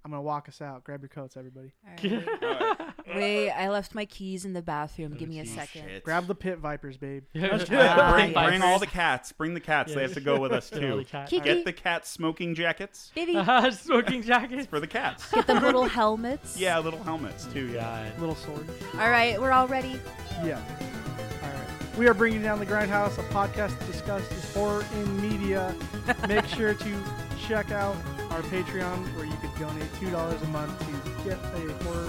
I'm 0.05 0.13
gonna 0.13 0.23
walk 0.23 0.49
us 0.49 0.63
out. 0.63 0.85
Grab 0.85 1.03
your 1.03 1.09
coats, 1.09 1.37
everybody. 1.37 1.73
Wait, 3.15 3.51
I 3.51 3.69
left 3.69 3.95
my 3.95 4.05
keys 4.05 4.45
in 4.45 4.53
the 4.53 4.63
bathroom. 4.63 5.15
Give 5.15 5.29
me 5.29 5.41
a 5.41 5.47
second. 5.47 5.83
shit. 5.89 6.05
Grab 6.05 6.27
the 6.27 6.35
pit 6.35 6.59
vipers, 6.59 6.97
babe. 6.97 7.25
Yeah. 7.35 8.13
Bring, 8.13 8.33
bring 8.33 8.63
all 8.63 8.79
the 8.79 8.87
cats. 8.87 9.33
Bring 9.33 9.55
the 9.55 9.61
cats. 9.61 9.95
They 9.95 10.03
have 10.03 10.15
to 10.15 10.21
go 10.21 10.39
with 10.41 10.53
us 10.53 10.69
too. 10.71 11.05
the 11.11 11.27
Kiki. 11.27 11.41
Get 11.41 11.65
the 11.65 11.73
cats 11.73 12.09
smoking 12.11 12.55
jackets 12.55 13.11
Baby, 13.15 13.33
smoking 13.73 14.23
jackets. 14.23 14.67
for 14.67 14.81
the 14.81 14.87
cats. 14.87 15.31
get 15.33 15.47
them 15.47 15.63
little 15.63 15.85
helmets. 15.87 16.59
Yeah, 16.59 16.79
little 16.79 17.03
helmets 17.03 17.45
too. 17.47 17.67
Dude, 17.69 17.75
yeah. 17.75 18.11
Little 18.19 18.35
sword. 18.35 18.67
All 18.95 19.11
right, 19.11 19.41
we're 19.41 19.53
all 19.53 19.69
ready. 19.69 20.01
Yeah. 20.45 20.61
All 21.43 21.49
right. 21.49 21.99
We 21.99 22.09
are 22.09 22.15
bringing 22.15 22.43
down 22.43 22.59
the 22.59 22.67
Grindhouse, 22.67 23.19
a 23.19 23.23
podcast 23.33 23.79
that 23.79 23.87
discusses 23.87 24.55
horror 24.55 24.85
in 24.95 25.21
media. 25.21 25.75
Make 26.27 26.47
sure 26.47 26.75
to 26.75 27.05
check 27.47 27.71
out 27.71 27.95
our 28.31 28.41
Patreon, 28.43 29.15
where 29.17 29.27
you 29.27 29.35
could 29.43 29.55
donate 29.59 29.89
two 30.01 30.11
dollars 30.11 30.41
a 30.43 30.47
month 30.47 30.79
to 30.81 31.25
get 31.29 31.39
a 31.55 31.85
horror 31.85 32.09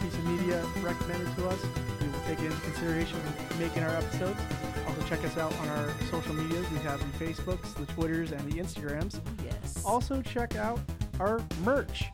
piece 0.00 0.14
of 0.14 0.24
media 0.24 0.64
recommended 0.82 1.34
to 1.36 1.48
us. 1.48 1.58
We 2.00 2.08
will 2.08 2.20
take 2.26 2.38
it 2.40 2.46
into 2.46 2.60
consideration 2.60 3.18
when 3.18 3.58
making 3.58 3.82
our 3.82 3.94
episodes. 3.96 4.40
Also, 4.86 5.02
check 5.08 5.24
us 5.24 5.36
out 5.36 5.54
on 5.60 5.68
our 5.68 5.90
social 6.10 6.34
medias. 6.34 6.68
We 6.70 6.78
have 6.78 6.98
the 7.00 7.24
Facebooks, 7.24 7.74
the 7.74 7.86
Twitters, 7.92 8.32
and 8.32 8.50
the 8.50 8.58
Instagrams. 8.58 9.20
Yes. 9.44 9.82
Also, 9.84 10.20
check 10.22 10.56
out 10.56 10.80
our 11.20 11.40
merch. 11.64 12.04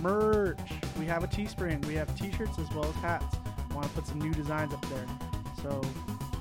Merch. 0.00 0.58
We 0.98 1.06
have 1.06 1.24
a 1.24 1.26
Teespring. 1.28 1.84
We 1.86 1.94
have 1.94 2.14
T-shirts 2.18 2.58
as 2.58 2.70
well 2.70 2.84
as 2.84 2.94
hats. 2.96 3.36
Want 3.74 3.86
to 3.86 3.92
put 3.92 4.06
some 4.06 4.20
new 4.20 4.32
designs 4.32 4.72
up 4.72 4.84
there. 4.88 5.06
So, 5.62 5.80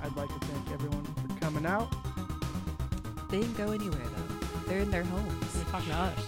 I'd 0.03 0.15
like 0.15 0.27
to 0.29 0.45
thank 0.47 0.71
everyone 0.71 1.03
for 1.05 1.39
coming 1.39 1.65
out. 1.65 1.91
they 3.29 3.39
didn't 3.39 3.57
go 3.57 3.71
anywhere 3.71 3.99
though. 4.15 4.59
They're 4.67 4.79
in 4.79 4.91
their 4.91 5.03
homes. 5.03 5.55
We're 5.55 5.63
talking 5.71 5.89
to 5.89 5.95
us. 5.95 6.19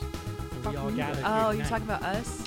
We 0.65 0.75
all 0.77 0.91
gathered. 0.91 1.23
Oh, 1.25 1.51
you're 1.51 1.65
talking 1.65 1.85
about 1.85 2.01
us? 2.03 2.44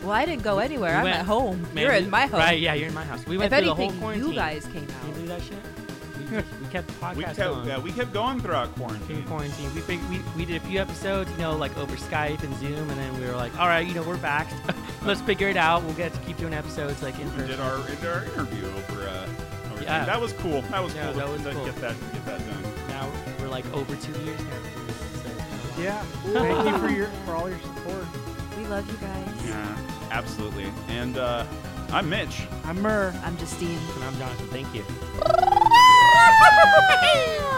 Yeah. 0.00 0.04
Us. 0.04 0.04
Well, 0.04 0.12
I 0.12 0.24
didn't 0.26 0.42
go 0.42 0.58
anywhere. 0.58 0.90
We 0.92 0.96
I'm 0.98 1.04
went- 1.04 1.16
at 1.16 1.26
home. 1.26 1.62
Man, 1.74 1.84
you're 1.84 1.92
we- 1.92 1.98
in 1.98 2.10
my 2.10 2.26
home. 2.26 2.40
Right? 2.40 2.58
Yeah, 2.60 2.74
you're 2.74 2.88
in 2.88 2.94
my 2.94 3.04
house. 3.04 3.24
We 3.26 3.36
went 3.38 3.52
if 3.52 3.58
through 3.58 3.66
the 3.66 3.74
anything, 3.74 3.90
whole 3.92 4.00
quarantine. 4.00 4.28
you 4.30 4.34
guys 4.34 4.64
came 4.66 4.86
Can 4.86 4.88
you 4.88 4.94
out. 5.08 5.14
believe 5.14 5.28
that 5.28 5.42
shit? 5.42 5.58
We, 6.30 6.36
we 6.64 6.70
kept 6.70 6.86
the 6.86 6.92
podcast 6.94 7.16
We 7.16 7.24
kept, 7.24 7.36
going. 7.38 7.66
yeah, 7.66 7.78
we 7.78 7.92
kept 7.92 8.12
going 8.12 8.40
throughout 8.40 8.68
in 8.68 8.74
quarantine. 8.74 9.24
quarantine. 9.24 9.74
We, 9.74 9.80
fig- 9.80 10.02
we 10.08 10.20
we 10.36 10.44
did 10.44 10.56
a 10.56 10.60
few 10.66 10.80
episodes, 10.80 11.30
you 11.32 11.38
know, 11.38 11.56
like 11.56 11.76
over 11.76 11.96
Skype 11.96 12.42
and 12.44 12.54
Zoom, 12.58 12.88
and 12.90 12.98
then 13.00 13.18
we 13.20 13.26
were 13.26 13.34
like, 13.36 13.58
all 13.58 13.66
right, 13.66 13.86
you 13.86 13.94
know, 13.94 14.02
we're 14.02 14.16
back. 14.18 14.50
Let's 15.04 15.20
figure 15.20 15.48
it 15.48 15.56
out. 15.56 15.82
We'll 15.82 15.94
get 15.94 16.12
to 16.14 16.20
keep 16.20 16.36
doing 16.36 16.54
episodes 16.54 17.02
like 17.02 17.18
in 17.18 17.28
We 17.36 17.46
did 17.46 17.58
our, 17.60 17.78
did 17.86 18.04
our 18.06 18.24
interview 18.24 18.64
over. 18.66 19.08
Uh, 19.08 19.26
over 19.72 19.82
Yeah. 19.82 20.04
That 20.04 20.20
was 20.20 20.32
cool. 20.34 20.62
That 20.62 20.82
was 20.84 20.94
Yeah, 20.94 21.06
cool. 21.06 21.14
that 21.14 21.28
was 21.28 21.42
to 21.42 21.52
cool. 21.52 21.64
Get 21.64 21.76
that 21.76 21.96
get 22.12 22.24
that 22.26 22.38
done. 22.38 22.72
now 22.88 23.10
we're 23.40 23.48
like 23.48 23.64
over 23.74 23.96
two 23.96 24.12
years 24.22 24.38
now. 24.38 24.56
So, 25.74 25.82
Yeah. 25.82 26.02
Thank 26.32 26.68
you 26.68 26.78
for 26.78 26.90
your 26.94 27.08
for 27.26 27.32
all 27.34 27.48
your 27.50 27.58
support. 27.60 28.04
We 28.70 28.76
love 28.76 28.88
you 28.88 28.98
guys. 28.98 29.26
Yeah, 29.46 29.76
absolutely. 30.12 30.72
And 30.86 31.18
uh, 31.18 31.44
I'm 31.90 32.08
Mitch. 32.08 32.46
I'm 32.64 32.80
Mur. 32.80 33.12
I'm 33.24 33.36
Justine. 33.36 33.76
and 33.96 34.04
I'm 34.04 34.16
Jonathan. 34.16 34.46
Thank 34.46 34.72
you. 34.72 34.84
Yeah. 37.02 37.46